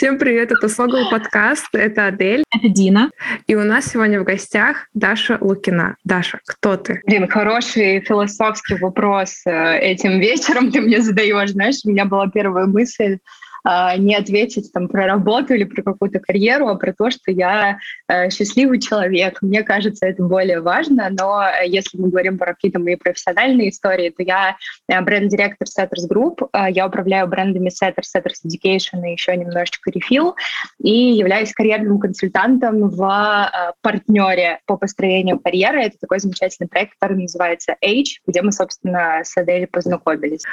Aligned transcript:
Всем 0.00 0.18
привет, 0.18 0.50
это 0.50 0.70
Слогал 0.70 1.10
подкаст, 1.10 1.66
это 1.74 2.06
Адель. 2.06 2.42
Это 2.50 2.70
Дина. 2.70 3.10
И 3.46 3.54
у 3.54 3.64
нас 3.64 3.84
сегодня 3.84 4.18
в 4.18 4.24
гостях 4.24 4.86
Даша 4.94 5.36
Лукина. 5.42 5.96
Даша, 6.04 6.40
кто 6.46 6.78
ты? 6.78 7.02
Блин, 7.04 7.28
хороший 7.28 8.00
философский 8.00 8.76
вопрос 8.76 9.42
э, 9.44 9.78
этим 9.78 10.18
вечером 10.18 10.72
ты 10.72 10.80
мне 10.80 11.02
задаешь. 11.02 11.50
Знаешь, 11.50 11.80
у 11.84 11.90
меня 11.90 12.06
была 12.06 12.30
первая 12.30 12.64
мысль 12.64 13.18
а, 13.64 13.96
не 13.96 14.14
ответить 14.14 14.72
там 14.72 14.88
про 14.88 15.06
работу 15.06 15.54
или 15.54 15.64
про 15.64 15.82
какую-то 15.82 16.20
карьеру, 16.20 16.68
а 16.68 16.76
про 16.76 16.92
то, 16.92 17.10
что 17.10 17.30
я 17.30 17.78
э, 18.08 18.30
счастливый 18.30 18.80
человек. 18.80 19.38
Мне 19.42 19.62
кажется, 19.62 20.06
это 20.06 20.22
более 20.22 20.60
важно, 20.60 21.08
но 21.10 21.44
если 21.64 21.98
мы 21.98 22.08
говорим 22.08 22.38
про 22.38 22.54
какие-то 22.54 22.78
мои 22.78 22.96
профессиональные 22.96 23.70
истории, 23.70 24.10
то 24.10 24.22
я 24.22 24.56
э, 24.88 25.00
бренд-директор 25.00 25.66
Setters 25.68 26.08
Group, 26.10 26.48
э, 26.52 26.70
я 26.70 26.86
управляю 26.86 27.26
брендами 27.28 27.70
Setters, 27.70 28.06
Setters 28.16 28.46
Education 28.46 29.06
и 29.06 29.12
еще 29.12 29.36
немножечко 29.36 29.90
Refill, 29.90 30.34
и 30.78 31.12
являюсь 31.12 31.52
карьерным 31.52 31.98
консультантом 31.98 32.88
в 32.88 33.74
партнере 33.82 34.60
по 34.66 34.76
построению 34.76 35.38
карьеры. 35.38 35.82
Это 35.82 35.96
такой 36.00 36.20
замечательный 36.20 36.68
проект, 36.68 36.94
который 36.98 37.22
называется 37.22 37.76
Age, 37.84 38.20
где 38.26 38.42
мы, 38.42 38.52
собственно, 38.52 39.20
с 39.22 39.36
Адель 39.36 39.66
познакомились. 39.66 40.44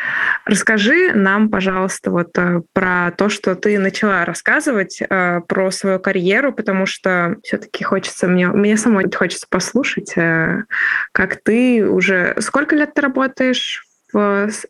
Расскажи 0.46 1.14
нам, 1.14 1.50
пожалуйста, 1.50 2.12
вот 2.12 2.34
про 2.74 2.97
то, 3.18 3.30
что 3.30 3.56
ты 3.56 3.80
начала 3.80 4.26
рассказывать 4.26 5.02
э, 5.02 5.42
про 5.48 5.72
свою 5.72 6.00
карьеру, 6.00 6.54
потому 6.54 6.86
что 6.86 7.38
все-таки 7.44 7.84
хочется 7.84 8.28
мне, 8.28 8.48
мне 8.48 8.78
самой 8.78 9.12
хочется 9.14 9.48
послушать, 9.50 10.14
э, 10.18 10.64
как 11.12 11.42
ты 11.44 11.88
уже 11.88 12.36
сколько 12.40 12.76
лет 12.76 12.94
ты 12.94 13.02
работаешь 13.02 13.84
в, 14.14 14.50
с, 14.50 14.68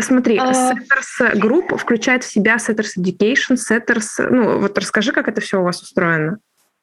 смотри, 0.00 0.38
uh... 0.38 0.52
Setters 0.52 1.34
Group 1.34 1.76
включает 1.76 2.24
в 2.24 2.30
себя 2.30 2.56
Setters 2.56 2.96
Education, 2.98 3.56
Setters, 3.56 4.26
ну 4.30 4.60
вот 4.60 4.78
расскажи, 4.78 5.12
как 5.12 5.28
это 5.28 5.40
все 5.40 5.60
у 5.60 5.64
вас 5.64 5.82
устроено. 5.82 6.38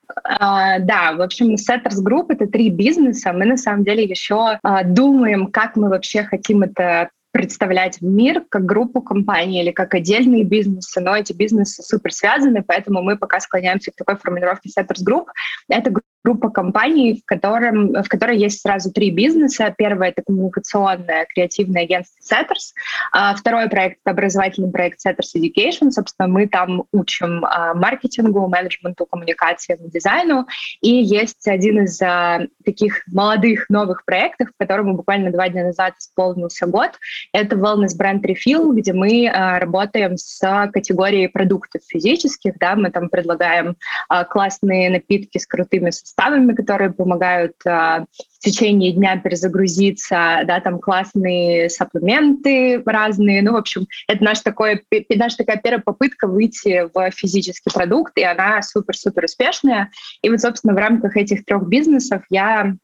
Uh, 0.07 0.79
да, 0.79 1.13
в 1.13 1.21
общем, 1.21 1.55
Setters 1.55 2.03
Group— 2.03 2.27
это 2.29 2.45
три 2.45 2.69
бизнеса. 2.69 3.33
Мы 3.33 3.45
на 3.45 3.57
самом 3.57 3.83
деле 3.83 4.03
еще 4.03 4.59
uh, 4.63 4.83
думаем, 4.83 5.47
как 5.47 5.75
мы 5.75 5.89
вообще 5.89 6.23
хотим 6.23 6.61
это 6.61 7.09
представлять 7.35 7.99
мир 7.99 8.45
как 8.47 8.63
группу 8.63 9.01
компаний 9.01 9.61
или 9.61 9.71
как 9.71 9.93
отдельные 9.93 10.45
бизнесы, 10.45 11.01
но 11.01 11.17
эти 11.17 11.33
бизнесы 11.33 11.83
супер 11.83 12.13
связаны, 12.13 12.63
поэтому 12.63 13.01
мы 13.01 13.17
пока 13.17 13.41
склоняемся 13.41 13.91
к 13.91 13.95
такой 13.97 14.15
формулировке 14.15 14.69
Setters 14.69 15.03
Group. 15.05 15.25
Это 15.67 15.91
группа 16.25 16.49
компаний, 16.49 17.21
в, 17.21 17.25
котором, 17.25 17.93
в 17.93 18.07
которой 18.09 18.37
есть 18.37 18.61
сразу 18.61 18.91
три 18.91 19.11
бизнеса. 19.11 19.73
Первое— 19.77 20.09
это 20.09 20.23
коммуникационное 20.25 21.27
креативное 21.33 21.83
агентство 21.83 22.35
Setters. 22.35 22.73
А 23.11 23.35
второй 23.35 23.69
проект— 23.69 23.99
это 24.03 24.11
образовательный 24.11 24.71
проект 24.71 25.05
Setters 25.05 25.35
Education. 25.35 25.91
Собственно, 25.91 26.27
мы 26.27 26.47
там 26.47 26.85
учим 26.91 27.45
а, 27.45 27.75
маркетингу, 27.75 28.47
менеджменту, 28.47 29.05
коммуникациям, 29.05 29.87
дизайну. 29.87 30.47
И 30.81 30.89
есть 30.89 31.47
один 31.47 31.83
из 31.83 32.01
а, 32.01 32.47
таких 32.65 33.03
молодых 33.07 33.69
новых 33.69 34.03
проектов, 34.03 34.49
которому 34.57 34.95
буквально 34.95 35.31
два 35.31 35.47
дня 35.49 35.65
назад 35.65 35.93
исполнился 35.99 36.65
год. 36.65 36.91
Это 37.33 37.55
wellness 37.55 37.95
бренд 37.95 38.25
Refill, 38.25 38.73
где 38.73 38.93
мы 38.93 39.27
а, 39.27 39.59
работаем 39.59 40.17
с 40.17 40.39
категорией 40.73 41.27
продуктов 41.27 41.83
физических. 41.87 42.57
Да, 42.57 42.75
мы 42.75 42.89
там 42.89 43.09
предлагаем 43.09 43.75
а, 44.09 44.23
классные 44.23 44.89
напитки 44.89 45.37
с 45.37 45.45
крутыми 45.45 45.91
составами, 45.91 46.14
составами, 46.15 46.53
которые 46.53 46.91
помогают 46.91 47.53
э, 47.65 47.69
в 47.69 48.39
течение 48.39 48.91
дня 48.91 49.17
перезагрузиться, 49.17 50.41
да, 50.45 50.59
там 50.59 50.79
классные 50.79 51.69
сапплементы 51.69 52.81
разные. 52.85 53.41
Ну, 53.41 53.53
в 53.53 53.57
общем, 53.57 53.85
это 54.07 54.23
наш 54.23 54.41
такой, 54.41 54.83
наша 55.09 55.37
такая 55.37 55.57
первая 55.57 55.81
попытка 55.83 56.27
выйти 56.27 56.89
в 56.93 57.11
физический 57.11 57.71
продукт, 57.73 58.17
и 58.17 58.23
она 58.23 58.61
супер-супер 58.61 59.25
успешная. 59.25 59.91
И 60.21 60.29
вот, 60.29 60.41
собственно, 60.41 60.73
в 60.73 60.77
рамках 60.77 61.17
этих 61.17 61.45
трех 61.45 61.67
бизнесов 61.67 62.23
я 62.29 62.75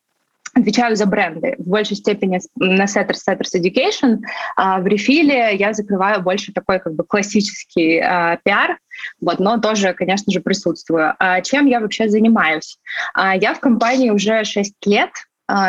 отвечаю 0.54 0.96
за 0.96 1.06
бренды. 1.06 1.56
В 1.58 1.68
большей 1.68 1.98
степени 1.98 2.40
на 2.56 2.86
Setters, 2.86 3.20
Setters 3.28 3.56
Education. 3.56 4.20
А 4.56 4.80
в 4.80 4.88
рефиле 4.88 5.56
я 5.56 5.74
закрываю 5.74 6.22
больше 6.22 6.52
такой 6.54 6.80
как 6.80 6.94
бы 6.94 7.04
классический 7.04 8.00
а, 8.00 8.38
пиар, 8.44 8.78
вот, 9.20 9.40
но 9.40 9.58
тоже, 9.60 9.94
конечно 9.94 10.32
же, 10.32 10.42
присутствую. 10.42 11.14
А 11.20 11.42
чем 11.42 11.66
я 11.66 11.80
вообще 11.80 12.10
занимаюсь? 12.10 12.78
А, 13.14 13.36
я 13.36 13.54
в 13.54 13.60
компании 13.60 14.10
уже 14.10 14.44
6 14.44 14.74
лет, 14.86 15.12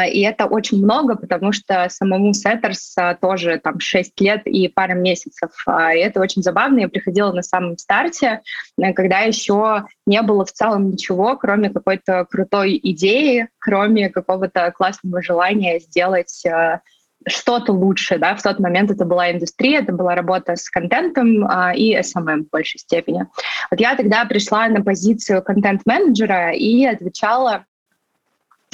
и 0.08 0.20
это 0.20 0.46
очень 0.46 0.82
много, 0.82 1.16
потому 1.16 1.52
что 1.52 1.88
самому 1.88 2.32
Setters 2.34 2.94
тоже 3.20 3.58
там 3.62 3.80
6 3.80 4.20
лет 4.20 4.42
и 4.46 4.68
пара 4.68 4.94
месяцев. 4.94 5.50
А, 5.66 5.94
и 5.94 5.98
это 5.98 6.20
очень 6.20 6.42
забавно. 6.42 6.80
Я 6.80 6.88
приходила 6.88 7.32
на 7.32 7.42
самом 7.42 7.78
старте, 7.78 8.40
э, 8.80 8.92
когда 8.92 9.20
еще 9.20 9.84
не 10.06 10.22
было 10.22 10.44
в 10.44 10.52
целом 10.52 10.90
ничего, 10.90 11.36
кроме 11.36 11.70
какой-то 11.70 12.26
крутой 12.30 12.78
идеи, 12.82 13.48
кроме 13.58 14.10
какого-то 14.10 14.72
классного 14.72 15.22
желания 15.22 15.80
сделать 15.80 16.44
э, 16.46 16.80
что-то 17.26 17.72
лучше, 17.72 18.18
да, 18.18 18.34
в 18.34 18.42
тот 18.42 18.58
момент 18.58 18.90
это 18.90 19.04
была 19.04 19.30
индустрия, 19.30 19.80
это 19.80 19.92
была 19.92 20.14
работа 20.14 20.56
с 20.56 20.68
контентом 20.68 21.44
а, 21.48 21.74
и 21.74 21.96
SMM 21.96 22.44
в 22.44 22.50
большей 22.50 22.80
степени. 22.80 23.26
Вот 23.70 23.80
я 23.80 23.96
тогда 23.96 24.24
пришла 24.24 24.68
на 24.68 24.82
позицию 24.82 25.42
контент-менеджера 25.42 26.52
и 26.52 26.84
отвечала 26.84 27.64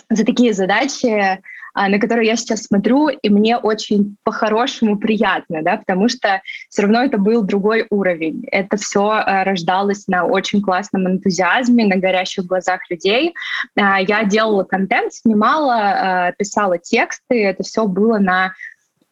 за 0.09 0.25
такие 0.25 0.53
задачи, 0.53 1.41
а, 1.75 1.89
на 1.89 2.01
которые 2.01 2.27
я 2.27 2.37
сейчас 2.37 2.65
смотрю, 2.65 3.09
и 3.09 3.29
мне 3.29 3.57
очень 3.57 4.17
по-хорошему 4.25 4.99
приятно, 4.99 5.63
да, 5.63 5.77
потому 5.77 6.09
что 6.09 6.43
все 6.69 6.83
равно 6.83 7.05
это 7.05 7.19
был 7.19 7.43
другой 7.43 7.87
уровень. 7.91 8.45
Это 8.51 8.77
все 8.77 9.11
а, 9.11 9.45
рождалось 9.45 10.09
на 10.09 10.25
очень 10.25 10.61
классном 10.61 11.07
энтузиазме, 11.07 11.87
на 11.87 11.97
горящих 11.97 12.47
глазах 12.47 12.81
людей. 12.91 13.35
А, 13.77 14.01
я 14.01 14.25
делала 14.25 14.65
контент, 14.65 15.13
снимала, 15.13 16.33
писала 16.37 16.79
тексты, 16.79 17.45
это 17.45 17.63
все 17.63 17.87
было 17.87 18.19
на 18.19 18.55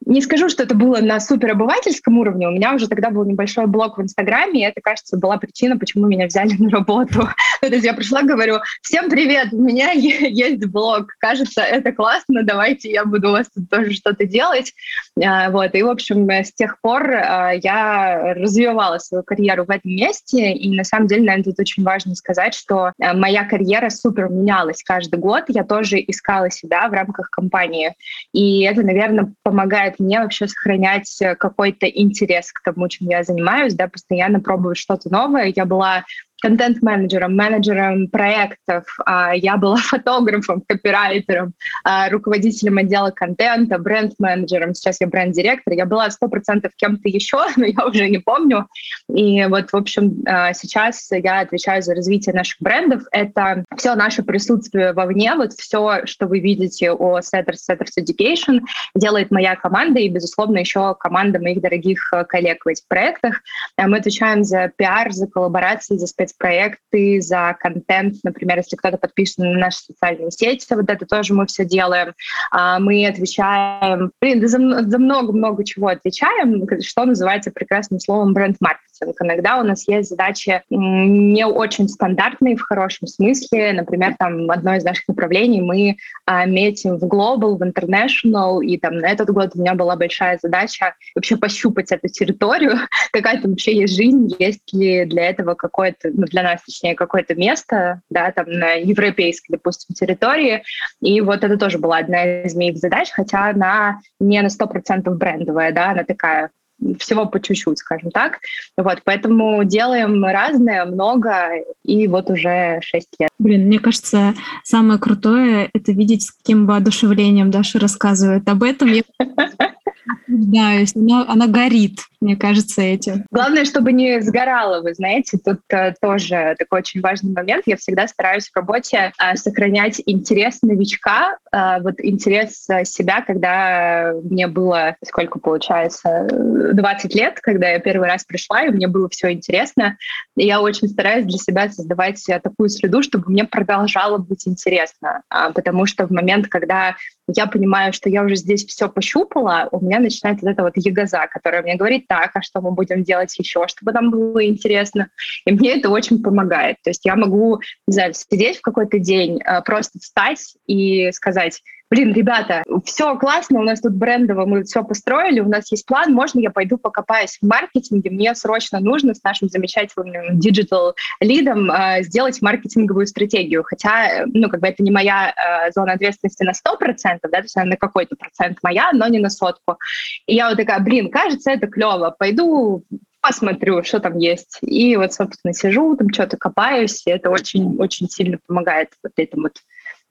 не 0.04 0.20
скажу, 0.22 0.48
что 0.48 0.62
это 0.62 0.74
было 0.74 0.98
на 0.98 1.18
суперобывательском 1.18 2.16
уровне. 2.18 2.48
У 2.48 2.52
меня 2.52 2.74
уже 2.74 2.88
тогда 2.88 3.10
был 3.10 3.24
небольшой 3.24 3.66
блог 3.66 3.98
в 3.98 4.02
Инстаграме, 4.02 4.60
и 4.60 4.64
это, 4.64 4.80
кажется, 4.80 5.16
была 5.16 5.36
причина, 5.36 5.76
почему 5.76 6.06
меня 6.06 6.26
взяли 6.26 6.54
на 6.58 6.70
работу. 6.70 7.28
То 7.60 7.68
есть 7.68 7.84
я 7.84 7.94
пришла, 7.94 8.22
говорю, 8.22 8.58
всем 8.82 9.08
привет, 9.10 9.52
у 9.52 9.60
меня 9.60 9.92
есть 9.92 10.64
блог, 10.66 11.14
кажется, 11.18 11.62
это 11.62 11.92
классно, 11.92 12.42
давайте 12.42 12.90
я 12.90 13.04
буду 13.04 13.28
у 13.28 13.32
вас 13.32 13.48
тут 13.54 13.68
тоже 13.70 13.92
что-то 13.92 14.26
делать. 14.26 14.74
А, 15.22 15.50
вот, 15.50 15.74
и, 15.74 15.82
в 15.82 15.88
общем, 15.88 16.28
с 16.30 16.52
тех 16.52 16.80
пор 16.80 17.10
а, 17.10 17.52
я 17.52 18.34
развивала 18.34 18.98
свою 18.98 19.24
карьеру 19.24 19.64
в 19.64 19.70
этом 19.70 19.90
месте, 19.90 20.52
и 20.52 20.76
на 20.76 20.84
самом 20.84 21.06
деле, 21.06 21.22
наверное, 21.22 21.44
тут 21.44 21.60
очень 21.60 21.82
важно 21.82 22.14
сказать, 22.14 22.54
что 22.54 22.92
а, 23.00 23.14
моя 23.14 23.44
карьера 23.44 23.90
супер 23.90 24.28
менялась 24.28 24.82
каждый 24.82 25.18
год, 25.18 25.44
я 25.48 25.64
тоже 25.64 25.98
искала 25.98 26.50
себя 26.50 26.88
в 26.88 26.92
рамках 26.92 27.30
компании, 27.30 27.94
и 28.32 28.62
это, 28.62 28.82
наверное, 28.82 29.32
помогает 29.42 29.98
мне 29.98 30.20
вообще 30.20 30.46
сохранять 30.48 31.22
какой-то 31.38 31.86
интерес 31.86 32.52
к 32.52 32.62
тому, 32.62 32.88
чем 32.88 33.08
я 33.08 33.22
занимаюсь, 33.22 33.74
да, 33.74 33.88
постоянно 33.88 34.40
пробовать 34.40 34.78
что-то 34.78 35.10
новое. 35.10 35.52
Я 35.54 35.64
была 35.64 36.04
контент-менеджером, 36.42 37.34
менеджером 37.34 38.08
проектов, 38.08 38.84
а, 39.04 39.34
я 39.34 39.56
была 39.56 39.76
фотографом, 39.82 40.62
копирайтером, 40.66 41.54
а, 41.84 42.08
руководителем 42.10 42.78
отдела 42.78 43.10
контента, 43.10 43.78
бренд-менеджером, 43.78 44.74
сейчас 44.74 45.00
я 45.00 45.06
бренд-директор. 45.06 45.74
Я 45.74 45.86
была 45.86 46.10
сто 46.10 46.28
процентов 46.28 46.72
кем-то 46.76 47.08
еще, 47.08 47.38
но 47.56 47.64
я 47.64 47.86
уже 47.86 48.08
не 48.08 48.18
помню. 48.18 48.66
И 49.08 49.44
вот, 49.46 49.70
в 49.70 49.76
общем, 49.76 50.22
а, 50.26 50.52
сейчас 50.52 51.08
я 51.10 51.40
отвечаю 51.40 51.82
за 51.82 51.94
развитие 51.94 52.34
наших 52.34 52.56
брендов. 52.60 53.02
Это 53.12 53.64
все 53.76 53.94
наше 53.94 54.22
присутствие 54.22 54.92
вовне, 54.92 55.34
вот 55.34 55.52
все, 55.54 56.04
что 56.04 56.26
вы 56.26 56.40
видите 56.40 56.92
о 56.92 57.20
Setters, 57.20 57.58
Setters 57.70 57.98
Education, 57.98 58.60
делает 58.94 59.30
моя 59.30 59.56
команда 59.56 60.00
и, 60.00 60.08
безусловно, 60.08 60.58
еще 60.58 60.94
команда 60.98 61.40
моих 61.40 61.60
дорогих 61.60 62.10
коллег 62.28 62.64
в 62.64 62.68
этих 62.68 62.86
проектах. 62.88 63.40
Мы 63.78 63.98
отвечаем 63.98 64.44
за 64.44 64.70
пиар, 64.76 65.12
за 65.12 65.26
коллаборации, 65.26 65.96
за 65.96 66.06
спец 66.28 66.46
спецпроекты, 66.46 67.20
за 67.20 67.56
контент, 67.58 68.16
например, 68.22 68.58
если 68.58 68.76
кто-то 68.76 68.98
подписан 68.98 69.52
на 69.52 69.58
наши 69.58 69.78
социальные 69.78 70.30
сети, 70.30 70.66
вот 70.74 70.88
это 70.88 71.06
тоже 71.06 71.34
мы 71.34 71.46
все 71.46 71.64
делаем. 71.64 72.14
А, 72.50 72.78
мы 72.78 73.06
отвечаем, 73.06 74.12
блин, 74.20 74.46
за 74.46 74.58
много-много 74.58 75.64
чего 75.64 75.88
отвечаем, 75.88 76.66
что 76.82 77.04
называется 77.04 77.50
прекрасным 77.50 78.00
словом 78.00 78.32
бренд-маркетинг. 78.32 78.86
Иногда 79.20 79.58
у 79.58 79.64
нас 79.64 79.86
есть 79.88 80.10
задачи 80.10 80.62
не 80.70 81.46
очень 81.46 81.88
стандартные 81.88 82.56
в 82.56 82.62
хорошем 82.62 83.06
смысле. 83.06 83.72
Например, 83.72 84.14
там 84.18 84.50
одно 84.50 84.74
из 84.74 84.84
наших 84.84 85.08
направлений 85.08 85.60
мы 85.60 85.96
а, 86.24 86.46
метим 86.46 86.98
в 86.98 87.04
global, 87.04 87.56
в 87.56 87.62
international, 87.62 88.62
и 88.62 88.78
там 88.78 88.98
на 88.98 89.08
этот 89.08 89.30
год 89.30 89.52
у 89.54 89.60
меня 89.60 89.74
была 89.74 89.96
большая 89.96 90.38
задача 90.40 90.94
вообще 91.14 91.36
пощупать 91.36 91.92
эту 91.92 92.08
территорию, 92.08 92.78
какая 93.12 93.40
там 93.40 93.52
вообще 93.52 93.76
есть 93.76 93.94
жизнь, 93.94 94.34
есть 94.38 94.72
ли 94.72 95.04
для 95.04 95.28
этого 95.28 95.54
какое-то 95.54 96.10
ну, 96.12 96.26
для 96.26 96.42
нас, 96.42 96.62
точнее, 96.62 96.94
какое-то 96.94 97.34
место, 97.34 98.00
да, 98.10 98.30
там 98.32 98.50
на 98.50 98.72
европейской, 98.72 99.52
допустим, 99.52 99.94
территории. 99.94 100.62
И 101.00 101.20
вот 101.20 101.44
это 101.44 101.56
тоже 101.56 101.78
была 101.78 101.98
одна 101.98 102.42
из 102.42 102.54
моих 102.54 102.78
задач, 102.78 103.10
хотя 103.10 103.48
она 103.50 104.00
не 104.20 104.40
на 104.40 104.48
100% 104.48 105.08
брендовая, 105.10 105.72
да, 105.72 105.90
она 105.90 106.04
такая 106.04 106.50
всего 106.98 107.26
по 107.26 107.40
чуть-чуть, 107.40 107.78
скажем 107.78 108.10
так. 108.10 108.40
Вот, 108.76 109.00
поэтому 109.04 109.64
делаем 109.64 110.24
разное, 110.24 110.84
много, 110.84 111.64
и 111.84 112.06
вот 112.06 112.30
уже 112.30 112.80
6 112.82 113.08
лет. 113.18 113.30
Блин, 113.38 113.66
мне 113.66 113.78
кажется, 113.78 114.34
самое 114.62 114.98
крутое— 114.98 115.70
это 115.72 115.92
видеть, 115.92 116.24
с 116.24 116.30
каким 116.30 116.66
воодушевлением 116.66 117.50
Даша 117.50 117.78
рассказывает 117.78 118.48
об 118.48 118.62
этом. 118.62 118.88
Наслаждаюсь, 120.36 120.94
она, 120.94 121.24
она 121.28 121.46
горит, 121.46 122.00
мне 122.20 122.36
кажется, 122.36 122.82
этим. 122.82 123.24
Главное, 123.30 123.64
чтобы 123.64 123.92
не 123.92 124.20
сгорало, 124.20 124.82
вы 124.82 124.94
знаете, 124.94 125.38
тут 125.42 125.60
э, 125.68 125.94
тоже 126.00 126.54
такой 126.58 126.80
очень 126.80 127.00
важный 127.00 127.32
момент. 127.32 127.64
Я 127.66 127.76
всегда 127.76 128.06
стараюсь 128.06 128.48
в 128.48 128.56
работе 128.56 129.12
э, 129.18 129.36
сохранять 129.36 130.02
интерес 130.04 130.62
новичка, 130.62 131.38
э, 131.52 131.80
вот 131.80 131.94
интерес 131.98 132.68
э, 132.68 132.84
себя, 132.84 133.22
когда 133.22 134.12
мне 134.24 134.46
было, 134.46 134.96
сколько 135.04 135.38
получается, 135.38 136.28
20 136.30 137.14
лет, 137.14 137.40
когда 137.40 137.70
я 137.70 137.78
первый 137.78 138.08
раз 138.08 138.24
пришла, 138.24 138.64
и 138.64 138.70
мне 138.70 138.88
было 138.88 139.08
все 139.08 139.32
интересно. 139.32 139.96
И 140.36 140.46
я 140.46 140.60
очень 140.60 140.88
стараюсь 140.88 141.26
для 141.26 141.38
себя 141.38 141.70
создавать 141.70 142.24
такую 142.42 142.68
среду, 142.68 143.02
чтобы 143.02 143.30
мне 143.30 143.44
продолжало 143.44 144.18
быть 144.18 144.46
интересно, 144.46 145.22
э, 145.32 145.52
потому 145.54 145.86
что 145.86 146.06
в 146.06 146.10
момент, 146.10 146.48
когда 146.48 146.96
я 147.28 147.46
понимаю, 147.46 147.92
что 147.92 148.08
я 148.08 148.22
уже 148.22 148.36
здесь 148.36 148.64
все 148.66 148.88
пощупала, 148.88 149.68
у 149.72 149.84
меня 149.84 149.98
начинает 149.98 150.25
вот 150.34 150.50
эта 150.50 150.62
вот 150.62 150.72
егоза, 150.76 151.26
которая 151.30 151.62
мне 151.62 151.76
говорит, 151.76 152.06
так, 152.08 152.30
а 152.34 152.42
что 152.42 152.60
мы 152.60 152.72
будем 152.72 153.02
делать 153.02 153.36
еще, 153.38 153.66
чтобы 153.68 153.92
нам 153.92 154.10
было 154.10 154.44
интересно. 154.44 155.10
И 155.44 155.52
мне 155.52 155.78
это 155.78 155.90
очень 155.90 156.22
помогает. 156.22 156.76
То 156.82 156.90
есть 156.90 157.04
я 157.04 157.16
могу, 157.16 157.60
не 157.86 157.92
знаю, 157.92 158.14
сидеть 158.14 158.58
в 158.58 158.62
какой-то 158.62 158.98
день, 158.98 159.40
э, 159.40 159.62
просто 159.62 159.98
встать 159.98 160.56
и 160.66 161.10
сказать, 161.12 161.62
блин, 161.90 162.12
ребята, 162.12 162.62
все 162.84 163.16
классно, 163.16 163.60
у 163.60 163.62
нас 163.62 163.80
тут 163.80 163.94
брендово, 163.94 164.44
мы 164.44 164.64
все 164.64 164.82
построили, 164.82 165.40
у 165.40 165.48
нас 165.48 165.70
есть 165.70 165.86
план, 165.86 166.12
можно 166.12 166.40
я 166.40 166.50
пойду 166.50 166.78
покопаюсь 166.78 167.38
в 167.40 167.46
маркетинге, 167.46 168.10
мне 168.10 168.34
срочно 168.34 168.80
нужно 168.80 169.14
с 169.14 169.22
нашим 169.22 169.48
замечательным 169.48 170.38
digital 170.38 170.94
лидом 171.20 171.70
э, 171.70 172.02
сделать 172.02 172.42
маркетинговую 172.42 173.06
стратегию, 173.06 173.62
хотя, 173.64 174.24
ну, 174.26 174.48
как 174.48 174.60
бы 174.60 174.66
это 174.66 174.82
не 174.82 174.90
моя 174.90 175.32
э, 175.32 175.70
зона 175.72 175.92
ответственности 175.92 176.42
на 176.42 176.52
100%, 176.52 177.18
да, 177.22 177.28
то 177.28 177.42
есть 177.42 177.56
она 177.56 177.66
на 177.66 177.76
какой-то 177.76 178.16
процент 178.16 178.58
моя, 178.62 178.90
но 178.92 179.06
не 179.08 179.18
на 179.18 179.30
сотку. 179.30 179.78
И 180.26 180.34
я 180.34 180.48
вот 180.48 180.56
такая, 180.56 180.80
блин, 180.80 181.10
кажется, 181.10 181.50
это 181.50 181.66
клево, 181.66 182.14
пойду 182.16 182.84
посмотрю, 183.20 183.82
что 183.82 183.98
там 183.98 184.18
есть. 184.18 184.58
И 184.62 184.96
вот, 184.96 185.12
собственно, 185.12 185.52
сижу, 185.52 185.96
там 185.96 186.12
что-то 186.12 186.36
копаюсь, 186.36 187.02
и 187.06 187.10
это 187.10 187.30
очень-очень 187.30 188.08
сильно 188.08 188.38
помогает 188.46 188.90
вот 189.02 189.12
этому 189.16 189.44
вот 189.44 189.56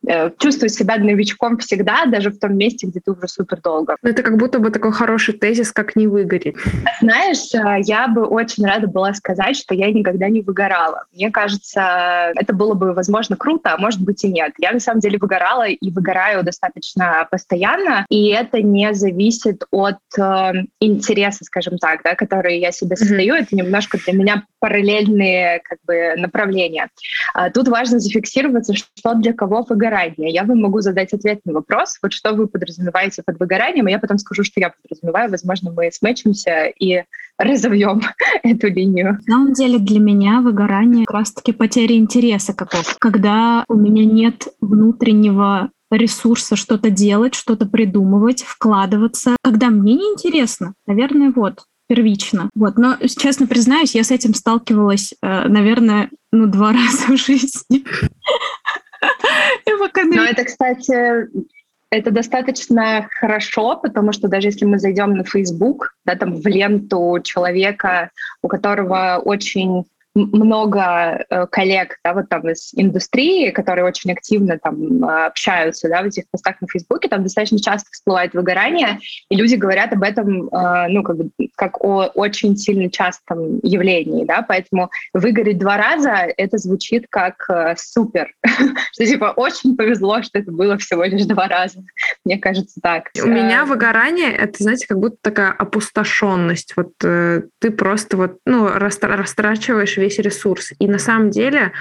Э, 0.07 0.29
чувствую 0.37 0.69
себя 0.69 0.97
новичком 0.97 1.57
всегда, 1.57 2.05
даже 2.05 2.29
в 2.29 2.39
том 2.39 2.55
месте, 2.57 2.87
где 2.87 2.99
ты 2.99 3.11
уже 3.11 3.27
супер 3.27 3.61
долго. 3.61 3.95
Ну, 4.01 4.09
это 4.09 4.23
как 4.23 4.37
будто 4.37 4.59
бы 4.59 4.69
такой 4.69 4.91
хороший 4.91 5.33
тезис, 5.33 5.71
как 5.71 5.95
не 5.95 6.07
выгореть. 6.07 6.55
Знаешь, 7.01 7.53
э, 7.53 7.81
я 7.85 8.07
бы 8.07 8.25
очень 8.25 8.65
рада 8.65 8.87
была 8.87 9.13
сказать, 9.13 9.57
что 9.57 9.73
я 9.73 9.91
никогда 9.91 10.29
не 10.29 10.41
выгорала. 10.41 11.05
Мне 11.13 11.31
кажется, 11.31 12.31
это 12.35 12.53
было 12.53 12.73
бы, 12.73 12.93
возможно, 12.93 13.35
круто, 13.35 13.73
а 13.73 13.77
может 13.77 14.01
быть 14.01 14.23
и 14.23 14.31
нет. 14.31 14.53
Я 14.59 14.71
на 14.71 14.79
самом 14.79 14.99
деле 14.99 15.17
выгорала 15.17 15.67
и 15.67 15.91
выгораю 15.91 16.43
достаточно 16.43 17.27
постоянно, 17.31 18.05
и 18.09 18.29
это 18.29 18.61
не 18.61 18.93
зависит 18.93 19.63
от 19.71 19.97
э, 20.17 20.21
интереса, 20.79 21.43
скажем 21.45 21.77
так, 21.77 22.01
да, 22.03 22.15
который 22.15 22.59
я 22.59 22.71
себе 22.71 22.95
создаю. 22.95 23.35
Mm-hmm. 23.35 23.41
Это 23.41 23.55
немножко 23.55 23.97
для 23.97 24.13
меня 24.13 24.43
параллельные 24.59 25.61
как 25.63 25.79
бы 25.85 26.13
направления. 26.17 26.89
А 27.33 27.49
тут 27.49 27.67
важно 27.67 27.99
зафиксироваться, 27.99 28.73
что 28.73 29.13
для 29.15 29.33
кого 29.33 29.63
выгорание. 29.95 30.33
Я 30.33 30.43
вам 30.43 30.61
могу 30.61 30.81
задать 30.81 31.13
ответ 31.13 31.39
на 31.45 31.53
вопрос, 31.53 31.97
вот 32.01 32.13
что 32.13 32.33
вы 32.33 32.47
подразумеваете 32.47 33.23
под 33.25 33.39
выгоранием, 33.39 33.87
и 33.87 33.91
я 33.91 33.99
потом 33.99 34.17
скажу, 34.17 34.43
что 34.43 34.59
я 34.59 34.73
подразумеваю. 34.81 35.29
Возможно, 35.29 35.71
мы 35.71 35.91
смычимся 35.91 36.65
и 36.79 37.03
разовьем 37.37 38.01
эту 38.43 38.67
линию. 38.67 39.19
На 39.27 39.35
самом 39.35 39.53
деле 39.53 39.79
для 39.79 39.99
меня 39.99 40.41
выгорание 40.41 41.05
как 41.05 41.15
раз-таки 41.15 41.51
потеря 41.51 41.95
интереса 41.95 42.53
какого 42.53 42.83
когда 42.99 43.65
у 43.67 43.75
меня 43.75 44.05
нет 44.05 44.47
внутреннего 44.61 45.69
ресурса 45.91 46.55
что-то 46.55 46.89
делать, 46.89 47.35
что-то 47.35 47.65
придумывать, 47.65 48.43
вкладываться. 48.43 49.35
Когда 49.43 49.69
мне 49.69 49.95
неинтересно, 49.95 50.73
наверное, 50.87 51.31
вот 51.35 51.63
первично. 51.87 52.49
Вот. 52.55 52.77
Но, 52.77 52.95
честно 52.97 53.47
признаюсь, 53.47 53.95
я 53.95 54.03
с 54.03 54.11
этим 54.11 54.33
сталкивалась, 54.33 55.13
э, 55.21 55.47
наверное, 55.47 56.09
ну, 56.31 56.47
два 56.47 56.71
раза 56.73 57.13
в 57.13 57.17
жизни. 57.17 57.83
Но 60.15 60.23
это, 60.23 60.43
кстати, 60.43 61.29
это 61.89 62.11
достаточно 62.11 63.07
хорошо, 63.19 63.77
потому 63.77 64.11
что 64.11 64.27
даже 64.27 64.47
если 64.47 64.65
мы 64.65 64.79
зайдем 64.79 65.15
на 65.15 65.23
Facebook, 65.23 65.95
да, 66.05 66.15
там 66.15 66.35
в 66.35 66.45
ленту 66.47 67.19
человека, 67.23 68.11
у 68.41 68.47
которого 68.47 69.21
очень 69.23 69.85
много 70.15 71.25
э, 71.29 71.45
коллег, 71.47 71.99
да, 72.03 72.13
вот 72.13 72.29
там 72.29 72.49
из 72.49 72.71
индустрии, 72.73 73.51
которые 73.51 73.85
очень 73.85 74.11
активно 74.13 74.57
там 74.57 75.03
общаются, 75.03 75.89
да, 75.89 76.01
в 76.01 76.05
этих 76.05 76.23
постах 76.31 76.61
на 76.61 76.67
Фейсбуке, 76.67 77.09
там 77.09 77.23
достаточно 77.23 77.59
часто 77.59 77.89
всплывает 77.91 78.33
выгорание, 78.33 78.99
и 79.29 79.35
люди 79.35 79.55
говорят 79.55 79.91
об 79.91 80.03
этом, 80.03 80.47
э, 80.47 80.87
ну, 80.87 81.03
как 81.03 81.17
бы, 81.17 81.29
как 81.55 81.83
о 81.83 82.05
очень 82.15 82.55
сильно 82.55 82.89
частом 82.89 83.59
явлении, 83.61 84.25
да, 84.25 84.41
поэтому 84.41 84.89
выгореть 85.13 85.57
два 85.57 85.77
раза, 85.77 86.27
это 86.37 86.57
звучит 86.57 87.07
как 87.09 87.45
э, 87.49 87.75
супер, 87.77 88.33
что, 88.93 89.05
типа, 89.05 89.33
очень 89.35 89.75
повезло, 89.75 90.21
что 90.21 90.39
это 90.39 90.51
было 90.51 90.77
всего 90.77 91.03
лишь 91.03 91.25
два 91.25 91.47
раза, 91.47 91.83
мне 92.23 92.37
кажется 92.37 92.79
так. 92.81 93.09
У 93.21 93.27
меня 93.27 93.65
выгорание, 93.65 94.31
это, 94.31 94.63
знаете, 94.63 94.87
как 94.87 94.99
будто 94.99 95.17
такая 95.21 95.51
опустошенность, 95.51 96.73
вот 96.77 96.93
ты 96.99 97.71
просто 97.71 98.15
вот, 98.15 98.37
ну, 98.45 98.69
растрачиваешь 98.69 99.97
весь 100.05 100.19
ресурс. 100.19 100.71
И 100.79 100.87
на 100.87 100.99
самом 100.99 101.29
деле 101.31 101.73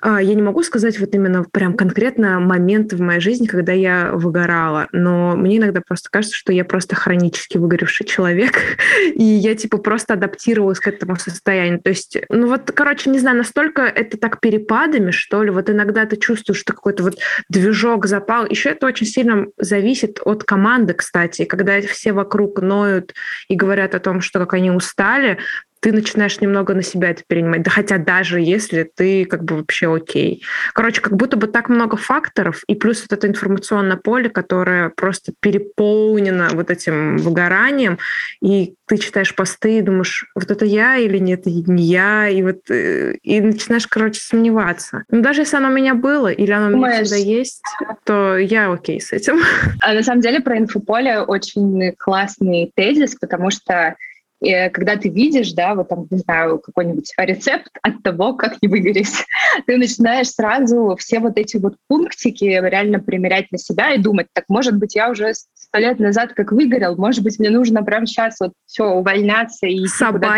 а, 0.00 0.20
я 0.20 0.34
не 0.34 0.42
могу 0.42 0.62
сказать 0.62 0.98
вот 0.98 1.14
именно 1.14 1.44
прям 1.44 1.74
конкретно 1.74 2.40
момент 2.40 2.92
в 2.92 3.00
моей 3.00 3.20
жизни, 3.20 3.46
когда 3.46 3.72
я 3.72 4.12
выгорала, 4.12 4.88
но 4.92 5.36
мне 5.36 5.58
иногда 5.58 5.82
просто 5.86 6.08
кажется, 6.10 6.36
что 6.36 6.52
я 6.52 6.64
просто 6.64 6.96
хронически 6.96 7.58
выгоревший 7.58 8.06
человек, 8.06 8.78
и 9.14 9.22
я 9.22 9.54
типа 9.54 9.78
просто 9.78 10.14
адаптировалась 10.14 10.80
к 10.80 10.88
этому 10.88 11.16
состоянию. 11.16 11.80
То 11.80 11.90
есть, 11.90 12.16
ну 12.30 12.46
вот, 12.48 12.72
короче, 12.74 13.10
не 13.10 13.18
знаю, 13.18 13.36
настолько 13.36 13.82
это 13.82 14.16
так 14.16 14.40
перепадами, 14.40 15.10
что 15.10 15.42
ли, 15.42 15.50
вот 15.50 15.68
иногда 15.68 16.06
ты 16.06 16.16
чувствуешь, 16.16 16.60
что 16.60 16.72
какой-то 16.72 17.02
вот 17.02 17.18
движок 17.48 18.06
запал. 18.06 18.46
Еще 18.46 18.70
это 18.70 18.86
очень 18.86 19.06
сильно 19.06 19.46
зависит 19.58 20.20
от 20.24 20.44
команды, 20.44 20.94
кстати. 20.94 21.44
Когда 21.44 21.80
все 21.82 22.12
вокруг 22.12 22.60
ноют 22.62 23.14
и 23.48 23.54
говорят 23.54 23.94
о 23.94 24.00
том, 24.00 24.22
что 24.22 24.38
как 24.38 24.54
они 24.54 24.70
устали, 24.70 25.38
ты 25.80 25.92
начинаешь 25.92 26.40
немного 26.40 26.74
на 26.74 26.82
себя 26.82 27.10
это 27.10 27.22
перенимать. 27.26 27.62
Да 27.62 27.70
хотя 27.70 27.98
даже 27.98 28.40
если 28.40 28.82
ты 28.82 29.24
как 29.24 29.44
бы 29.44 29.56
вообще 29.56 29.92
окей. 29.92 30.42
Короче, 30.74 31.00
как 31.00 31.16
будто 31.16 31.36
бы 31.36 31.46
так 31.46 31.68
много 31.68 31.96
факторов, 31.96 32.62
и 32.66 32.74
плюс 32.74 33.00
вот 33.02 33.16
это 33.16 33.26
информационное 33.26 33.96
поле, 33.96 34.28
которое 34.28 34.90
просто 34.90 35.32
переполнено 35.40 36.48
вот 36.52 36.70
этим 36.70 37.16
выгоранием, 37.16 37.98
и 38.42 38.74
ты 38.86 38.98
читаешь 38.98 39.34
посты 39.34 39.78
и 39.78 39.82
думаешь, 39.82 40.26
вот 40.34 40.50
это 40.50 40.64
я 40.64 40.96
или 40.96 41.18
нет, 41.18 41.46
не 41.46 41.84
я, 41.84 42.28
и 42.28 42.42
вот 42.42 42.70
э, 42.70 43.14
и 43.22 43.40
начинаешь, 43.40 43.86
короче, 43.86 44.20
сомневаться. 44.20 45.04
Но 45.10 45.22
даже 45.22 45.42
если 45.42 45.56
оно 45.56 45.68
у 45.68 45.72
меня 45.72 45.94
было, 45.94 46.30
или 46.30 46.50
оно 46.50 46.76
у 46.76 46.80
меня 46.80 47.04
всегда 47.04 47.16
есть, 47.16 47.62
то 48.04 48.36
я 48.36 48.70
окей 48.70 49.00
с 49.00 49.12
этим. 49.12 49.40
А 49.80 49.94
на 49.94 50.02
самом 50.02 50.20
деле 50.20 50.40
про 50.40 50.58
инфополе 50.58 51.20
очень 51.20 51.94
классный 51.98 52.70
тезис, 52.74 53.14
потому 53.14 53.50
что 53.50 53.96
когда 54.40 54.96
ты 54.96 55.08
видишь, 55.08 55.52
да, 55.52 55.74
вот 55.74 55.88
там, 55.88 56.06
не 56.10 56.18
знаю, 56.18 56.58
какой-нибудь 56.58 57.12
рецепт 57.18 57.70
от 57.82 58.02
того, 58.02 58.34
как 58.34 58.60
не 58.62 58.68
выгореть, 58.68 59.24
ты 59.66 59.76
начинаешь 59.76 60.30
сразу 60.30 60.96
все 60.98 61.20
вот 61.20 61.36
эти 61.38 61.56
вот 61.56 61.76
пунктики 61.88 62.44
реально 62.44 63.00
примерять 63.00 63.52
на 63.52 63.58
себя 63.58 63.92
и 63.92 63.98
думать, 63.98 64.28
так, 64.32 64.44
может 64.48 64.76
быть, 64.76 64.94
я 64.94 65.10
уже 65.10 65.32
сто 65.70 65.78
лет 65.78 66.00
назад 66.00 66.32
как 66.34 66.50
выгорел, 66.50 66.96
может 66.96 67.22
быть, 67.22 67.38
мне 67.38 67.48
нужно 67.48 67.84
прямо 67.84 68.04
сейчас 68.04 68.36
вот 68.40 68.52
все 68.66 68.84
увольняться 68.84 69.66
и 69.66 69.86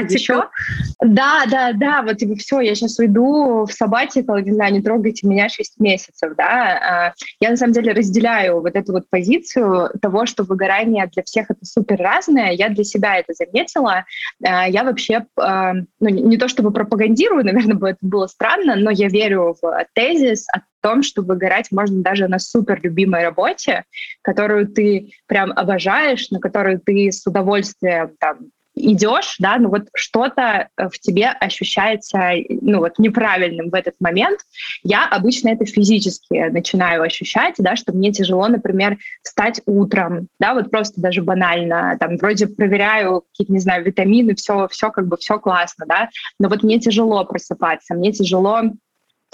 идти 0.05 0.15
еще. 0.15 0.45
Да, 1.01 1.45
да, 1.51 1.73
да, 1.73 2.03
вот 2.03 2.19
типа 2.19 2.37
все, 2.37 2.61
я 2.61 2.75
сейчас 2.75 2.99
уйду 2.99 3.65
в 3.65 3.73
сабатикал, 3.73 4.39
не 4.39 4.53
знаю, 4.53 4.75
не 4.75 4.83
трогайте 4.83 5.27
меня 5.27 5.49
6 5.49 5.81
месяцев, 5.81 6.35
да. 6.37 6.45
А, 6.47 7.15
я 7.41 7.51
на 7.51 7.57
самом 7.57 7.73
деле 7.73 7.93
разделяю 7.93 8.61
вот 8.61 8.77
эту 8.77 8.93
вот 8.93 9.09
позицию 9.09 9.91
того, 10.03 10.27
что 10.27 10.45
выгорание 10.45 11.07
для 11.07 11.23
всех 11.23 11.51
это 11.51 11.65
супер 11.65 11.97
разное. 11.97 12.53
Я 12.53 12.69
для 12.69 12.85
себя 12.85 13.17
это 13.17 13.33
заметила. 13.33 14.05
А, 14.45 14.69
я 14.69 14.85
вообще, 14.85 15.25
а, 15.39 15.73
ну, 15.73 16.09
не 16.09 16.37
то 16.37 16.49
чтобы 16.49 16.73
пропагандирую, 16.73 17.45
наверное, 17.45 17.77
бы 17.77 17.89
это 17.91 17.99
было 18.03 18.27
странно, 18.27 18.77
но 18.77 18.91
я 18.91 19.09
верю 19.09 19.57
в 19.61 19.87
тезис 19.95 20.47
о 20.55 20.61
том, 20.83 21.03
что 21.03 21.23
выгорать 21.23 21.71
можно 21.71 22.03
даже 22.03 22.29
на 22.29 22.39
супер 22.39 22.81
любимой 22.83 23.23
работе, 23.23 23.85
которую 24.23 24.69
ты 24.69 25.13
прям 25.27 25.53
обожаешь, 25.53 26.31
на 26.31 26.41
которую 26.41 26.81
ты 26.81 27.11
с 27.11 27.27
удовольствием 27.27 28.13
там 28.19 28.51
идешь, 28.75 29.37
да, 29.39 29.59
ну 29.59 29.69
вот 29.69 29.89
что-то 29.95 30.69
э, 30.77 30.89
в 30.89 30.99
тебе 30.99 31.29
ощущается, 31.29 32.33
ну 32.49 32.79
вот 32.79 32.99
неправильным 32.99 33.71
в 33.71 33.75
этот 33.75 33.95
момент. 34.01 34.41
Я 34.83 35.07
обычно 35.09 35.51
это 35.51 35.67
физически 35.67 36.49
начинаю 36.51 37.03
ощущать, 37.03 37.57
да, 37.59 37.77
что 37.77 37.93
мне 37.93 38.13
тяжело, 38.13 38.49
например, 38.49 38.99
встать 39.23 39.61
утром, 39.67 40.29
да, 40.41 40.55
вот 40.55 40.71
просто 40.71 41.01
даже 41.01 41.23
банально, 41.23 41.97
там, 42.01 42.17
вроде 42.17 42.47
проверяю 42.47 43.25
какие-то, 43.31 43.53
не 43.53 43.61
знаю, 43.61 43.85
витамины, 43.85 44.35
все, 44.35 44.69
все 44.69 44.91
как 44.91 45.07
бы, 45.07 45.17
все 45.19 45.39
классно, 45.39 45.85
да, 45.87 46.09
но 46.39 46.49
вот 46.49 46.63
мне 46.63 46.79
тяжело 46.81 47.25
просыпаться, 47.25 47.95
мне 47.95 48.13
тяжело 48.13 48.63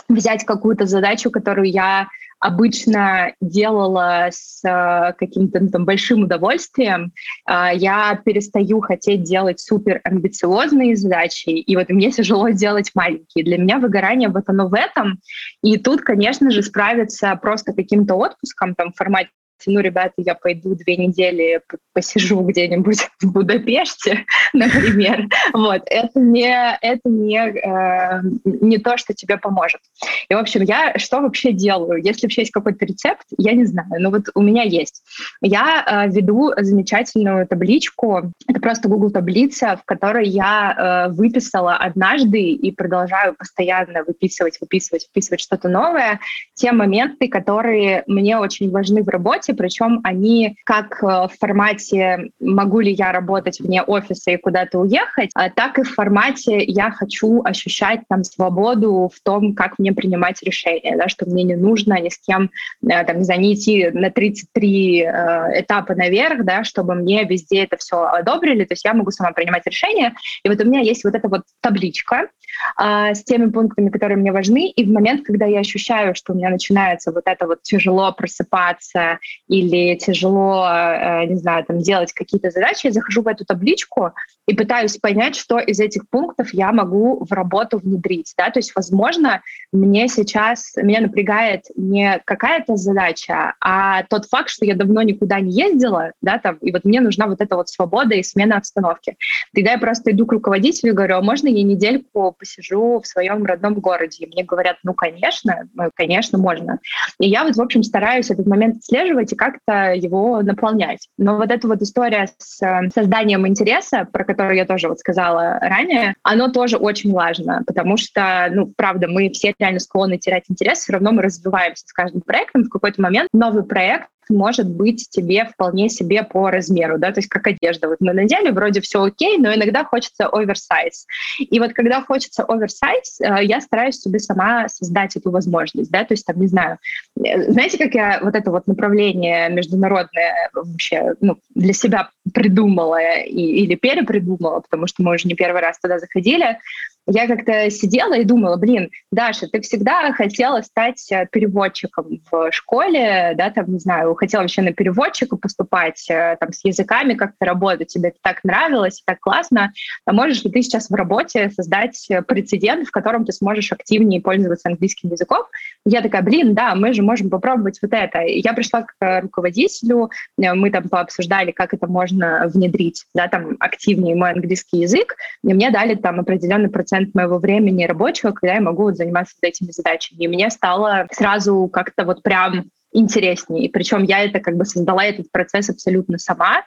взять 0.08 0.44
какую-то 0.44 0.86
задачу, 0.86 1.30
которую 1.30 1.70
я 1.70 2.08
обычно 2.40 3.32
делала 3.40 4.28
с 4.30 4.62
э, 4.64 5.12
каким-то 5.18 5.60
ну, 5.60 5.70
там 5.70 5.84
большим 5.84 6.22
удовольствием, 6.22 7.12
э, 7.48 7.70
я 7.74 8.20
перестаю 8.24 8.80
хотеть 8.80 9.24
делать 9.24 9.60
супер 9.60 10.00
амбициозные 10.04 10.96
задачи, 10.96 11.48
и 11.48 11.76
вот 11.76 11.88
мне 11.88 12.12
тяжело 12.12 12.50
делать 12.50 12.92
маленькие. 12.94 13.44
Для 13.44 13.58
меня 13.58 13.78
выгорание 13.78 14.28
вот 14.28 14.44
оно 14.46 14.68
в 14.68 14.74
этом, 14.74 15.18
и 15.62 15.78
тут, 15.78 16.02
конечно 16.02 16.50
же, 16.50 16.62
справиться 16.62 17.34
просто 17.42 17.72
каким-то 17.72 18.14
отпуском 18.14 18.74
там 18.74 18.92
в 18.92 18.96
формате 18.96 19.30
ну, 19.66 19.80
ребята, 19.80 20.14
я 20.18 20.34
пойду 20.34 20.74
две 20.74 20.96
недели 20.96 21.60
посижу 21.92 22.40
где-нибудь 22.42 23.08
в 23.20 23.32
Будапеште, 23.32 24.24
например, 24.52 25.26
вот, 25.52 25.82
это 25.86 26.18
не, 26.18 26.78
это 26.80 27.08
не, 27.08 27.38
э, 27.38 28.22
не 28.44 28.78
то, 28.78 28.96
что 28.96 29.14
тебе 29.14 29.36
поможет. 29.36 29.80
И, 30.28 30.34
в 30.34 30.38
общем, 30.38 30.62
я 30.62 30.96
что 30.98 31.20
вообще 31.20 31.52
делаю? 31.52 32.02
Если 32.02 32.26
вообще 32.26 32.42
есть 32.42 32.52
какой-то 32.52 32.84
рецепт, 32.84 33.24
я 33.36 33.52
не 33.52 33.64
знаю, 33.64 33.88
но 33.98 34.10
вот 34.10 34.26
у 34.34 34.42
меня 34.42 34.62
есть. 34.62 35.02
Я 35.40 36.06
э, 36.06 36.10
веду 36.10 36.52
замечательную 36.56 37.46
табличку, 37.46 38.32
это 38.46 38.60
просто 38.60 38.88
Google 38.88 39.10
таблица, 39.10 39.76
в 39.76 39.84
которой 39.84 40.28
я 40.28 41.08
э, 41.08 41.12
выписала 41.12 41.74
однажды 41.74 42.40
и 42.40 42.70
продолжаю 42.70 43.34
постоянно 43.34 44.04
выписывать, 44.04 44.58
выписывать, 44.60 45.08
выписывать 45.08 45.40
что-то 45.40 45.68
новое, 45.68 46.20
те 46.54 46.72
моменты, 46.72 47.28
которые 47.28 48.04
мне 48.06 48.38
очень 48.38 48.70
важны 48.70 49.02
в 49.02 49.08
работе, 49.08 49.47
формате, 49.48 49.54
причем 49.54 50.00
они 50.04 50.56
как 50.64 51.02
э, 51.02 51.06
в 51.06 51.30
формате 51.38 52.30
«могу 52.40 52.80
ли 52.80 52.92
я 52.92 53.12
работать 53.12 53.60
вне 53.60 53.82
офиса 53.82 54.30
и 54.30 54.36
куда-то 54.36 54.80
уехать», 54.80 55.30
а 55.34 55.50
так 55.50 55.78
и 55.78 55.82
в 55.82 55.94
формате 55.94 56.62
«я 56.64 56.90
хочу 56.90 57.42
ощущать 57.44 58.00
там 58.08 58.24
свободу 58.24 59.10
в 59.14 59.20
том, 59.20 59.54
как 59.54 59.78
мне 59.78 59.92
принимать 59.92 60.42
решения», 60.42 60.96
да, 60.96 61.08
что 61.08 61.26
мне 61.26 61.44
не 61.44 61.56
нужно 61.56 62.00
ни 62.00 62.08
с 62.08 62.18
кем, 62.18 62.50
э, 62.82 63.04
там, 63.04 63.18
не 63.18 63.24
знаю, 63.24 63.40
не 63.40 63.54
идти 63.54 63.90
на 63.90 64.10
33 64.10 65.02
э, 65.02 65.60
этапа 65.60 65.94
наверх, 65.94 66.44
да, 66.44 66.64
чтобы 66.64 66.94
мне 66.94 67.24
везде 67.24 67.64
это 67.64 67.76
все 67.76 68.04
одобрили, 68.04 68.64
то 68.64 68.72
есть 68.72 68.84
я 68.84 68.94
могу 68.94 69.10
сама 69.10 69.32
принимать 69.32 69.66
решения. 69.66 70.14
И 70.44 70.48
вот 70.48 70.60
у 70.60 70.64
меня 70.64 70.80
есть 70.80 71.04
вот 71.04 71.14
эта 71.14 71.28
вот 71.28 71.42
табличка, 71.60 72.28
а, 72.76 73.14
с 73.14 73.24
теми 73.24 73.50
пунктами, 73.50 73.90
которые 73.90 74.18
мне 74.18 74.32
важны. 74.32 74.70
И 74.70 74.84
в 74.84 74.90
момент, 74.90 75.24
когда 75.24 75.46
я 75.46 75.60
ощущаю, 75.60 76.14
что 76.14 76.32
у 76.32 76.36
меня 76.36 76.50
начинается 76.50 77.12
вот 77.12 77.24
это 77.26 77.46
вот 77.46 77.62
тяжело 77.62 78.12
просыпаться 78.12 79.18
или 79.46 79.96
тяжело, 79.96 80.66
э, 80.68 81.26
не 81.26 81.36
знаю, 81.36 81.64
там 81.64 81.78
делать 81.78 82.12
какие-то 82.12 82.50
задачи, 82.50 82.86
я 82.86 82.92
захожу 82.92 83.22
в 83.22 83.28
эту 83.28 83.44
табличку 83.44 84.12
и 84.48 84.54
пытаюсь 84.54 84.96
понять, 84.96 85.36
что 85.36 85.58
из 85.58 85.78
этих 85.78 86.08
пунктов 86.08 86.54
я 86.54 86.72
могу 86.72 87.22
в 87.22 87.30
работу 87.32 87.78
внедрить. 87.78 88.32
Да? 88.36 88.48
То 88.50 88.58
есть, 88.58 88.72
возможно, 88.74 89.42
мне 89.72 90.08
сейчас, 90.08 90.72
меня 90.76 91.02
напрягает 91.02 91.64
не 91.76 92.20
какая-то 92.24 92.76
задача, 92.76 93.54
а 93.60 94.04
тот 94.04 94.24
факт, 94.24 94.48
что 94.48 94.64
я 94.64 94.74
давно 94.74 95.02
никуда 95.02 95.38
не 95.40 95.52
ездила, 95.52 96.12
да, 96.22 96.38
там, 96.38 96.56
и 96.56 96.72
вот 96.72 96.84
мне 96.84 97.02
нужна 97.02 97.26
вот 97.26 97.42
эта 97.42 97.56
вот 97.56 97.68
свобода 97.68 98.14
и 98.14 98.22
смена 98.22 98.56
обстановки. 98.56 99.16
Тогда 99.54 99.72
я 99.72 99.78
просто 99.78 100.12
иду 100.12 100.24
к 100.24 100.32
руководителю 100.32 100.92
и 100.92 100.94
говорю, 100.94 101.16
а 101.16 101.22
можно 101.22 101.48
я 101.48 101.62
недельку 101.62 102.34
посижу 102.38 103.00
в 103.00 103.06
своем 103.06 103.44
родном 103.44 103.74
городе. 103.74 104.24
И 104.24 104.26
мне 104.26 104.44
говорят, 104.44 104.78
ну, 104.82 104.94
конечно, 104.94 105.68
ну, 105.74 105.90
конечно, 105.94 106.38
можно. 106.38 106.78
И 107.20 107.28
я 107.28 107.44
вот, 107.44 107.56
в 107.56 107.60
общем, 107.60 107.82
стараюсь 107.82 108.30
этот 108.30 108.46
момент 108.46 108.78
отслеживать 108.78 109.30
и 109.30 109.36
как-то 109.36 109.92
его 109.92 110.40
наполнять. 110.40 111.06
Но 111.18 111.36
вот 111.36 111.50
эта 111.50 111.68
вот 111.68 111.82
история 111.82 112.30
с 112.38 112.62
э, 112.62 112.88
созданием 112.94 113.46
интереса, 113.46 114.08
про 114.10 114.24
которую 114.38 114.56
я 114.56 114.66
тоже 114.66 114.88
вот 114.88 115.00
сказала 115.00 115.58
ранее, 115.60 116.14
оно 116.22 116.48
тоже 116.48 116.76
очень 116.76 117.12
важно, 117.12 117.62
потому 117.66 117.96
что, 117.96 118.48
ну, 118.52 118.72
правда, 118.76 119.08
мы 119.08 119.30
все 119.30 119.52
реально 119.58 119.80
склонны 119.80 120.16
терять 120.16 120.44
интерес, 120.48 120.78
все 120.78 120.92
равно 120.92 121.10
мы 121.10 121.22
развиваемся 121.22 121.84
с 121.84 121.92
каждым 121.92 122.20
проектом. 122.20 122.62
В 122.62 122.68
какой-то 122.68 123.02
момент 123.02 123.28
новый 123.32 123.64
проект 123.64 124.08
может 124.30 124.68
быть 124.68 125.08
тебе 125.10 125.44
вполне 125.44 125.88
себе 125.88 126.22
по 126.22 126.50
размеру, 126.50 126.98
да, 126.98 127.12
то 127.12 127.18
есть 127.18 127.28
как 127.28 127.46
одежда. 127.46 127.88
Вот 127.88 127.98
мы 128.00 128.12
надели, 128.12 128.50
вроде 128.50 128.80
все 128.80 129.02
окей, 129.02 129.38
но 129.38 129.54
иногда 129.54 129.84
хочется 129.84 130.28
оверсайз. 130.28 131.06
И 131.38 131.58
вот 131.60 131.72
когда 131.72 132.02
хочется 132.02 132.44
оверсайз, 132.44 133.20
э, 133.20 133.44
я 133.44 133.60
стараюсь 133.60 134.00
себе 134.00 134.18
сама 134.18 134.68
создать 134.68 135.16
эту 135.16 135.30
возможность, 135.30 135.90
да, 135.90 136.04
то 136.04 136.14
есть 136.14 136.26
там, 136.26 136.38
не 136.40 136.46
знаю, 136.46 136.78
э, 137.24 137.50
знаете, 137.50 137.78
как 137.78 137.94
я 137.94 138.20
вот 138.22 138.34
это 138.34 138.50
вот 138.50 138.66
направление 138.66 139.48
международное 139.50 140.50
вообще 140.52 141.14
ну, 141.20 141.38
для 141.54 141.72
себя 141.72 142.10
придумала 142.32 143.00
и, 143.20 143.62
или 143.62 143.74
перепридумала, 143.74 144.60
потому 144.60 144.86
что 144.86 145.02
мы 145.02 145.14
уже 145.14 145.28
не 145.28 145.34
первый 145.34 145.60
раз 145.60 145.78
туда 145.78 145.98
заходили, 145.98 146.58
я 147.06 147.26
как-то 147.26 147.70
сидела 147.70 148.14
и 148.14 148.24
думала, 148.24 148.56
блин, 148.56 148.90
Даша, 149.10 149.48
ты 149.48 149.62
всегда 149.62 150.12
хотела 150.12 150.60
стать 150.60 151.10
э, 151.10 151.26
переводчиком 151.32 152.20
в 152.30 152.52
школе, 152.52 153.32
да, 153.34 153.50
там, 153.50 153.72
не 153.72 153.78
знаю, 153.78 154.14
хотела 154.14 154.42
вообще 154.42 154.60
на 154.60 154.74
переводчика 154.74 155.36
поступать, 155.36 156.04
э, 156.10 156.36
там, 156.38 156.52
с 156.52 156.62
языками 156.64 157.14
как-то 157.14 157.46
работать, 157.46 157.88
тебе 157.88 158.10
это 158.10 158.18
так 158.22 158.44
нравилось, 158.44 159.02
так 159.06 159.20
классно, 159.20 159.72
а 160.04 160.12
можешь 160.12 160.44
ли 160.44 160.50
ты 160.50 160.60
сейчас 160.60 160.90
в 160.90 160.94
работе 160.94 161.50
создать 161.50 162.04
э, 162.10 162.20
прецедент, 162.20 162.86
в 162.86 162.90
котором 162.90 163.24
ты 163.24 163.32
сможешь 163.32 163.72
активнее 163.72 164.20
пользоваться 164.20 164.68
английским 164.68 165.10
языком? 165.10 165.44
Я 165.86 166.02
такая, 166.02 166.20
блин, 166.20 166.54
да, 166.54 166.74
мы 166.74 166.92
же 166.92 167.02
можем 167.02 167.30
попробовать 167.30 167.78
вот 167.80 167.92
это. 167.94 168.20
И 168.20 168.42
я 168.44 168.52
пришла 168.52 168.82
к 168.82 169.20
руководителю, 169.22 170.10
мы 170.36 170.70
там 170.70 170.90
пообсуждали, 170.90 171.52
как 171.52 171.72
это 171.72 171.86
можно 171.86 172.50
внедрить, 172.52 173.06
да, 173.14 173.28
там, 173.28 173.56
активнее 173.60 174.14
мой 174.14 174.32
английский 174.32 174.80
язык, 174.80 175.16
и 175.42 175.54
мне 175.54 175.70
дали 175.70 175.94
там 175.94 176.20
определенный 176.20 176.68
процент 176.68 176.97
процент 176.98 177.14
моего 177.14 177.38
времени 177.38 177.84
рабочего, 177.84 178.32
когда 178.32 178.54
я 178.54 178.60
могу 178.60 178.84
вот 178.84 178.96
заниматься 178.96 179.34
этими 179.42 179.70
задачами. 179.70 180.24
И 180.24 180.28
мне 180.28 180.50
стало 180.50 181.06
сразу 181.12 181.68
как-то 181.72 182.04
вот 182.04 182.22
прям 182.22 182.64
интереснее. 182.92 183.66
И 183.66 183.68
причем 183.68 184.02
я 184.02 184.24
это 184.24 184.40
как 184.40 184.56
бы 184.56 184.64
создала 184.64 185.04
этот 185.04 185.30
процесс 185.30 185.68
абсолютно 185.70 186.18
сама. 186.18 186.62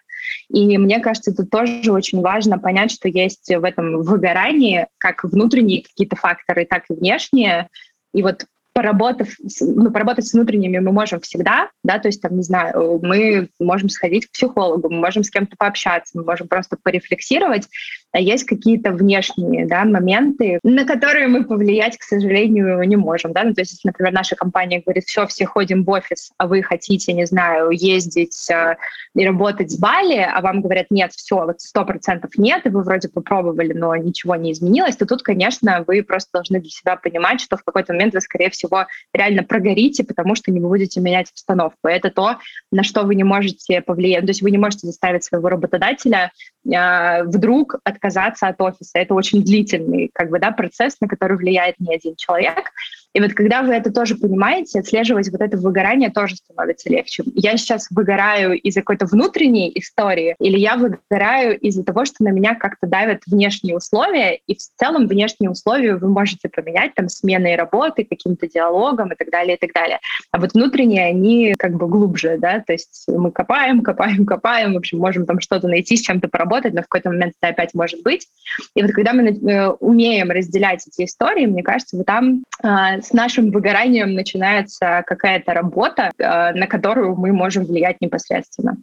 И 0.49 0.77
мне 0.77 0.99
кажется, 0.99 1.31
это 1.31 1.45
тоже 1.45 1.91
очень 1.91 2.21
важно 2.21 2.59
понять, 2.59 2.91
что 2.91 3.09
есть 3.09 3.47
в 3.53 3.63
этом 3.63 4.01
выгорании 4.03 4.87
как 4.99 5.23
внутренние 5.23 5.83
какие-то 5.83 6.15
факторы, 6.15 6.65
так 6.65 6.83
и 6.89 6.93
внешние. 6.93 7.67
И 8.13 8.21
вот 8.21 8.45
поработав, 8.73 9.27
ну, 9.59 9.91
поработать 9.91 10.27
с 10.27 10.33
внутренними 10.33 10.79
мы 10.79 10.91
можем 10.91 11.19
всегда, 11.19 11.69
да, 11.83 11.99
то 11.99 12.07
есть 12.07 12.21
там, 12.21 12.37
не 12.37 12.43
знаю, 12.43 12.99
мы 13.03 13.49
можем 13.59 13.89
сходить 13.89 14.27
к 14.27 14.31
психологу, 14.31 14.89
мы 14.89 14.99
можем 14.99 15.23
с 15.23 15.29
кем-то 15.29 15.57
пообщаться, 15.57 16.17
мы 16.17 16.23
можем 16.23 16.47
просто 16.47 16.77
порефлексировать, 16.81 17.67
а 18.11 18.19
есть 18.19 18.43
какие-то 18.45 18.91
внешние, 18.91 19.65
да, 19.65 19.85
моменты, 19.85 20.59
на 20.63 20.85
которые 20.85 21.27
мы 21.27 21.45
повлиять, 21.45 21.97
к 21.97 22.03
сожалению, 22.03 22.81
не 22.83 22.95
можем, 22.95 23.33
да, 23.33 23.43
ну, 23.43 23.53
то 23.53 23.61
есть, 23.61 23.83
например, 23.85 24.13
наша 24.13 24.35
компания 24.35 24.81
говорит, 24.85 25.05
все, 25.05 25.25
все 25.27 25.45
ходим 25.45 25.83
в 25.83 25.89
офис, 25.89 26.31
а 26.37 26.47
вы 26.47 26.61
хотите, 26.61 27.13
не 27.13 27.25
знаю, 27.25 27.71
ездить 27.71 28.49
э, 28.49 28.75
и 29.15 29.25
работать 29.25 29.71
с 29.71 29.77
Бали, 29.77 30.17
а 30.17 30.41
вам 30.41 30.61
говорят, 30.61 30.87
нет, 30.89 31.11
все, 31.13 31.45
вот 31.45 31.61
сто 31.61 31.85
процентов 31.85 32.31
нет, 32.37 32.65
и 32.65 32.69
вы 32.69 32.83
вроде 32.83 33.09
попробовали, 33.09 33.73
но 33.73 33.95
ничего 33.95 34.35
не 34.35 34.51
изменилось, 34.51 34.95
то 34.95 35.05
тут, 35.05 35.23
конечно, 35.23 35.83
вы 35.87 36.03
просто 36.03 36.29
должны 36.33 36.59
для 36.59 36.69
себя 36.69 36.95
понимать, 36.95 37.41
что 37.41 37.57
в 37.57 37.63
какой-то 37.63 37.93
момент 37.93 38.13
вы, 38.13 38.21
скорее 38.21 38.49
всего, 38.49 38.87
реально 39.13 39.43
прогорите, 39.43 40.03
потому 40.03 40.35
что 40.35 40.51
не 40.51 40.59
будете 40.59 40.99
менять 40.99 41.29
обстановку. 41.31 41.87
Это 41.87 42.09
то, 42.09 42.37
на 42.71 42.83
что 42.83 43.03
вы 43.03 43.15
не 43.15 43.23
можете 43.23 43.81
повлиять. 43.81 44.21
То 44.21 44.29
есть 44.29 44.41
вы 44.41 44.51
не 44.51 44.57
можете 44.57 44.87
заставить 44.87 45.23
своего 45.23 45.49
работодателя 45.49 46.31
вдруг 46.63 47.75
отказаться 47.83 48.47
от 48.47 48.61
офиса. 48.61 48.99
Это 48.99 49.13
очень 49.13 49.43
длительный 49.43 50.09
как 50.13 50.29
бы, 50.29 50.39
да, 50.39 50.51
процесс, 50.51 50.97
на 51.01 51.07
который 51.07 51.37
влияет 51.37 51.79
не 51.79 51.95
один 51.95 52.15
человек. 52.15 52.71
И 53.13 53.19
вот 53.19 53.33
когда 53.33 53.61
вы 53.61 53.73
это 53.73 53.91
тоже 53.91 54.15
понимаете, 54.15 54.79
отслеживать 54.79 55.29
вот 55.29 55.41
это 55.41 55.57
выгорание 55.57 56.09
тоже 56.09 56.35
становится 56.35 56.89
легче. 56.89 57.23
Я 57.35 57.57
сейчас 57.57 57.87
выгораю 57.91 58.59
из-за 58.59 58.81
какой-то 58.81 59.05
внутренней 59.05 59.71
истории, 59.75 60.35
или 60.39 60.57
я 60.57 60.77
выгораю 60.77 61.59
из-за 61.59 61.83
того, 61.83 62.05
что 62.05 62.23
на 62.23 62.29
меня 62.29 62.55
как-то 62.55 62.87
давят 62.87 63.21
внешние 63.27 63.75
условия, 63.75 64.39
и 64.47 64.55
в 64.55 64.59
целом 64.59 65.07
внешние 65.07 65.49
условия 65.49 65.95
вы 65.95 66.07
можете 66.07 66.49
поменять 66.49 66.93
там 66.95 67.09
сменой 67.09 67.55
работы, 67.55 68.05
каким-то 68.05 68.47
диалогом 68.47 69.11
и 69.11 69.15
так 69.15 69.29
далее, 69.29 69.57
и 69.57 69.59
так 69.59 69.73
далее. 69.73 69.99
А 70.31 70.39
вот 70.39 70.53
внутренние, 70.53 71.05
они 71.05 71.55
как 71.57 71.75
бы 71.75 71.87
глубже, 71.87 72.37
да, 72.37 72.59
то 72.59 72.73
есть 72.73 73.05
мы 73.07 73.31
копаем, 73.31 73.81
копаем, 73.81 74.25
копаем, 74.25 74.73
в 74.73 74.77
общем, 74.77 74.99
можем 74.99 75.25
там 75.25 75.39
что-то 75.39 75.67
найти, 75.67 75.97
с 75.97 76.01
чем-то 76.01 76.27
поработать, 76.27 76.73
но 76.73 76.81
в 76.81 76.87
какой-то 76.87 77.09
момент 77.09 77.33
это 77.41 77.51
опять 77.51 77.73
может 77.73 78.01
быть. 78.03 78.27
И 78.75 78.81
вот 78.81 78.91
когда 78.91 79.13
мы 79.13 79.29
э, 79.29 79.67
умеем 79.79 80.31
разделять 80.31 80.85
эти 80.87 81.05
истории, 81.05 81.45
мне 81.45 81.63
кажется, 81.63 81.97
вот 81.97 82.05
там 82.05 82.43
э, 82.63 83.00
с 83.05 83.13
нашим 83.13 83.51
выгоранием 83.51 84.13
начинается 84.13 85.03
какая-то 85.05 85.53
работа, 85.53 86.11
э, 86.17 86.53
на 86.53 86.67
которую 86.67 87.15
мы 87.15 87.31
можем 87.31 87.65
влиять 87.65 87.97
непосредственно. 88.01 88.77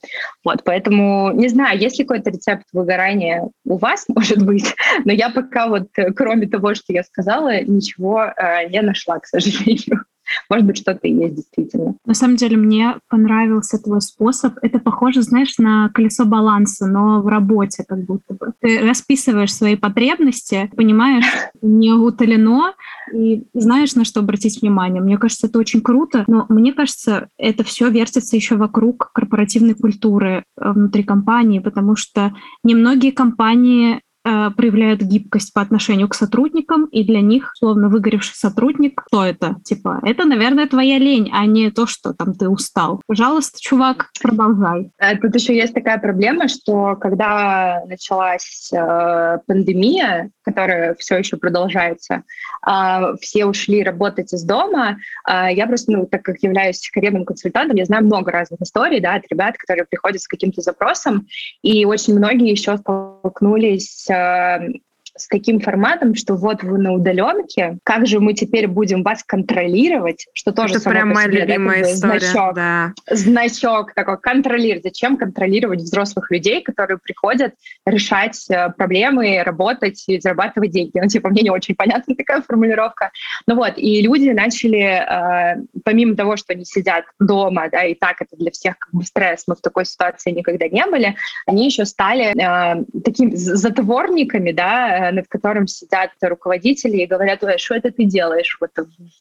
Вот, 0.45 0.63
поэтому 0.65 1.33
не 1.33 1.49
знаю, 1.49 1.79
есть 1.79 1.99
ли 1.99 2.05
какой-то 2.05 2.31
рецепт 2.31 2.65
выгорания 2.73 3.49
у 3.65 3.77
вас, 3.77 4.07
может 4.15 4.45
быть, 4.45 4.75
но 5.05 5.13
я 5.13 5.31
пока 5.31 5.69
вот, 5.69 5.89
э, 5.97 6.13
кроме 6.13 6.47
того, 6.47 6.75
что 6.75 6.93
я 6.93 7.03
сказала, 7.03 7.63
ничего 7.63 8.25
э, 8.25 8.69
не 8.69 8.83
нашла, 8.83 9.19
к 9.19 9.27
сожалению. 9.27 10.05
Может 10.49 10.67
быть, 10.67 10.79
что-то 10.79 11.07
и 11.07 11.13
есть 11.13 11.35
действительно. 11.37 11.95
На 12.05 12.15
самом 12.15 12.37
деле, 12.37 12.57
мне 12.57 12.97
понравился 13.09 13.79
твой 13.79 14.01
способ. 14.01 14.55
Это 14.63 14.79
похоже, 14.79 15.23
знаешь, 15.23 15.59
на 15.59 15.89
колесо 15.91 16.25
баланса, 16.25 16.87
но 16.87 17.21
в 17.23 17.29
работе 17.29 17.85
как 17.87 18.05
будто 18.05 18.35
бы. 18.35 18.53
Ты 18.61 18.81
расписываешь 18.81 19.55
свои 19.55 19.77
потребности, 19.77 20.71
понимаешь, 20.77 21.27
не 21.63 21.93
утолено, 21.93 22.75
и 23.13 23.45
знаешь, 23.55 23.95
на 23.95 24.05
что 24.05 24.21
обратить 24.21 24.61
внимание. 24.61 25.03
Мне 25.03 25.19
кажется, 25.19 25.47
это 25.47 25.59
очень 25.59 25.81
круто, 25.81 26.25
но 26.27 26.47
мне 26.49 26.73
кажется, 26.73 27.29
это 27.39 27.65
все 27.65 27.89
вертится 27.91 28.37
еще 28.37 28.57
вокруг 28.57 29.11
корпоративной 29.13 29.75
культуры 29.75 30.45
э, 30.61 30.73
внутри 30.73 31.03
компании, 31.03 31.59
потому 31.59 31.97
что 31.97 32.35
немногие 32.63 33.13
компании 33.13 34.01
проявляют 34.57 35.01
гибкость 35.01 35.53
по 35.53 35.61
отношению 35.61 36.09
к 36.09 36.15
сотрудникам, 36.15 36.87
и 36.87 37.05
для 37.05 37.21
них, 37.21 37.53
словно 37.57 37.89
выгоревший 37.89 38.35
сотрудник, 38.35 39.03
кто 39.07 39.25
это? 39.25 39.57
Типа, 39.65 40.01
это, 40.03 40.25
наверное, 40.25 40.67
твоя 40.67 40.99
лень, 40.99 41.31
а 41.33 41.47
не 41.47 41.71
то, 41.71 41.87
что 41.87 42.13
там 42.13 42.35
ты 42.35 42.49
устал. 42.49 43.03
Пожалуйста, 43.07 43.59
чувак, 43.61 44.11
продолжай. 44.21 44.91
Э, 44.99 45.17
тут 45.17 45.35
еще 45.35 45.57
есть 45.57 45.75
такая 45.75 45.99
проблема, 45.99 46.49
что 46.49 46.97
когда 46.97 47.83
началась 47.87 48.71
э, 48.73 49.39
пандемия, 49.47 50.31
которая 50.43 50.95
все 50.99 51.19
еще 51.19 51.37
продолжается, 51.37 52.23
э, 52.67 53.17
все 53.21 53.47
ушли 53.47 53.83
работать 53.83 54.33
из 54.33 54.45
дома. 54.45 54.99
Э, 55.29 55.49
я 55.53 55.67
просто, 55.67 55.93
ну, 55.93 56.07
так 56.07 56.23
как 56.23 56.37
являюсь 56.43 56.89
карьерным 56.93 57.25
консультантом, 57.25 57.77
я 57.77 57.85
знаю 57.85 58.05
много 58.05 58.31
разных 58.31 58.61
историй, 58.61 59.01
да, 59.01 59.15
от 59.15 59.25
ребят, 59.31 59.57
которые 59.57 59.85
приходят 59.85 60.21
с 60.21 60.29
каким-то 60.29 60.61
запросом, 60.61 61.27
и 61.63 61.85
очень 61.85 62.17
многие 62.17 62.51
еще 62.51 62.77
столкнулись 62.77 64.07
um, 64.19 64.73
с 65.19 65.29
таким 65.29 65.61
форматом, 65.61 66.15
что 66.15 66.35
вот 66.35 66.63
вы 66.63 66.79
на 66.79 66.93
удаленке, 66.93 67.79
как 67.85 68.07
же 68.07 68.21
мы 68.21 68.35
теперь 68.35 68.67
будем 68.67 69.03
вас 69.03 69.23
контролировать, 69.25 70.27
что 70.35 70.53
тоже 70.53 70.77
Это 70.77 70.91
прям 70.91 71.11
моя 71.11 71.29
себе, 71.29 71.45
любимая 71.45 71.83
да, 71.83 71.91
история, 71.93 72.21
значок, 72.21 72.55
да. 72.55 72.93
значок 73.11 73.95
такой, 73.95 74.19
контролировать. 74.19 74.85
Зачем 74.85 75.17
контролировать 75.17 75.81
взрослых 75.81 76.31
людей, 76.31 76.63
которые 76.63 76.99
приходят 76.99 77.55
решать 77.87 78.45
э, 78.51 78.71
проблемы, 78.77 79.43
работать 79.45 80.05
и 80.09 80.21
зарабатывать 80.21 80.71
деньги? 80.71 80.93
Ну, 80.95 81.09
типа, 81.09 81.29
мне 81.29 81.43
не 81.43 81.51
очень 81.51 81.75
понятна 81.75 82.15
такая 82.15 82.43
формулировка. 82.43 83.11
Ну 83.47 83.57
вот, 83.57 83.75
и 83.77 84.03
люди 84.03 84.31
начали, 84.31 84.81
э, 84.81 85.63
помимо 85.85 86.17
того, 86.17 86.37
что 86.37 86.53
они 86.53 86.65
сидят 86.65 87.05
дома, 87.19 87.69
да, 87.71 87.85
и 87.85 87.95
так 87.95 88.21
это 88.21 88.37
для 88.37 88.51
всех 88.51 88.79
как 88.79 88.93
бы 88.93 89.05
стресс, 89.05 89.45
мы 89.47 89.55
в 89.55 89.61
такой 89.61 89.85
ситуации 89.85 90.31
никогда 90.31 90.69
не 90.69 90.85
были, 90.87 91.17
они 91.47 91.67
еще 91.67 91.85
стали 91.85 92.35
э, 92.37 92.85
такими 93.05 93.35
затворниками, 93.35 94.53
да, 94.53 94.99
Э, 94.99 95.08
над 95.13 95.29
которым 95.29 95.67
сидят 95.67 96.11
руководители 96.21 96.99
и 96.99 97.07
говорят, 97.07 97.43
ой, 97.45 97.59
что 97.59 97.75
это 97.75 97.91
ты 97.91 98.05
делаешь 98.05 98.57
вот 98.61 98.71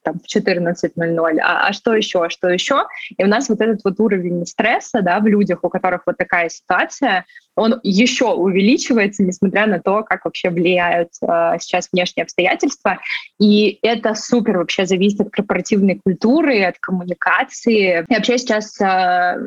там, 0.04 0.20
в 0.20 0.26
14.00, 0.26 1.40
а, 1.40 1.68
а 1.68 1.74
что 1.74 1.94
еще, 1.94 2.26
а 2.26 2.30
что 2.30 2.50
еще? 2.50 2.86
И 3.18 3.24
у 3.24 3.28
нас 3.28 3.50
вот 3.50 3.62
этот 3.62 3.84
вот 3.84 4.00
уровень 4.00 4.46
стресса 4.46 5.02
да, 5.02 5.20
в 5.20 5.28
людях, 5.28 5.60
у 5.64 5.70
которых 5.70 6.04
вот 6.06 6.18
такая 6.18 6.50
ситуация, 6.50 7.26
он 7.58 7.80
еще 7.84 8.34
увеличивается, 8.34 9.24
несмотря 9.24 9.66
на 9.66 9.80
то, 9.80 10.04
как 10.04 10.26
вообще 10.26 10.50
влияют 10.50 11.10
э, 11.22 11.58
сейчас 11.60 11.90
внешние 11.92 12.24
обстоятельства. 12.24 13.00
И 13.40 13.80
это 13.82 14.14
супер 14.14 14.60
вообще 14.60 14.86
зависит 14.86 15.22
от 15.22 15.32
корпоративной 15.32 16.00
культуры, 16.04 16.64
от 16.64 16.78
коммуникации. 16.80 18.06
И 18.08 18.14
вообще 18.14 18.38
сейчас 18.38 18.80
э, 18.80 19.38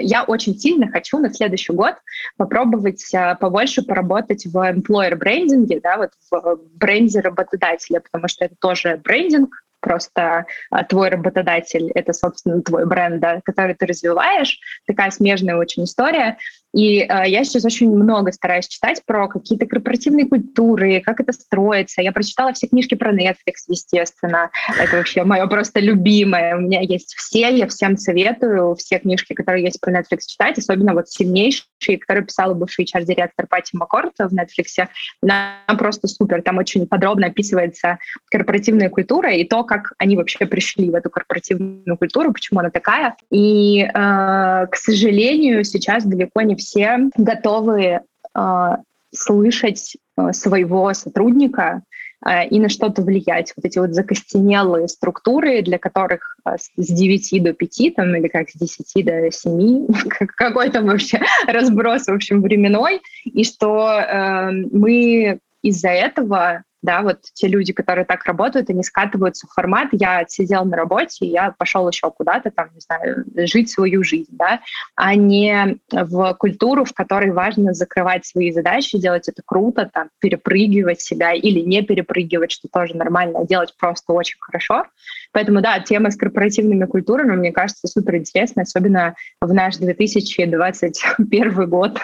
я 0.00 0.24
очень 0.26 0.58
сильно 0.58 0.90
хочу 0.90 1.18
на 1.18 1.32
следующий 1.32 1.74
год 1.74 1.94
попробовать 2.38 3.04
э, 3.14 3.36
побольше 3.38 3.82
поработать 3.82 4.46
в 4.46 4.56
employer 4.56 5.14
брендинге, 5.14 5.80
да, 5.82 5.98
вот 5.98 6.10
в 6.30 6.58
бренде 6.74 7.20
работодателя, 7.20 8.00
потому 8.00 8.28
что 8.28 8.46
это 8.46 8.54
тоже 8.58 9.00
брендинг, 9.04 9.54
просто 9.80 10.46
а, 10.70 10.84
твой 10.84 11.08
работодатель— 11.08 11.90
это, 11.94 12.12
собственно, 12.12 12.62
твой 12.62 12.86
бренд, 12.86 13.20
да, 13.20 13.40
который 13.44 13.74
ты 13.74 13.86
развиваешь. 13.86 14.58
Такая 14.86 15.10
смежная 15.10 15.56
очень 15.56 15.84
история. 15.84 16.38
И 16.74 17.00
э, 17.00 17.06
я 17.26 17.44
сейчас 17.44 17.64
очень 17.64 17.90
много 17.90 18.32
стараюсь 18.32 18.68
читать 18.68 19.02
про 19.06 19.28
какие-то 19.28 19.66
корпоративные 19.66 20.26
культуры, 20.26 21.00
как 21.00 21.20
это 21.20 21.32
строится. 21.32 22.02
Я 22.02 22.12
прочитала 22.12 22.52
все 22.52 22.66
книжки 22.66 22.94
про 22.94 23.12
Netflix, 23.12 23.64
естественно. 23.68 24.50
Это 24.78 24.96
вообще 24.96 25.24
мое 25.24 25.46
просто 25.46 25.80
любимое. 25.80 26.56
У 26.56 26.60
меня 26.60 26.80
есть 26.80 27.14
все, 27.14 27.48
я 27.48 27.66
всем 27.68 27.96
советую 27.96 28.74
все 28.76 28.98
книжки, 28.98 29.32
которые 29.32 29.64
есть 29.64 29.80
про 29.80 29.92
Netflix 29.92 30.26
читать, 30.26 30.58
особенно 30.58 30.92
вот 30.94 31.08
сильнейшие, 31.08 31.98
которые 31.98 32.26
писала 32.26 32.54
бывший 32.54 32.84
HR-директор 32.84 33.46
Пати 33.46 33.74
Маккорт 33.74 34.12
в 34.18 34.34
Netflix. 34.34 34.86
Она 35.22 35.56
просто 35.78 36.06
супер. 36.06 36.42
Там 36.42 36.58
очень 36.58 36.86
подробно 36.86 37.28
описывается 37.28 37.98
корпоративная 38.30 38.90
культура 38.90 39.32
и 39.32 39.44
то, 39.44 39.64
как 39.64 39.92
они 39.98 40.16
вообще 40.16 40.46
пришли 40.46 40.90
в 40.90 40.94
эту 40.94 41.08
корпоративную 41.08 41.96
культуру, 41.96 42.32
почему 42.32 42.60
она 42.60 42.70
такая. 42.70 43.16
И, 43.30 43.82
э, 43.82 43.88
к 43.94 44.76
сожалению, 44.76 45.64
сейчас 45.64 46.04
далеко 46.04 46.42
не 46.42 46.57
все 46.58 47.10
готовы 47.16 48.00
э, 48.34 48.76
слышать 49.14 49.96
э, 50.16 50.32
своего 50.32 50.92
сотрудника 50.92 51.82
э, 52.26 52.48
и 52.48 52.60
на 52.60 52.68
что-то 52.68 53.02
влиять. 53.02 53.52
Вот 53.56 53.64
эти 53.64 53.78
вот 53.78 53.92
закостенелые 53.92 54.88
структуры, 54.88 55.62
для 55.62 55.78
которых 55.78 56.36
э, 56.44 56.56
с 56.58 56.88
9 56.88 57.42
до 57.42 57.52
5, 57.52 57.94
там, 57.94 58.14
или 58.14 58.28
как 58.28 58.50
с 58.50 58.54
10 58.54 59.04
до 59.04 59.30
7, 59.30 59.86
какой 60.36 60.70
там 60.70 60.86
вообще 60.86 61.20
разброс, 61.46 62.06
в 62.06 62.12
общем, 62.12 62.42
временной, 62.42 63.00
и 63.24 63.44
что 63.44 63.90
э, 63.90 64.50
мы 64.50 65.38
из-за 65.62 65.88
этого 65.88 66.64
да, 66.88 67.02
вот 67.02 67.18
те 67.34 67.48
люди, 67.48 67.74
которые 67.74 68.06
так 68.06 68.24
работают, 68.24 68.70
они 68.70 68.82
скатываются 68.82 69.46
в 69.46 69.52
формат, 69.52 69.88
я 69.92 70.24
сидел 70.26 70.64
на 70.64 70.74
работе, 70.74 71.26
я 71.26 71.54
пошел 71.58 71.86
еще 71.86 72.10
куда-то 72.10 72.50
там, 72.50 72.68
не 72.72 72.80
знаю, 72.80 73.26
жить 73.46 73.70
свою 73.70 74.02
жизнь, 74.02 74.30
да, 74.30 74.60
а 74.94 75.14
не 75.14 75.76
в 75.92 76.32
культуру, 76.38 76.86
в 76.86 76.94
которой 76.94 77.30
важно 77.30 77.74
закрывать 77.74 78.24
свои 78.24 78.52
задачи, 78.52 78.96
делать 78.96 79.28
это 79.28 79.42
круто, 79.44 79.90
там, 79.92 80.08
перепрыгивать 80.18 81.02
себя 81.02 81.34
или 81.34 81.60
не 81.60 81.82
перепрыгивать, 81.82 82.52
что 82.52 82.68
тоже 82.72 82.96
нормально, 82.96 83.40
а 83.40 83.44
делать 83.44 83.74
просто 83.78 84.14
очень 84.14 84.38
хорошо. 84.40 84.86
Поэтому, 85.32 85.60
да, 85.60 85.78
тема 85.80 86.10
с 86.10 86.16
корпоративными 86.16 86.86
культурами, 86.86 87.36
мне 87.36 87.52
кажется, 87.52 87.86
супер 87.86 88.16
интересная, 88.16 88.64
особенно 88.64 89.14
в 89.42 89.52
наш 89.52 89.76
2021 89.76 91.68
год. 91.68 91.98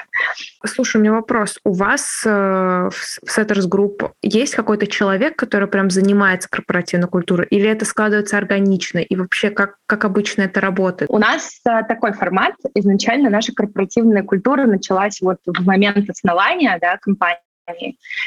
Слушай, 0.67 0.99
у 0.99 1.01
меня 1.01 1.13
вопрос. 1.13 1.59
У 1.65 1.73
вас 1.73 2.23
э, 2.27 2.29
в 2.91 3.39
Setters 3.39 3.67
Group 3.69 4.13
есть 4.21 4.55
какой-то 4.55 4.74
человек, 4.87 5.37
который 5.37 5.69
прям 5.69 5.91
занимается 5.91 6.49
корпоративной 6.49 7.09
культурой, 7.09 7.47
или 7.51 7.69
это 7.69 7.85
складывается 7.85 8.37
органично? 8.37 8.99
И 8.99 9.17
вообще, 9.17 9.51
как, 9.51 9.77
как 9.87 10.05
обычно 10.05 10.43
это 10.43 10.61
работает? 10.61 11.11
У 11.11 11.19
нас 11.19 11.61
э, 11.67 11.83
такой 11.89 12.13
формат. 12.13 12.55
Изначально 12.75 13.31
наша 13.31 13.53
корпоративная 13.53 14.23
культура 14.23 14.67
началась 14.67 15.21
вот 15.21 15.39
в 15.47 15.65
момент 15.65 16.09
основания 16.09 16.79
да, 16.81 16.99
компании 16.99 17.39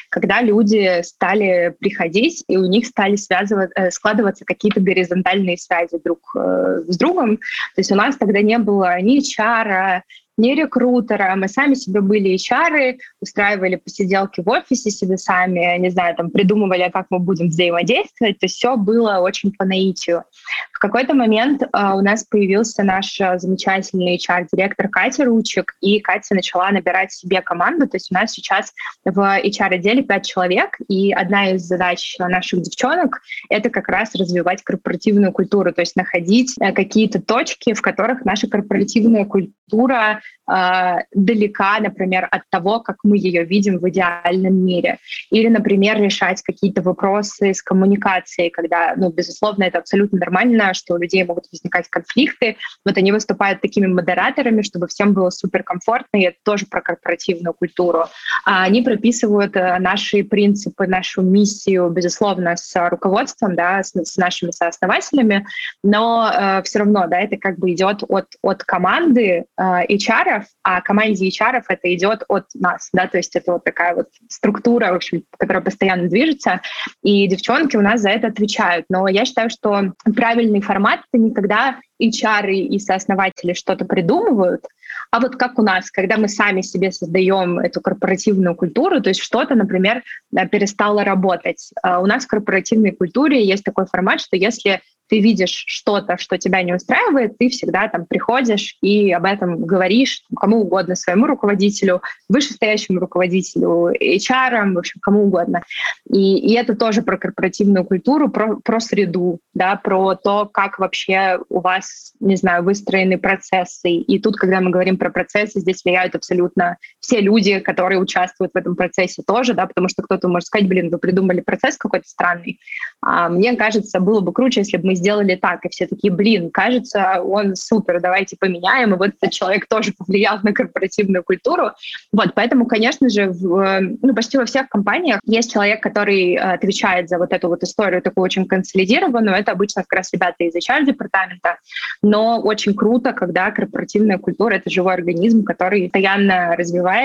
когда 0.09 0.41
люди 0.41 1.01
стали 1.03 1.75
приходить, 1.79 2.43
и 2.47 2.57
у 2.57 2.65
них 2.65 2.87
стали 2.87 3.15
связывать, 3.15 3.71
э, 3.75 3.91
складываться 3.91 4.45
какие-то 4.45 4.81
горизонтальные 4.81 5.57
связи 5.57 5.99
друг 6.03 6.19
э, 6.35 6.83
с 6.87 6.97
другом. 6.97 7.37
То 7.37 7.79
есть 7.79 7.91
у 7.91 7.95
нас 7.95 8.17
тогда 8.17 8.41
не 8.41 8.57
было 8.57 8.99
ни 9.01 9.19
чара, 9.19 10.03
не 10.37 10.55
рекрутера, 10.55 11.35
мы 11.35 11.47
сами 11.47 11.73
себе 11.73 12.01
были 12.01 12.35
HR, 12.35 12.97
устраивали 13.21 13.75
посиделки 13.75 14.41
в 14.41 14.49
офисе 14.49 14.91
себе 14.91 15.17
сами, 15.17 15.77
не 15.79 15.89
знаю, 15.89 16.15
там 16.15 16.29
придумывали, 16.29 16.89
как 16.93 17.07
мы 17.09 17.19
будем 17.19 17.47
взаимодействовать, 17.47 18.39
то 18.39 18.45
есть 18.45 18.55
все 18.55 18.77
было 18.77 19.17
очень 19.17 19.51
по 19.51 19.65
наитию. 19.65 20.23
В 20.71 20.79
какой-то 20.79 21.15
момент 21.15 21.63
э, 21.63 21.67
у 21.73 22.01
нас 22.01 22.23
появился 22.23 22.83
наш 22.83 23.19
э, 23.19 23.39
замечательный 23.39 24.17
HR-директор 24.17 24.87
Катя 24.89 25.25
Ручек, 25.25 25.73
и 25.81 25.99
Катя 25.99 26.35
начала 26.35 26.69
набирать 26.69 27.11
себе 27.11 27.41
команду, 27.41 27.87
то 27.87 27.95
есть 27.95 28.11
у 28.11 28.13
нас 28.13 28.31
сейчас 28.31 28.73
в 29.03 29.17
HR-отделе 29.19 30.03
пять 30.03 30.27
человек, 30.27 30.77
и 30.87 31.11
одна 31.11 31.51
из 31.51 31.63
задач 31.63 32.15
наших 32.19 32.61
девчонок— 32.61 33.21
это 33.49 33.71
как 33.71 33.87
раз 33.87 34.13
развивать 34.13 34.61
корпоративную 34.63 35.31
культуру, 35.31 35.73
то 35.73 35.81
есть 35.81 35.95
находить 35.95 36.53
э, 36.59 36.71
какие-то 36.73 37.19
точки, 37.19 37.73
в 37.73 37.81
которых 37.81 38.23
наша 38.23 38.47
корпоративная 38.47 39.25
культура 39.25 40.21
э, 40.49 40.97
далека, 41.13 41.79
например, 41.79 42.27
от 42.29 42.43
того, 42.49 42.79
как 42.79 42.97
мы 43.03 43.17
ее 43.17 43.43
видим 43.43 43.79
в 43.79 43.89
идеальном 43.89 44.53
мире. 44.65 44.99
Или, 45.29 45.47
например, 45.47 46.01
решать 46.01 46.41
какие-то 46.41 46.81
вопросы 46.81 47.53
с 47.53 47.61
коммуникацией, 47.61 48.49
когда, 48.49 48.93
ну, 48.95 49.11
безусловно, 49.11 49.63
это 49.63 49.79
абсолютно 49.79 50.19
нормально, 50.19 50.73
что 50.73 50.95
у 50.95 50.97
людей 50.97 51.23
могут 51.23 51.45
возникать 51.51 51.87
конфликты. 51.89 52.57
Вот 52.85 52.97
они 52.97 53.11
выступают 53.11 53.61
такими 53.61 53.87
модераторами, 53.87 54.61
чтобы 54.61 54.87
всем 54.87 55.13
было 55.13 55.29
суперкомфортно, 55.29 56.17
и 56.17 56.23
это 56.23 56.37
тоже 56.43 56.65
про 56.65 56.81
корпоративную 56.81 57.53
культуру. 57.53 58.05
А 58.45 58.63
они 58.63 58.81
прописывают 58.81 59.55
э, 59.55 59.77
наши 59.79 60.23
принципы, 60.23 60.87
нашу 60.87 61.21
миссию, 61.21 61.89
безусловно, 61.89 62.55
с 62.55 62.89
руководством, 62.89 63.55
да, 63.55 63.83
с, 63.83 63.93
с 63.95 64.17
нашими 64.17 64.51
сооснователями, 64.51 65.45
но 65.83 66.31
э, 66.33 66.61
все 66.63 66.79
равно, 66.79 67.07
да, 67.07 67.19
это 67.19 67.37
как 67.37 67.57
бы 67.59 67.71
идет 67.71 68.03
от, 68.07 68.27
от 68.41 68.63
команды 68.63 69.45
э, 69.57 69.63
HR, 69.89 70.16
а 70.63 70.81
команде 70.81 71.27
HR 71.29 71.63
это 71.67 71.93
идет 71.95 72.23
от 72.27 72.45
нас, 72.55 72.89
да, 72.93 73.07
то 73.07 73.17
есть 73.17 73.35
это 73.35 73.53
вот 73.53 73.63
такая 73.63 73.95
вот 73.95 74.07
структура, 74.29 74.91
в 74.91 74.95
общем, 74.95 75.23
которая 75.37 75.63
постоянно 75.63 76.07
движется, 76.07 76.61
и 77.03 77.27
девчонки 77.27 77.77
у 77.77 77.81
нас 77.81 78.01
за 78.01 78.09
это 78.09 78.27
отвечают. 78.27 78.85
Но 78.89 79.07
я 79.07 79.25
считаю, 79.25 79.49
что 79.49 79.93
правильный 80.15 80.61
формат— 80.61 81.01
это 81.11 81.21
не 81.21 81.33
когда 81.33 81.79
HR 82.01 82.51
и 82.51 82.79
сооснователи 82.79 83.53
что-то 83.53 83.85
придумывают, 83.85 84.65
а 85.11 85.19
вот 85.19 85.35
как 85.35 85.57
у 85.59 85.61
нас, 85.61 85.89
когда 85.91 86.17
мы 86.17 86.27
сами 86.27 86.61
себе 86.61 86.91
создаем 86.91 87.59
эту 87.59 87.81
корпоративную 87.81 88.55
культуру, 88.55 89.01
то 89.01 89.09
есть 89.09 89.21
что-то, 89.21 89.55
например, 89.55 90.03
перестало 90.51 91.03
работать. 91.03 91.71
А 91.81 91.99
у 91.99 92.05
нас 92.05 92.25
в 92.25 92.27
корпоративной 92.27 92.91
культуре 92.91 93.43
есть 93.45 93.63
такой 93.63 93.85
формат, 93.85 94.21
что 94.21 94.35
если 94.35 94.81
ты 95.09 95.19
видишь 95.19 95.63
что-то, 95.67 96.17
что 96.17 96.37
тебя 96.37 96.61
не 96.63 96.73
устраивает, 96.73 97.37
ты 97.37 97.49
всегда 97.49 97.87
там 97.87 98.05
приходишь 98.05 98.77
и 98.81 99.11
об 99.11 99.25
этом 99.25 99.65
говоришь 99.65 100.23
кому 100.35 100.61
угодно, 100.61 100.95
своему 100.95 101.27
руководителю, 101.27 102.01
вышестоящему 102.29 102.99
руководителю, 102.99 103.91
HR, 103.93 104.73
в 104.73 104.77
общем, 104.77 104.99
кому 105.01 105.23
угодно. 105.23 105.63
И, 106.09 106.37
и 106.37 106.53
это 106.53 106.75
тоже 106.75 107.01
про 107.01 107.17
корпоративную 107.17 107.85
культуру, 107.85 108.29
про, 108.29 108.57
про 108.57 108.79
среду, 108.79 109.39
да, 109.53 109.75
про 109.75 110.15
то, 110.15 110.45
как 110.45 110.79
вообще 110.79 111.39
у 111.49 111.59
вас, 111.59 112.13
не 112.19 112.35
знаю, 112.35 112.63
выстроены 112.63 113.17
процессы. 113.17 113.91
И 113.91 114.19
тут, 114.19 114.37
когда 114.37 114.61
мы 114.61 114.71
говорим 114.71 114.97
про 114.97 115.09
процессы, 115.09 115.59
здесь 115.59 115.83
влияют 115.83 116.15
абсолютно 116.15 116.77
все 117.07 117.21
люди, 117.21 117.59
которые 117.59 117.99
участвуют 117.99 118.51
в 118.53 118.57
этом 118.57 118.75
процессе 118.75 119.23
тоже, 119.25 119.53
да, 119.53 119.65
потому 119.65 119.87
что 119.87 120.03
кто-то 120.03 120.27
может 120.27 120.47
сказать, 120.47 120.67
блин, 120.67 120.89
вы 120.89 120.97
придумали 120.97 121.39
процесс 121.39 121.77
какой-то 121.77 122.05
странный. 122.05 122.59
А 123.01 123.29
мне 123.29 123.55
кажется, 123.55 124.01
было 124.01 124.19
бы 124.19 124.33
круче, 124.33 124.59
если 124.59 124.75
бы 124.75 124.87
мы 124.87 124.95
сделали 124.95 125.35
так, 125.35 125.65
и 125.65 125.69
все 125.69 125.87
такие, 125.87 126.11
блин, 126.11 126.51
кажется, 126.51 127.21
он 127.21 127.55
супер, 127.55 128.01
давайте 128.01 128.35
поменяем, 128.37 128.93
и 128.93 128.97
вот 128.97 129.11
этот 129.19 129.31
человек 129.31 129.67
тоже 129.69 129.93
повлиял 129.97 130.39
на 130.43 130.51
корпоративную 130.51 131.23
культуру. 131.23 131.71
Вот, 132.11 132.33
поэтому, 132.35 132.65
конечно 132.65 133.07
же, 133.07 133.29
в, 133.29 133.79
ну, 134.01 134.13
почти 134.13 134.37
во 134.37 134.45
всех 134.45 134.67
компаниях 134.67 135.21
есть 135.25 135.53
человек, 135.53 135.81
который 135.81 136.33
э, 136.33 136.39
отвечает 136.39 137.07
за 137.07 137.19
вот 137.19 137.31
эту 137.31 137.47
вот 137.47 137.63
историю 137.63 138.01
такую 138.01 138.25
очень 138.25 138.45
консолидированную, 138.45 139.37
это 139.37 139.53
обычно 139.53 139.83
как 139.83 139.99
раз 139.99 140.09
ребята 140.11 140.43
из 140.43 140.53
HR-департамента, 140.53 141.57
но 142.01 142.41
очень 142.41 142.75
круто, 142.75 143.13
когда 143.13 143.49
корпоративная 143.51 144.17
культура— 144.17 144.55
это 144.55 144.69
живой 144.69 144.95
организм, 144.95 145.45
который 145.45 145.87
постоянно 145.87 146.53
развивается. 146.57 146.96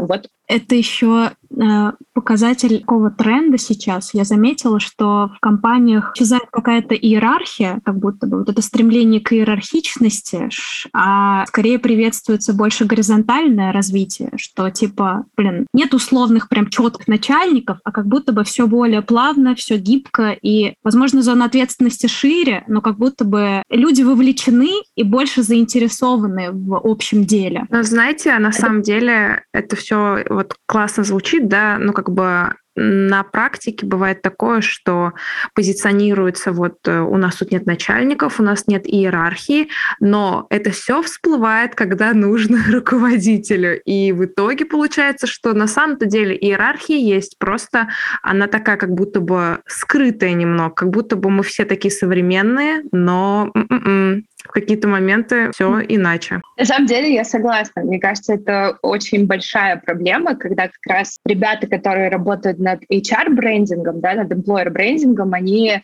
Вот 0.00 0.28
это 0.46 0.74
еще 0.74 1.32
э, 1.50 1.92
показатель 2.12 2.80
такого 2.80 3.10
тренда 3.10 3.58
сейчас. 3.58 4.12
Я 4.12 4.24
заметила, 4.24 4.78
что 4.78 5.30
в 5.34 5.40
компаниях 5.40 6.12
исчезает 6.14 6.44
какая-то 6.50 6.94
иерархия, 6.94 7.80
как 7.84 7.98
будто 7.98 8.26
бы 8.26 8.38
вот 8.38 8.48
это 8.48 8.60
стремление 8.60 9.20
к 9.20 9.32
иерархичности, 9.32 10.48
а 10.92 11.46
скорее 11.46 11.78
приветствуется 11.78 12.52
больше 12.52 12.84
горизонтальное 12.84 13.72
развитие, 13.72 14.32
что 14.36 14.70
типа, 14.70 15.24
блин, 15.36 15.66
нет 15.72 15.94
условных 15.94 16.48
прям 16.48 16.68
четких 16.68 17.08
начальников, 17.08 17.78
а 17.82 17.92
как 17.92 18.06
будто 18.06 18.32
бы 18.32 18.44
все 18.44 18.66
более 18.66 19.02
плавно, 19.02 19.54
все 19.54 19.78
гибко 19.78 20.36
и, 20.40 20.74
возможно, 20.84 21.22
зона 21.22 21.46
ответственности 21.46 22.06
шире, 22.06 22.64
но 22.68 22.80
как 22.80 22.98
будто 22.98 23.24
бы 23.24 23.62
люди 23.70 24.02
вовлечены 24.02 24.70
и 24.94 25.02
больше 25.02 25.42
заинтересованы 25.42 26.50
в 26.52 26.74
общем 26.74 27.24
деле. 27.24 27.66
Но 27.70 27.82
знаете, 27.82 28.30
а 28.30 28.38
на 28.38 28.52
самом 28.52 28.82
деле 28.82 28.93
это 29.00 29.76
все 29.76 30.24
вот 30.28 30.56
классно 30.66 31.04
звучит, 31.04 31.48
да, 31.48 31.78
ну 31.78 31.92
как 31.92 32.10
бы 32.10 32.54
на 32.76 33.22
практике 33.22 33.86
бывает 33.86 34.22
такое, 34.22 34.60
что 34.60 35.12
позиционируется 35.54 36.52
вот 36.52 36.78
э, 36.86 37.00
у 37.00 37.16
нас 37.16 37.36
тут 37.36 37.52
нет 37.52 37.66
начальников, 37.66 38.40
у 38.40 38.42
нас 38.42 38.66
нет 38.66 38.82
иерархии, 38.86 39.68
но 40.00 40.46
это 40.50 40.70
все 40.70 41.00
всплывает, 41.02 41.74
когда 41.74 42.12
нужно 42.12 42.58
руководителю. 42.72 43.80
И 43.82 44.12
в 44.12 44.24
итоге 44.24 44.64
получается, 44.66 45.26
что 45.26 45.52
на 45.54 45.68
самом-то 45.68 46.06
деле 46.06 46.36
иерархия 46.36 46.98
есть, 46.98 47.38
просто 47.38 47.90
она 48.22 48.48
такая 48.48 48.76
как 48.76 48.90
будто 48.90 49.20
бы 49.20 49.60
скрытая 49.66 50.32
немного, 50.32 50.74
как 50.74 50.90
будто 50.90 51.16
бы 51.16 51.30
мы 51.30 51.44
все 51.44 51.64
такие 51.64 51.92
современные, 51.92 52.82
но 52.90 53.52
м-м-м, 53.54 54.24
в 54.44 54.52
какие-то 54.52 54.88
моменты 54.88 55.50
все 55.52 55.80
иначе. 55.88 56.40
На 56.58 56.64
самом 56.64 56.86
деле 56.86 57.12
я 57.12 57.24
согласна. 57.24 57.82
Мне 57.82 57.98
кажется, 57.98 58.34
это 58.34 58.78
очень 58.82 59.26
большая 59.26 59.76
проблема, 59.76 60.36
когда 60.36 60.64
как 60.68 60.86
раз 60.86 61.18
ребята, 61.24 61.66
которые 61.66 62.10
работают 62.10 62.58
над 62.58 62.82
HR-брендингом, 62.90 64.00
да, 64.00 64.14
над 64.14 64.32
employer-брендингом, 64.32 65.32
они 65.32 65.70
э, 65.70 65.80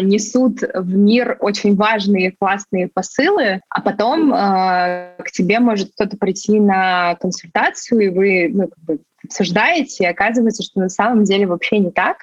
несут 0.00 0.60
в 0.62 0.96
мир 0.96 1.36
очень 1.40 1.74
важные, 1.74 2.32
классные 2.38 2.88
посылы, 2.92 3.60
а 3.68 3.80
потом 3.80 4.32
э, 4.32 5.16
к 5.18 5.30
тебе 5.32 5.58
может 5.58 5.90
кто-то 5.92 6.16
прийти 6.16 6.60
на 6.60 7.16
консультацию, 7.16 8.00
и 8.00 8.08
вы 8.08 8.50
ну, 8.52 8.68
как 8.68 8.84
бы 8.84 8.98
обсуждаете, 9.24 10.04
и 10.04 10.06
оказывается, 10.06 10.62
что 10.62 10.80
на 10.80 10.88
самом 10.88 11.24
деле 11.24 11.46
вообще 11.46 11.78
не 11.78 11.90
так. 11.90 12.18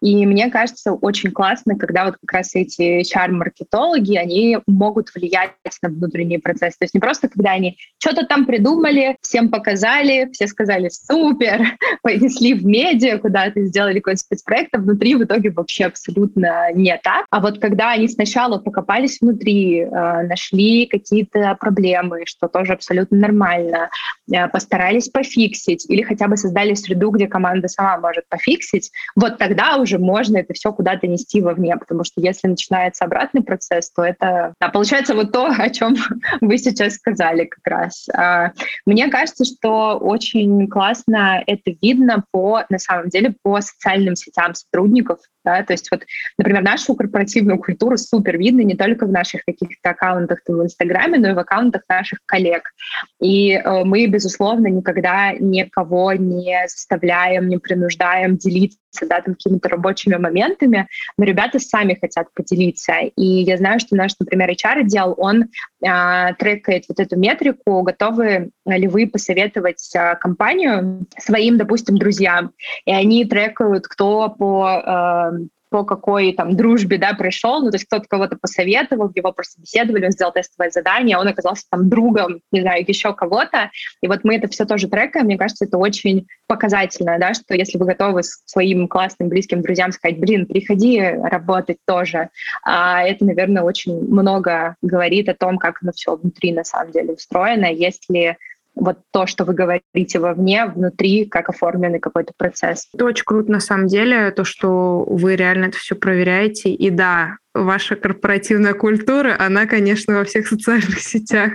И 0.00 0.24
мне 0.26 0.50
кажется, 0.50 0.92
очень 0.92 1.32
классно, 1.32 1.76
когда 1.76 2.06
вот 2.06 2.16
как 2.24 2.32
раз 2.32 2.54
эти 2.54 3.02
HR-маркетологи, 3.02 4.16
они 4.16 4.58
могут 4.66 5.14
влиять 5.14 5.52
на 5.82 5.88
внутренний 5.88 6.38
процесс. 6.38 6.76
То 6.76 6.84
есть 6.84 6.94
не 6.94 7.00
просто, 7.00 7.28
когда 7.28 7.52
они 7.52 7.76
что-то 7.98 8.24
там 8.26 8.46
придумали, 8.46 9.16
всем 9.20 9.50
показали, 9.50 10.30
все 10.32 10.46
сказали 10.46 10.88
«супер», 10.88 11.62
понесли 12.02 12.54
в 12.54 12.64
медиа 12.64 13.18
куда-то, 13.18 13.64
сделали 13.64 13.98
какой-то 13.98 14.20
спецпроект, 14.20 14.74
а 14.74 14.78
внутри 14.78 15.14
в 15.14 15.24
итоге 15.24 15.50
вообще 15.50 15.86
абсолютно 15.86 16.72
не 16.72 16.96
так. 17.02 17.26
А 17.30 17.40
вот 17.40 17.58
когда 17.58 17.90
они 17.90 18.08
сначала 18.08 18.58
покопались 18.58 19.18
внутри, 19.20 19.80
э, 19.80 19.88
нашли 19.90 20.86
какие-то 20.86 21.56
проблемы, 21.58 22.22
что 22.26 22.48
тоже 22.48 22.72
абсолютно 22.72 23.18
нормально, 23.18 23.90
э, 24.32 24.48
постарались 24.48 25.08
пофиксить 25.08 25.88
или 25.88 26.02
хотя 26.02 26.28
бы 26.28 26.36
создали 26.46 26.74
среду, 26.74 27.10
где 27.10 27.26
команда 27.26 27.68
сама 27.68 27.98
может 27.98 28.28
пофиксить, 28.28 28.92
вот 29.16 29.38
тогда 29.38 29.76
уже 29.76 29.98
можно 29.98 30.38
это 30.38 30.54
все 30.54 30.72
куда-то 30.72 31.06
нести 31.06 31.40
вовне, 31.40 31.76
потому 31.76 32.04
что 32.04 32.20
если 32.20 32.48
начинается 32.48 33.04
обратный 33.04 33.42
процесс, 33.42 33.90
то 33.90 34.02
это 34.02 34.54
да, 34.60 34.68
получается 34.68 35.14
вот 35.14 35.32
то, 35.32 35.46
о 35.46 35.70
чем 35.70 35.96
вы 36.40 36.58
сейчас 36.58 36.94
сказали 36.94 37.46
как 37.46 37.66
раз. 37.66 38.08
А, 38.14 38.52
мне 38.86 39.08
кажется, 39.08 39.44
что 39.44 39.98
очень 39.98 40.68
классно 40.68 41.42
это 41.46 41.72
видно 41.82 42.24
по, 42.30 42.62
на 42.68 42.78
самом 42.78 43.08
деле, 43.08 43.34
по 43.42 43.60
социальным 43.60 44.14
сетям 44.14 44.54
сотрудников, 44.54 45.18
да, 45.46 45.62
то 45.62 45.72
есть 45.72 45.88
вот, 45.92 46.02
например, 46.36 46.62
нашу 46.62 46.96
корпоративную 46.96 47.58
культуру 47.58 47.96
супер 47.96 48.36
видно 48.36 48.62
не 48.62 48.74
только 48.74 49.06
в 49.06 49.12
наших 49.12 49.44
каких-то 49.44 49.90
аккаунтах 49.90 50.40
в 50.46 50.62
Инстаграме, 50.62 51.18
но 51.18 51.30
и 51.30 51.34
в 51.34 51.38
аккаунтах 51.38 51.82
наших 51.88 52.18
коллег. 52.26 52.72
И 53.20 53.52
э, 53.52 53.84
мы, 53.84 54.06
безусловно, 54.06 54.66
никогда 54.66 55.32
никого 55.38 56.12
не 56.14 56.66
заставляем, 56.66 57.48
не 57.48 57.58
принуждаем 57.58 58.36
делиться 58.36 58.78
да, 59.04 59.20
там 59.20 59.34
какими-то 59.34 59.68
рабочими 59.68 60.14
моментами, 60.16 60.88
но 61.18 61.24
ребята 61.24 61.58
сами 61.58 61.98
хотят 62.00 62.28
поделиться. 62.32 62.94
И 63.16 63.24
я 63.24 63.56
знаю, 63.56 63.80
что 63.80 63.96
наш, 63.96 64.12
например, 64.18 64.50
HR-отдел, 64.50 65.14
он 65.18 65.44
э, 65.44 66.34
трекает 66.38 66.84
вот 66.88 67.00
эту 67.00 67.18
метрику, 67.18 67.82
готовы 67.82 68.50
ли 68.64 68.88
вы 68.88 69.06
посоветовать 69.06 69.90
э, 69.94 70.16
компанию 70.16 71.06
своим, 71.18 71.58
допустим, 71.58 71.98
друзьям. 71.98 72.52
И 72.84 72.92
они 72.92 73.24
трекают, 73.24 73.86
кто 73.88 74.30
по 74.30 75.32
э, 75.34 75.46
по 75.76 75.84
какой 75.84 76.32
там 76.32 76.56
дружбе, 76.56 76.96
да, 76.96 77.12
пришел, 77.12 77.60
ну, 77.60 77.70
то 77.70 77.74
есть 77.74 77.84
кто-то 77.84 78.06
кого-то 78.08 78.38
посоветовал, 78.40 79.12
его 79.14 79.30
просто 79.30 79.60
беседовали, 79.60 80.06
он 80.06 80.12
сделал 80.12 80.32
тестовое 80.32 80.70
задание, 80.70 81.18
он 81.18 81.28
оказался 81.28 81.64
там 81.70 81.90
другом, 81.90 82.40
не 82.50 82.62
знаю, 82.62 82.82
еще 82.88 83.12
кого-то, 83.12 83.70
и 84.00 84.08
вот 84.08 84.20
мы 84.24 84.36
это 84.36 84.48
все 84.48 84.64
тоже 84.64 84.88
трекаем, 84.88 85.26
мне 85.26 85.36
кажется, 85.36 85.66
это 85.66 85.76
очень 85.76 86.28
показательно, 86.46 87.18
да, 87.18 87.34
что 87.34 87.54
если 87.54 87.76
вы 87.76 87.84
готовы 87.84 88.22
своим 88.22 88.88
классным, 88.88 89.28
близким 89.28 89.60
друзьям 89.60 89.92
сказать, 89.92 90.18
блин, 90.18 90.46
приходи 90.46 90.98
работать 90.98 91.76
тоже, 91.86 92.30
а 92.64 93.02
это, 93.02 93.26
наверное, 93.26 93.62
очень 93.62 94.00
много 94.00 94.76
говорит 94.80 95.28
о 95.28 95.34
том, 95.34 95.58
как 95.58 95.80
оно 95.82 95.92
все 95.92 96.16
внутри 96.16 96.54
на 96.54 96.64
самом 96.64 96.90
деле 96.92 97.12
устроено, 97.12 97.66
если 97.66 98.38
вот 98.76 98.98
то, 99.10 99.26
что 99.26 99.44
вы 99.44 99.54
говорите 99.54 100.18
вовне, 100.18 100.66
внутри, 100.66 101.24
как 101.24 101.48
оформленный 101.48 101.98
какой-то 101.98 102.32
процесс. 102.36 102.88
Это 102.94 103.06
очень 103.06 103.24
круто 103.24 103.50
на 103.50 103.60
самом 103.60 103.86
деле, 103.88 104.30
то, 104.30 104.44
что 104.44 105.04
вы 105.08 105.34
реально 105.34 105.66
это 105.66 105.78
все 105.78 105.96
проверяете. 105.96 106.72
И 106.72 106.90
да, 106.90 107.38
ваша 107.64 107.96
корпоративная 107.96 108.74
культура, 108.74 109.36
она, 109.38 109.66
конечно, 109.66 110.16
во 110.16 110.24
всех 110.24 110.46
социальных 110.46 110.98
сетях 111.00 111.52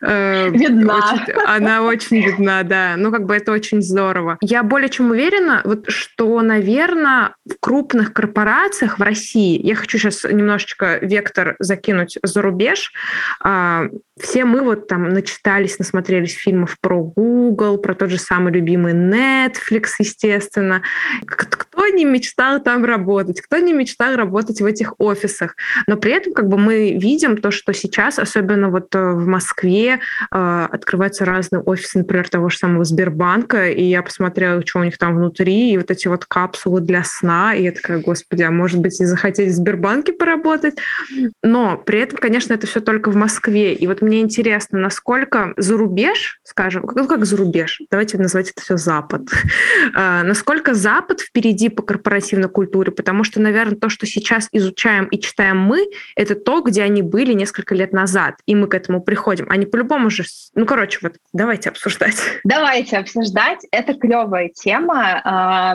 э, 0.00 0.50
видна. 0.50 0.98
Очень, 0.98 1.32
она 1.46 1.82
очень 1.82 2.24
видна, 2.24 2.62
да. 2.62 2.94
Ну, 2.96 3.10
как 3.10 3.26
бы 3.26 3.34
это 3.34 3.52
очень 3.52 3.82
здорово. 3.82 4.38
Я 4.40 4.62
более 4.62 4.88
чем 4.88 5.10
уверена, 5.10 5.62
вот, 5.64 5.90
что, 5.90 6.40
наверное, 6.42 7.34
в 7.46 7.54
крупных 7.60 8.12
корпорациях 8.12 8.98
в 8.98 9.02
России, 9.02 9.60
я 9.64 9.74
хочу 9.74 9.98
сейчас 9.98 10.24
немножечко 10.24 10.98
вектор 11.00 11.56
закинуть 11.58 12.18
за 12.22 12.42
рубеж, 12.42 12.92
э, 13.44 13.88
все 14.22 14.44
мы 14.44 14.62
вот 14.62 14.88
там 14.88 15.08
начитались, 15.08 15.78
насмотрелись 15.78 16.34
фильмов 16.34 16.76
про 16.80 17.02
Google, 17.02 17.78
про 17.78 17.94
тот 17.94 18.10
же 18.10 18.18
самый 18.18 18.52
любимый 18.52 18.92
Netflix, 18.92 19.86
естественно. 19.98 20.82
Кто 21.26 21.88
не 21.88 22.04
мечтал 22.04 22.62
там 22.62 22.84
работать, 22.84 23.40
кто 23.40 23.58
не 23.58 23.72
мечтал 23.72 24.14
работать 24.14 24.60
в 24.60 24.66
этих 24.66 24.94
офисах. 24.98 25.41
Но 25.86 25.96
при 25.96 26.12
этом 26.12 26.32
как 26.32 26.48
бы 26.48 26.58
мы 26.58 26.92
видим 26.98 27.36
то, 27.36 27.50
что 27.50 27.72
сейчас, 27.72 28.18
особенно 28.18 28.68
вот 28.68 28.94
э, 28.94 29.12
в 29.12 29.26
Москве, 29.26 30.00
э, 30.30 30.68
открываются 30.70 31.24
разные 31.24 31.60
офисы, 31.60 31.98
например, 31.98 32.28
того 32.28 32.48
же 32.48 32.58
самого 32.58 32.84
Сбербанка, 32.84 33.70
и 33.70 33.84
я 33.84 34.02
посмотрела, 34.02 34.64
что 34.66 34.80
у 34.80 34.84
них 34.84 34.98
там 34.98 35.16
внутри, 35.16 35.72
и 35.72 35.78
вот 35.78 35.90
эти 35.90 36.08
вот 36.08 36.24
капсулы 36.24 36.80
для 36.80 37.04
сна, 37.04 37.54
и 37.54 37.64
я 37.64 37.72
такая, 37.72 37.98
господи, 38.00 38.42
а 38.42 38.50
может 38.50 38.80
быть 38.80 39.00
и 39.00 39.04
захотеть 39.04 39.50
в 39.50 39.54
Сбербанке 39.54 40.12
поработать? 40.12 40.74
Но 41.42 41.76
при 41.76 42.00
этом, 42.00 42.18
конечно, 42.18 42.52
это 42.52 42.66
все 42.66 42.80
только 42.80 43.10
в 43.10 43.16
Москве. 43.16 43.74
И 43.74 43.86
вот 43.86 44.02
мне 44.02 44.20
интересно, 44.20 44.78
насколько 44.78 45.54
за 45.56 45.76
рубеж, 45.76 46.40
скажем, 46.44 46.88
ну 46.94 47.06
как 47.06 47.24
за 47.24 47.36
рубеж, 47.36 47.80
давайте 47.90 48.18
называть 48.18 48.50
это 48.50 48.62
все 48.62 48.76
Запад, 48.76 49.22
а, 49.94 50.22
насколько 50.22 50.74
Запад 50.74 51.20
впереди 51.20 51.68
по 51.68 51.82
корпоративной 51.82 52.48
культуре, 52.48 52.92
потому 52.92 53.24
что, 53.24 53.40
наверное, 53.40 53.76
то, 53.76 53.88
что 53.88 54.06
сейчас 54.06 54.48
изучаем 54.52 55.06
и 55.06 55.18
читаем 55.18 55.31
мы, 55.38 55.88
это 56.16 56.34
то, 56.34 56.60
где 56.60 56.82
они 56.82 57.02
были 57.02 57.32
несколько 57.32 57.74
лет 57.74 57.92
назад, 57.92 58.36
и 58.46 58.54
мы 58.54 58.66
к 58.66 58.74
этому 58.74 59.02
приходим. 59.02 59.46
Они 59.48 59.66
по-любому 59.66 60.10
же... 60.10 60.24
Ну, 60.54 60.66
короче, 60.66 60.98
вот 61.02 61.14
давайте 61.32 61.70
обсуждать. 61.70 62.16
Давайте 62.44 62.98
обсуждать. 62.98 63.60
Это 63.70 63.94
клевая 63.94 64.48
тема. 64.48 65.20
А, 65.24 65.74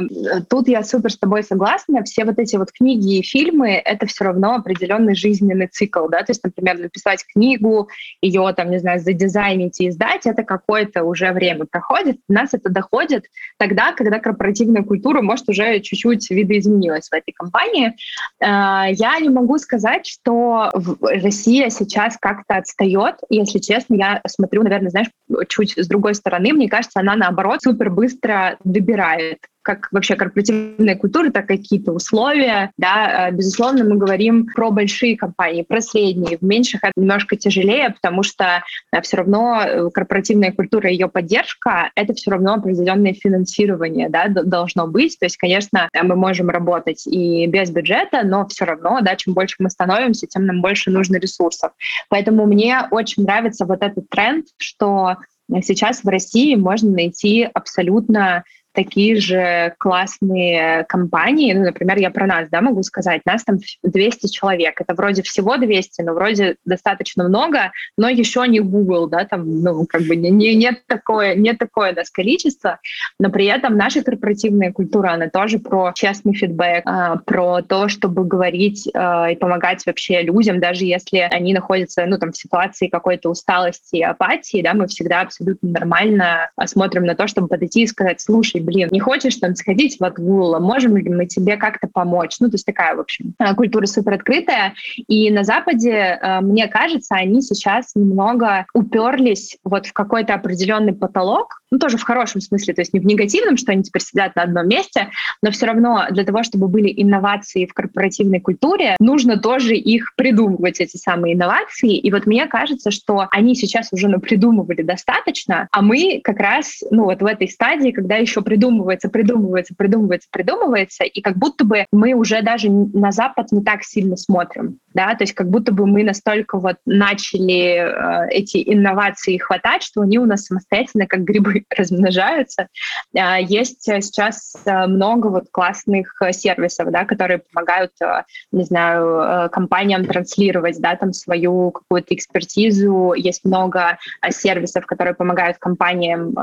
тут 0.50 0.68
я 0.68 0.84
супер 0.84 1.12
с 1.12 1.18
тобой 1.18 1.44
согласна. 1.44 2.04
Все 2.04 2.26
вот 2.26 2.38
эти 2.40 2.56
вот 2.56 2.72
книги 2.72 3.18
и 3.18 3.24
фильмы— 3.24 3.82
это 3.86 4.06
все 4.06 4.26
равно 4.26 4.56
определенный 4.56 5.16
жизненный 5.16 5.68
цикл, 5.68 6.08
да, 6.08 6.20
то 6.20 6.32
есть, 6.32 6.44
например, 6.44 6.78
написать 6.78 7.26
книгу, 7.26 7.90
ее 8.22 8.54
там, 8.56 8.72
не 8.72 8.80
знаю, 8.80 9.00
задизайнить 9.00 9.80
и 9.80 9.90
издать, 9.90 10.26
это 10.26 10.44
какое-то 10.44 11.04
уже 11.04 11.32
время 11.32 11.66
проходит. 11.66 12.18
Нас 12.28 12.54
это 12.54 12.70
доходит 12.70 13.26
тогда, 13.58 13.94
когда 13.94 14.20
корпоративная 14.20 14.84
культура, 14.84 15.22
может, 15.22 15.50
уже 15.50 15.80
чуть-чуть 15.80 16.30
видоизменилась 16.30 17.10
в 17.10 17.14
этой 17.14 17.32
компании. 17.32 17.96
А, 18.40 18.88
я 18.90 19.20
не 19.20 19.30
могу 19.38 19.58
сказать, 19.58 20.08
что 20.08 20.72
Россия 21.02 21.70
сейчас 21.70 22.18
как-то 22.20 22.56
отстает. 22.56 23.16
Если 23.30 23.60
честно, 23.60 23.96
я 23.96 24.22
смотрю, 24.28 24.64
наверное, 24.64 24.90
знаешь, 24.90 25.08
чуть 25.48 25.78
с 25.78 25.88
другой 25.88 26.16
стороны. 26.16 26.54
Мне 26.54 26.70
кажется, 26.70 27.00
она, 27.00 27.16
наоборот, 27.16 27.62
супер 27.62 27.90
быстро 27.90 28.58
добирает 28.64 29.40
как 29.68 29.90
вообще 29.92 30.16
корпоративная 30.16 30.96
культура, 30.96 31.30
так 31.30 31.52
и 31.52 31.58
какие-то 31.58 31.92
условия. 31.92 32.72
Да, 32.78 33.28
э, 33.28 33.32
безусловно, 33.34 33.84
мы 33.84 33.98
говорим 33.98 34.46
про 34.46 34.72
большие 34.72 35.18
компании, 35.18 35.64
про 35.64 35.82
средние. 35.82 36.38
В 36.38 36.42
меньших 36.42 36.86
это 36.86 36.94
немножко 36.96 37.36
тяжелее, 37.36 37.90
потому 37.90 38.24
что 38.24 38.64
э, 38.94 39.02
все 39.02 39.18
равно 39.18 39.62
э, 39.62 39.90
корпоративная 39.90 40.54
культура, 40.54 40.90
ее 40.90 41.10
поддержка— 41.10 41.92
это 41.96 42.14
все 42.14 42.32
равно 42.32 42.54
определенное 42.54 43.14
финансирование 43.14 44.08
да, 44.08 44.30
должно 44.30 44.88
быть. 44.88 45.20
То 45.20 45.26
есть, 45.26 45.36
конечно, 45.36 45.90
мы 46.02 46.16
можем 46.16 46.50
работать 46.50 47.06
и 47.06 47.46
без 47.48 47.70
бюджета, 47.70 48.22
но 48.24 48.48
все 48.48 48.64
равно, 48.64 49.02
да, 49.02 49.18
чем 49.18 49.34
больше 49.34 49.58
мы 49.60 49.70
становимся, 49.70 50.28
тем 50.28 50.46
нам 50.46 50.62
больше 50.62 50.92
нужно 50.92 51.18
ресурсов. 51.18 51.74
Поэтому 52.08 52.46
мне 52.46 52.84
очень 52.90 53.24
нравится 53.24 53.66
вот 53.66 53.84
этот 53.84 54.08
тренд, 54.08 54.46
что 54.60 55.18
сейчас 55.62 56.06
в 56.06 56.08
России 56.08 56.56
можно 56.56 56.90
найти 56.92 57.50
абсолютно 57.54 58.46
такие 58.78 59.20
же 59.20 59.74
классные 59.80 60.86
компании. 60.88 61.52
Ну, 61.52 61.64
например, 61.64 61.98
я 61.98 62.12
про 62.12 62.28
нас, 62.28 62.48
да, 62.52 62.62
могу 62.62 62.84
сказать. 62.84 63.24
Нас 63.26 63.44
там 63.44 63.58
200 63.82 64.32
человек. 64.32 64.80
Это 64.80 64.94
вроде 64.94 65.24
всего 65.24 65.58
200, 65.58 66.04
но 66.04 66.14
вроде 66.14 66.58
достаточно 66.64 67.24
много, 67.24 67.72
но 67.98 68.08
еще 68.08 68.48
не 68.48 68.60
Google, 68.60 69.08
да, 69.08 69.26
там, 69.26 69.64
ну, 69.64 69.88
как 69.90 70.04
бы 70.04 70.16
не, 70.16 70.30
не, 70.30 70.54
нет, 70.54 70.84
такое, 70.86 71.34
нет 71.34 71.58
такое 71.58 71.92
нас 71.96 72.12
количество. 72.12 72.80
Но 73.20 73.32
при 73.32 73.48
этом 73.48 73.76
наша 73.76 74.04
корпоративная 74.04 74.72
культура, 74.72 75.14
она 75.14 75.28
тоже 75.28 75.58
про 75.58 75.92
честный 75.96 76.36
фидбэк, 76.36 76.84
а, 76.86 77.16
про 77.26 77.64
то, 77.64 77.88
чтобы 77.88 78.26
говорить 78.26 78.88
а, 78.94 79.32
и 79.32 79.36
помогать 79.36 79.88
вообще 79.88 80.22
людям, 80.22 80.60
даже 80.60 80.86
если 80.86 81.18
они 81.18 81.56
находятся, 81.56 82.06
ну, 82.06 82.20
там, 82.20 82.32
в 82.32 82.38
ситуации 82.38 82.90
какой-то 82.90 83.32
усталости 83.32 83.96
и 83.96 84.04
апатии, 84.04 84.62
да, 84.62 84.76
мы 84.76 84.86
всегда 84.86 85.22
абсолютно 85.22 85.68
нормально 85.68 86.52
смотрим 86.66 87.06
на 87.06 87.16
то, 87.16 87.26
чтобы 87.26 87.48
подойти 87.48 87.82
и 87.82 87.88
сказать, 87.88 88.22
слушай, 88.22 88.62
блин, 88.68 88.90
не 88.92 89.00
хочешь 89.00 89.38
там 89.38 89.56
сходить 89.56 89.98
в 90.00 90.04
отгул, 90.04 90.60
можем 90.60 90.98
ли 90.98 91.10
мы 91.10 91.26
тебе 91.26 91.56
как-то 91.56 91.88
помочь? 91.88 92.36
Ну, 92.40 92.50
то 92.50 92.56
есть 92.56 92.66
такая, 92.66 92.96
в 92.96 93.00
общем, 93.00 93.34
э, 93.40 93.56
культура 93.56 93.86
супер 93.86 94.14
открытая. 94.14 94.74
И 95.08 95.32
на 95.32 95.44
Западе, 95.44 96.20
э, 96.22 96.42
мне 96.42 96.68
кажется, 96.68 97.16
они 97.16 97.42
сейчас 97.42 97.96
немного 97.96 98.66
уперлись 98.74 99.58
вот 99.64 99.88
в 99.88 99.94
какой-то 99.94 100.34
определенный 100.34 100.94
потолок, 100.94 101.62
ну, 101.72 101.80
тоже 101.80 101.98
в 101.98 102.04
хорошем 102.04 102.42
смысле, 102.42 102.74
то 102.74 102.82
есть 102.82 102.94
не 102.94 103.00
в 103.00 103.06
негативном, 103.06 103.58
что 103.58 103.72
они 103.72 103.84
теперь 103.84 104.02
сидят 104.02 104.36
на 104.36 104.44
одном 104.44 104.68
месте, 104.68 105.10
но 105.42 105.52
все 105.52 105.66
равно 105.66 106.06
для 106.12 106.24
того, 106.24 106.44
чтобы 106.44 106.68
были 106.68 106.94
инновации 106.96 107.66
в 107.66 107.74
корпоративной 107.74 108.40
культуре, 108.40 108.96
нужно 109.00 109.38
тоже 109.38 109.76
их 109.76 110.14
придумывать, 110.16 110.80
эти 110.80 110.98
самые 110.98 111.34
инновации. 111.34 111.98
И 111.98 112.12
вот 112.12 112.26
мне 112.26 112.46
кажется, 112.48 112.92
что 112.92 113.28
они 113.32 113.56
сейчас 113.56 113.90
уже 113.92 114.08
напридумывали 114.08 114.82
достаточно, 114.82 115.68
а 115.72 115.82
мы 115.82 116.22
как 116.24 116.40
раз, 116.40 116.82
ну, 116.92 117.06
вот 117.06 117.22
в 117.22 117.26
этой 117.26 117.50
стадии, 117.50 117.92
когда 117.92 118.16
еще 118.16 118.42
придумывается, 118.42 119.10
придумывается, 119.10 119.74
придумывается, 119.76 120.28
придумывается, 120.32 121.04
и 121.04 121.22
как 121.22 121.38
будто 121.38 121.66
бы 121.66 121.86
мы 121.92 122.14
уже 122.14 122.42
даже 122.42 122.70
на 122.70 123.12
Запад 123.12 123.52
не 123.52 123.64
так 123.64 123.84
сильно 123.84 124.16
смотрим, 124.16 124.80
да, 124.98 125.14
то 125.14 125.24
есть 125.24 125.36
как 125.36 125.48
будто 125.48 125.72
бы 125.72 125.86
мы 125.86 126.04
настолько 126.04 126.58
вот 126.58 126.78
начали 126.88 127.78
э, 127.78 128.30
эти 128.32 128.64
инновации 128.66 129.38
хватать, 129.38 129.84
что 129.84 130.02
они 130.02 130.18
у 130.18 130.26
нас 130.26 130.46
самостоятельно 130.46 131.06
как 131.06 131.24
грибы 131.24 131.66
размножаются. 131.78 132.68
Э, 133.14 133.36
есть 133.40 133.84
сейчас 133.84 134.56
э, 134.66 134.88
много 134.88 135.28
вот 135.28 135.50
классных 135.52 136.20
э, 136.20 136.34
сервисов, 136.34 136.90
да, 136.90 137.06
которые 137.06 137.38
помогают, 137.38 137.92
э, 138.02 138.24
не 138.52 138.64
знаю, 138.64 139.20
э, 139.20 139.50
компаниям 139.50 140.04
транслировать, 140.04 140.82
да, 140.82 140.96
там 140.96 141.14
свою 141.14 141.70
какую-то 141.70 142.16
экспертизу. 142.16 143.14
Есть 143.16 143.46
много 143.46 144.00
сервисов, 144.32 144.88
которые 144.88 145.14
помогают 145.14 145.58
компаниям 145.60 146.34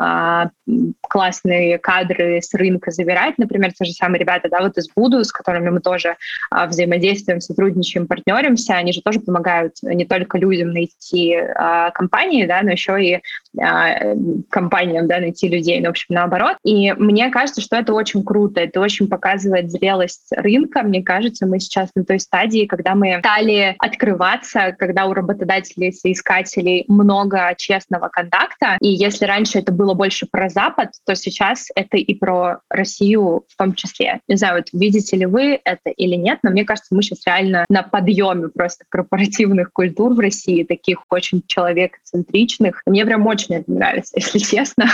классные 1.00 1.78
кадры 1.78 2.40
с 2.40 2.54
рынка 2.54 2.92
забирать. 2.92 3.36
Например, 3.36 3.72
те 3.72 3.84
же 3.84 3.92
самые 3.92 4.20
ребята, 4.20 4.48
да, 4.48 4.60
вот 4.60 4.78
из 4.78 4.88
Буду, 4.94 5.24
с 5.24 5.32
которыми 5.32 5.70
мы 5.70 5.80
тоже 5.80 6.16
взаимодействуем, 6.50 7.40
сотрудничаем, 7.40 8.06
партнеримся, 8.44 8.74
они 8.74 8.92
же 8.92 9.00
тоже 9.02 9.20
помогают 9.20 9.74
не 9.82 10.04
только 10.04 10.38
людям 10.38 10.72
найти 10.72 11.34
а, 11.34 11.90
компании, 11.90 12.46
да, 12.46 12.62
но 12.62 12.72
еще 12.72 13.02
и 13.02 13.20
а, 13.60 14.14
компаниям, 14.50 15.06
да, 15.06 15.20
найти 15.20 15.48
людей, 15.48 15.80
ну, 15.80 15.86
в 15.86 15.90
общем, 15.90 16.06
наоборот. 16.10 16.56
И 16.64 16.92
мне 16.92 17.30
кажется, 17.30 17.60
что 17.60 17.76
это 17.76 17.92
очень 17.92 18.24
круто, 18.24 18.60
это 18.60 18.80
очень 18.80 19.08
показывает 19.08 19.70
зрелость 19.70 20.28
рынка. 20.32 20.82
Мне 20.82 21.02
кажется, 21.02 21.46
мы 21.46 21.60
сейчас 21.60 21.90
на 21.94 22.04
той 22.04 22.20
стадии, 22.20 22.66
когда 22.66 22.94
мы 22.94 23.18
стали 23.20 23.74
открываться, 23.78 24.74
когда 24.78 25.06
у 25.06 25.14
работодателей, 25.14 25.92
соискателей 25.92 26.84
много 26.88 27.54
честного 27.56 28.08
контакта. 28.08 28.76
И 28.80 28.88
если 28.88 29.24
раньше 29.24 29.58
это 29.58 29.72
было 29.72 29.94
больше 29.94 30.26
про 30.30 30.48
Запад, 30.48 30.90
то 31.06 31.14
сейчас 31.14 31.68
это 31.74 31.96
и 31.96 32.14
про 32.14 32.58
Россию 32.68 33.44
в 33.48 33.56
том 33.56 33.74
числе. 33.74 34.20
Не 34.28 34.36
знаю, 34.36 34.56
вот 34.56 34.68
видите 34.72 35.16
ли 35.16 35.26
вы 35.26 35.60
это 35.64 35.90
или 35.90 36.16
нет, 36.16 36.40
но 36.42 36.50
мне 36.50 36.64
кажется, 36.64 36.94
мы 36.94 37.02
сейчас 37.02 37.26
реально 37.26 37.64
на 37.68 37.82
подъеме 37.82 38.33
просто 38.34 38.84
корпоративных 38.88 39.72
культур 39.72 40.14
в 40.14 40.18
России, 40.18 40.64
таких 40.64 41.04
очень 41.10 41.42
человекоцентричных. 41.46 42.82
Мне 42.86 43.04
прям 43.04 43.26
очень 43.26 43.54
это 43.56 43.70
нравится, 43.70 44.12
если 44.16 44.38
честно. 44.38 44.86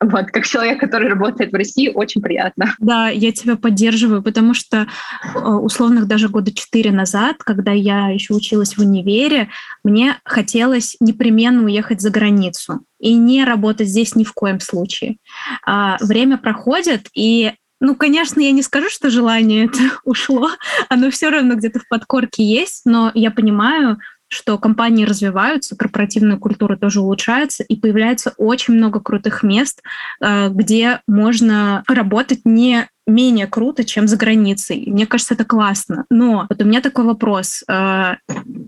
Вот, 0.00 0.26
как 0.26 0.46
человек, 0.46 0.80
который 0.80 1.08
работает 1.08 1.52
в 1.52 1.54
России, 1.54 1.90
очень 1.92 2.20
приятно. 2.20 2.74
Да, 2.78 3.08
я 3.08 3.32
тебя 3.32 3.56
поддерживаю, 3.56 4.22
потому 4.22 4.54
что 4.54 4.86
э, 5.34 5.38
условных 5.38 6.06
даже 6.06 6.28
года 6.28 6.52
четыре 6.52 6.90
назад, 6.90 7.38
когда 7.38 7.72
я 7.72 8.08
еще 8.08 8.34
училась 8.34 8.76
в 8.76 8.80
универе, 8.80 9.48
мне 9.84 10.16
хотелось 10.24 10.96
непременно 11.00 11.64
уехать 11.64 12.00
за 12.00 12.10
границу 12.10 12.80
и 12.98 13.14
не 13.14 13.44
работать 13.44 13.88
здесь 13.88 14.14
ни 14.14 14.24
в 14.24 14.32
коем 14.32 14.60
случае. 14.60 15.16
А, 15.64 15.96
время 16.00 16.38
проходит, 16.38 17.08
и 17.14 17.52
ну, 17.80 17.94
конечно, 17.94 18.40
я 18.40 18.52
не 18.52 18.62
скажу, 18.62 18.88
что 18.88 19.10
желание 19.10 19.66
это 19.66 19.78
ушло, 20.04 20.50
оно 20.88 21.10
все 21.10 21.30
равно 21.30 21.54
где-то 21.54 21.80
в 21.80 21.88
подкорке 21.88 22.44
есть, 22.44 22.82
но 22.84 23.10
я 23.14 23.30
понимаю, 23.30 23.98
что 24.28 24.58
компании 24.58 25.04
развиваются, 25.04 25.76
корпоративная 25.76 26.36
культура 26.36 26.76
тоже 26.76 27.00
улучшается, 27.00 27.62
и 27.62 27.76
появляется 27.76 28.34
очень 28.36 28.74
много 28.74 29.00
крутых 29.00 29.42
мест, 29.42 29.82
а, 30.20 30.48
где 30.48 31.00
можно 31.06 31.84
работать 31.86 32.40
не 32.44 32.88
менее 33.06 33.46
круто, 33.46 33.84
чем 33.84 34.08
за 34.08 34.16
границей. 34.16 34.84
Мне 34.86 35.06
кажется, 35.06 35.34
это 35.34 35.44
классно. 35.44 36.06
Но 36.10 36.46
вот 36.48 36.60
у 36.60 36.64
меня 36.64 36.80
такой 36.80 37.04
вопрос. 37.04 37.62
Э, 37.68 38.16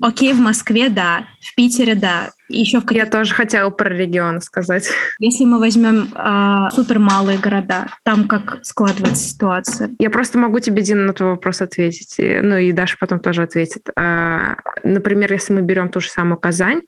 окей, 0.01 0.33
в 0.33 0.39
Москве, 0.39 0.91
да, 0.91 1.27
в 1.41 1.57
Питере, 1.57 1.97
да, 1.97 2.31
еще 2.49 2.83
Я 2.91 3.07
тоже 3.07 3.35
хотела 3.35 3.71
про 3.71 3.89
регион 3.91 4.41
сказать. 4.41 4.89
Если 5.19 5.45
мы 5.45 5.59
возьмем 5.59 6.09
э, 6.15 6.75
супер 6.75 6.99
малые 6.99 7.39
города, 7.39 7.89
там 8.05 8.27
как 8.27 8.59
складывается 8.63 9.29
ситуация? 9.29 9.91
Я 9.99 10.11
просто 10.11 10.39
могу 10.39 10.59
тебе, 10.61 10.83
Дина, 10.83 11.03
на 11.03 11.13
твой 11.13 11.31
вопрос 11.31 11.61
ответить. 11.61 12.15
Ну 12.19 12.57
и 12.57 12.73
Даша 12.73 12.97
потом 12.99 13.21
тоже 13.21 13.43
ответит. 13.43 13.89
Э, 13.97 14.55
например, 14.83 15.33
если 15.33 15.53
мы 15.53 15.63
берем 15.63 15.89
ту 15.91 16.01
же 16.01 16.09
самую 16.09 16.39
Казань, 16.39 16.83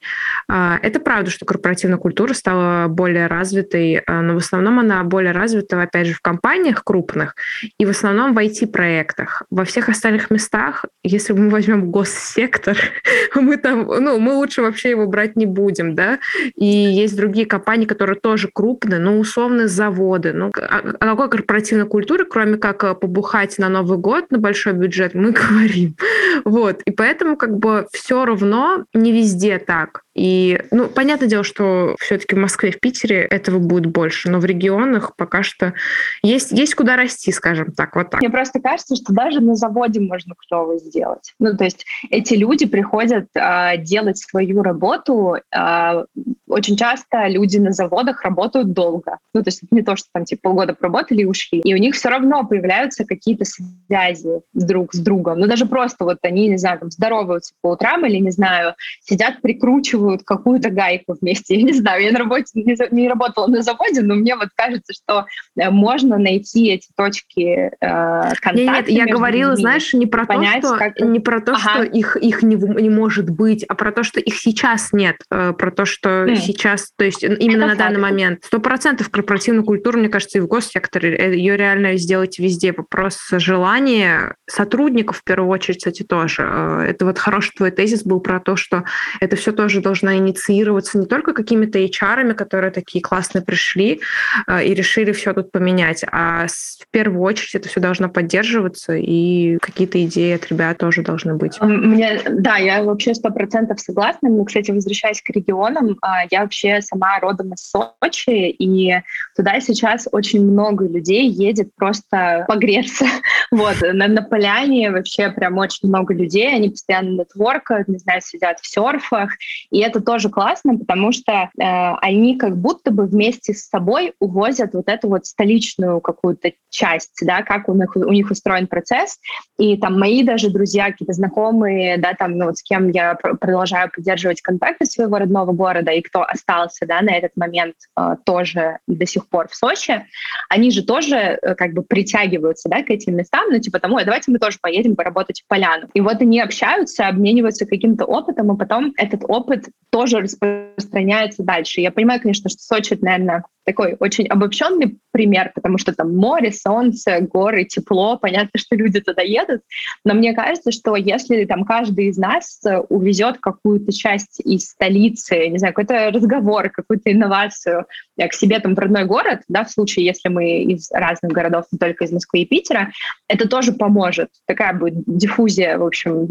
э, 0.48 0.76
это 0.82 1.00
правда, 1.00 1.30
что 1.30 1.44
корпоративная 1.44 1.98
культура 1.98 2.32
стала 2.32 2.88
более 2.88 3.26
развитой, 3.26 4.02
э, 4.06 4.20
но 4.20 4.34
в 4.34 4.38
основном 4.38 4.78
она 4.78 5.04
более 5.04 5.32
развита, 5.32 5.80
опять 5.80 6.06
же, 6.06 6.14
в 6.14 6.20
компаниях 6.20 6.84
крупных 6.84 7.34
и 7.78 7.84
в 7.84 7.90
основном 7.90 8.34
в 8.34 8.38
IT-проектах. 8.38 9.42
Во 9.50 9.64
всех 9.64 9.88
остальных 9.88 10.30
местах, 10.30 10.84
если 11.02 11.32
мы 11.32 11.50
возьмем 11.50 11.90
госсектор, 11.90 12.76
мы 13.34 13.56
там, 13.56 13.86
ну, 13.86 14.18
мы 14.18 14.34
лучше 14.34 14.62
вообще 14.62 14.90
его 14.90 15.06
брать 15.06 15.36
не 15.36 15.46
будем, 15.50 15.94
да, 15.94 16.18
и 16.54 16.66
есть 16.66 17.16
другие 17.16 17.46
компании, 17.46 17.86
которые 17.86 18.18
тоже 18.18 18.48
крупные, 18.52 19.00
но 19.00 19.18
условно 19.18 19.68
заводы. 19.68 20.32
Ну, 20.32 20.50
о 20.50 21.06
какой 21.06 21.28
корпоративной 21.28 21.86
культуре, 21.86 22.24
кроме 22.24 22.56
как 22.56 22.84
э, 22.84 22.94
побухать 22.94 23.58
на 23.58 23.68
Новый 23.68 23.98
год 23.98 24.30
на 24.30 24.38
большой 24.38 24.72
бюджет, 24.72 25.14
мы 25.14 25.32
говорим. 25.32 25.96
Вот, 26.44 26.82
и 26.84 26.90
поэтому 26.90 27.36
как 27.36 27.58
бы 27.58 27.86
все 27.92 28.24
равно 28.24 28.84
не 28.94 29.12
везде 29.12 29.58
так. 29.58 30.02
И, 30.14 30.60
ну, 30.72 30.88
понятное 30.88 31.28
дело, 31.28 31.44
что 31.44 31.94
все-таки 32.00 32.34
в 32.34 32.38
Москве, 32.38 32.72
в 32.72 32.80
Питере 32.80 33.20
этого 33.20 33.58
будет 33.58 33.86
больше, 33.86 34.28
но 34.28 34.40
в 34.40 34.44
регионах 34.44 35.14
пока 35.16 35.42
что 35.42 35.74
есть, 36.22 36.50
есть 36.50 36.74
куда 36.74 36.96
расти, 36.96 37.30
скажем 37.30 37.72
так, 37.72 37.94
вот 37.94 38.10
так. 38.10 38.20
Мне 38.20 38.30
просто 38.30 38.60
кажется, 38.60 38.96
что 38.96 39.12
даже 39.12 39.40
на 39.40 39.54
заводе 39.54 40.00
можно 40.00 40.34
клево 40.34 40.78
сделать. 40.78 41.34
Ну, 41.38 41.56
то 41.56 41.64
есть 41.64 41.86
эти 42.10 42.34
люди 42.34 42.66
приходят 42.66 43.28
э, 43.34 43.76
делать 43.78 44.18
свою 44.18 44.62
работу. 44.62 45.36
Э, 45.54 46.04
очень 46.48 46.76
часто 46.76 47.28
люди 47.28 47.58
на 47.58 47.70
заводах 47.72 48.22
работают 48.22 48.72
долго. 48.72 49.18
Ну, 49.32 49.44
то 49.44 49.48
есть 49.48 49.62
не 49.70 49.82
то, 49.82 49.94
что 49.94 50.08
там 50.12 50.24
типа 50.24 50.40
полгода 50.42 50.74
поработали 50.74 51.22
и 51.22 51.26
ушли. 51.26 51.60
И 51.60 51.72
у 51.72 51.76
них 51.76 51.94
все 51.94 52.08
равно 52.08 52.44
появляются 52.44 53.04
какие-то 53.04 53.44
связи 53.44 54.40
друг 54.54 54.92
с 54.92 54.98
другом. 54.98 55.38
Ну, 55.38 55.46
даже 55.46 55.66
просто 55.66 56.04
вот 56.04 56.18
они, 56.22 56.48
не 56.48 56.58
знаю, 56.58 56.80
там 56.80 56.90
здороваются 56.90 57.54
по 57.60 57.72
утрам 57.72 58.04
или, 58.04 58.16
не 58.16 58.32
знаю, 58.32 58.74
сидят, 59.02 59.40
прикручивают 59.40 59.99
закручивают 60.00 60.22
какую-то 60.24 60.70
гайку 60.70 61.16
вместе. 61.20 61.54
Я 61.60 61.62
не 61.62 61.72
знаю, 61.72 62.02
я 62.02 62.12
на 62.12 62.18
работе 62.18 62.46
не, 62.54 62.76
не 62.90 63.08
работала 63.08 63.46
на 63.46 63.62
заводе, 63.62 64.02
но 64.02 64.14
мне 64.14 64.36
вот 64.36 64.48
кажется, 64.54 64.92
что 64.92 65.26
э, 65.56 65.70
можно 65.70 66.18
найти 66.18 66.70
эти 66.70 66.88
точки 66.96 67.70
э, 67.70 67.70
контакта. 67.80 68.54
Нет, 68.54 68.88
нет 68.88 68.88
я 68.88 69.06
говорила, 69.06 69.50
людьми, 69.50 69.62
знаешь, 69.62 69.92
не 69.92 70.06
про 70.06 70.26
понять, 70.26 70.62
то, 70.62 70.68
что, 70.68 70.78
как... 70.78 71.00
не 71.00 71.20
про 71.20 71.40
то, 71.40 71.52
ага. 71.52 71.60
что 71.60 71.82
их, 71.82 72.16
их 72.16 72.42
не, 72.42 72.56
не 72.56 72.90
может 72.90 73.30
быть, 73.30 73.64
а 73.64 73.74
про 73.74 73.92
то, 73.92 74.02
что 74.02 74.20
их 74.20 74.36
сейчас 74.36 74.92
нет, 74.92 75.16
э, 75.30 75.52
про 75.52 75.70
то, 75.70 75.84
что 75.84 76.24
mm. 76.24 76.36
сейчас, 76.36 76.92
то 76.96 77.04
есть 77.04 77.22
именно 77.22 77.64
Это 77.64 77.66
на 77.66 77.66
факт. 77.68 77.78
данный 77.78 78.00
момент. 78.00 78.44
Сто 78.44 78.60
процентов 78.60 79.10
корпоративную 79.10 79.64
культуру, 79.64 79.98
мне 79.98 80.08
кажется, 80.08 80.38
и 80.38 80.40
в 80.40 80.46
госсекторе, 80.46 81.16
э, 81.16 81.36
ее 81.36 81.56
реально 81.56 81.96
сделать 81.96 82.38
везде. 82.38 82.72
Вопрос 82.72 83.18
желания 83.32 84.36
сотрудников, 84.48 85.18
в 85.18 85.24
первую 85.24 85.50
очередь, 85.50 85.78
кстати, 85.78 86.02
тоже. 86.02 86.42
Это 86.42 87.04
вот 87.04 87.18
хороший 87.18 87.52
твой 87.56 87.70
тезис 87.70 88.02
был 88.02 88.20
про 88.20 88.40
то, 88.40 88.56
что 88.56 88.84
это 89.20 89.36
все 89.36 89.52
тоже 89.52 89.80
должна 89.90 90.16
инициироваться 90.18 90.98
не 90.98 91.07
только 91.07 91.33
какими-то 91.33 91.81
HR, 91.81 92.35
которые 92.35 92.70
такие 92.70 93.03
классные 93.03 93.42
пришли 93.42 94.00
э, 94.46 94.64
и 94.64 94.72
решили 94.72 95.11
все 95.11 95.33
тут 95.33 95.50
поменять, 95.50 96.05
а 96.12 96.46
в 96.46 96.88
первую 96.92 97.22
очередь 97.22 97.57
это 97.57 97.68
все 97.68 97.81
должно 97.81 98.09
поддерживаться, 98.09 98.94
и 98.94 99.59
какие-то 99.59 100.03
идеи 100.05 100.37
от 100.37 100.48
ребят 100.48 100.79
тоже 100.79 101.03
должны 101.03 101.35
быть. 101.35 101.61
Мне, 101.61 102.22
да, 102.24 102.57
я 102.59 102.85
вообще 102.85 103.14
сто 103.14 103.31
процентов 103.31 103.81
согласна. 103.81 104.31
Мы, 104.31 104.44
кстати, 104.44 104.70
возвращаясь 104.70 105.20
к 105.22 105.31
регионам, 105.31 105.96
а, 106.03 106.22
я 106.31 106.42
вообще 106.42 106.81
сама 106.83 107.18
родом 107.18 107.53
из 107.55 107.68
Сочи, 107.68 108.50
и 108.50 108.94
туда 109.35 109.61
сейчас 109.61 110.07
очень 110.12 110.44
много 110.44 110.87
людей 110.87 111.29
едет 111.29 111.74
просто 111.74 112.44
погреться. 112.46 113.07
Вот, 113.53 113.79
на, 113.81 114.07
на 114.07 114.22
поляне 114.22 114.92
вообще 114.92 115.29
прям 115.31 115.59
очень 115.59 115.88
много 115.88 116.14
людей, 116.14 116.55
они 116.55 116.68
постоянно 116.68 117.20
нетворкают, 117.20 117.88
не 117.88 117.98
знаю, 117.98 118.20
сидят 118.22 118.61
в 118.61 118.66
серфах, 118.66 119.31
и 119.70 119.79
и 119.80 119.82
это 119.82 120.02
тоже 120.02 120.28
классно, 120.28 120.76
потому 120.76 121.10
что 121.10 121.32
э, 121.32 121.48
они 121.56 122.36
как 122.36 122.54
будто 122.54 122.90
бы 122.90 123.06
вместе 123.06 123.54
с 123.54 123.66
собой 123.66 124.12
увозят 124.20 124.74
вот 124.74 124.88
эту 124.88 125.08
вот 125.08 125.24
столичную 125.24 126.02
какую-то 126.02 126.52
часть, 126.68 127.18
да, 127.22 127.40
как 127.42 127.66
у 127.70 127.74
них, 127.74 127.96
у 127.96 128.12
них 128.12 128.30
устроен 128.30 128.66
процесс. 128.66 129.18
И 129.58 129.78
там 129.78 129.98
мои 129.98 130.22
даже 130.22 130.50
друзья, 130.50 130.90
какие-то 130.90 131.14
знакомые, 131.14 131.96
да, 131.96 132.12
там, 132.12 132.36
ну, 132.36 132.44
вот 132.46 132.58
с 132.58 132.62
кем 132.62 132.90
я 132.90 133.14
продолжаю 133.14 133.90
поддерживать 133.90 134.42
контакты 134.42 134.84
своего 134.84 135.16
родного 135.16 135.52
города, 135.52 135.92
и 135.92 136.02
кто 136.02 136.24
остался, 136.24 136.84
да, 136.86 137.00
на 137.00 137.16
этот 137.16 137.30
момент 137.36 137.76
э, 137.98 138.16
тоже 138.26 138.80
до 138.86 139.06
сих 139.06 139.28
пор 139.28 139.48
в 139.48 139.54
Сочи, 139.54 140.04
они 140.50 140.70
же 140.70 140.84
тоже 140.84 141.16
э, 141.16 141.54
как 141.54 141.72
бы 141.72 141.80
притягиваются, 141.80 142.68
да, 142.68 142.82
к 142.82 142.90
этим 142.90 143.16
местам, 143.16 143.46
ну, 143.50 143.58
типа 143.58 143.78
тому, 143.78 143.98
давайте 144.04 144.30
мы 144.30 144.38
тоже 144.38 144.58
поедем 144.60 144.94
поработать 144.94 145.40
в 145.40 145.48
поляну. 145.48 145.88
И 145.94 146.02
вот 146.02 146.20
они 146.20 146.38
общаются, 146.38 147.08
обмениваются 147.08 147.64
каким-то 147.64 148.04
опытом, 148.04 148.52
и 148.52 148.58
потом 148.58 148.92
этот 148.98 149.22
опыт 149.26 149.69
тоже 149.90 150.20
распространяется 150.20 151.42
дальше. 151.42 151.80
Я 151.80 151.90
понимаю, 151.90 152.20
конечно, 152.20 152.48
что 152.48 152.62
Сочи, 152.62 152.96
наверное, 153.00 153.44
такой 153.64 153.96
очень 153.98 154.26
обобщенный 154.26 154.98
пример, 155.12 155.52
потому 155.54 155.78
что 155.78 155.92
там 155.92 156.16
море, 156.16 156.52
солнце, 156.52 157.20
горы, 157.20 157.64
тепло, 157.64 158.16
понятно, 158.16 158.58
что 158.58 158.76
люди 158.76 159.00
туда 159.00 159.22
едут, 159.22 159.62
но 160.04 160.14
мне 160.14 160.34
кажется, 160.34 160.70
что 160.72 160.96
если 160.96 161.44
там 161.44 161.64
каждый 161.64 162.06
из 162.06 162.16
нас 162.16 162.60
увезет 162.88 163.38
какую-то 163.40 163.92
часть 163.92 164.40
из 164.40 164.70
столицы, 164.70 165.48
не 165.48 165.58
знаю, 165.58 165.74
какой-то 165.74 166.10
разговор, 166.10 166.70
какую-то 166.70 167.12
инновацию 167.12 167.86
э, 168.16 168.28
к 168.28 168.34
себе 168.34 168.60
там 168.60 168.74
в 168.74 168.78
родной 168.78 169.04
город, 169.04 169.40
да, 169.48 169.64
в 169.64 169.70
случае, 169.70 170.06
если 170.06 170.28
мы 170.28 170.62
из 170.62 170.90
разных 170.90 171.32
городов, 171.32 171.66
не 171.72 171.78
только 171.78 172.04
из 172.04 172.12
Москвы 172.12 172.40
и 172.40 172.46
Питера, 172.46 172.90
это 173.28 173.48
тоже 173.48 173.72
поможет. 173.72 174.28
Такая 174.46 174.74
будет 174.74 175.02
диффузия, 175.06 175.78
в 175.78 175.84
общем, 175.84 176.28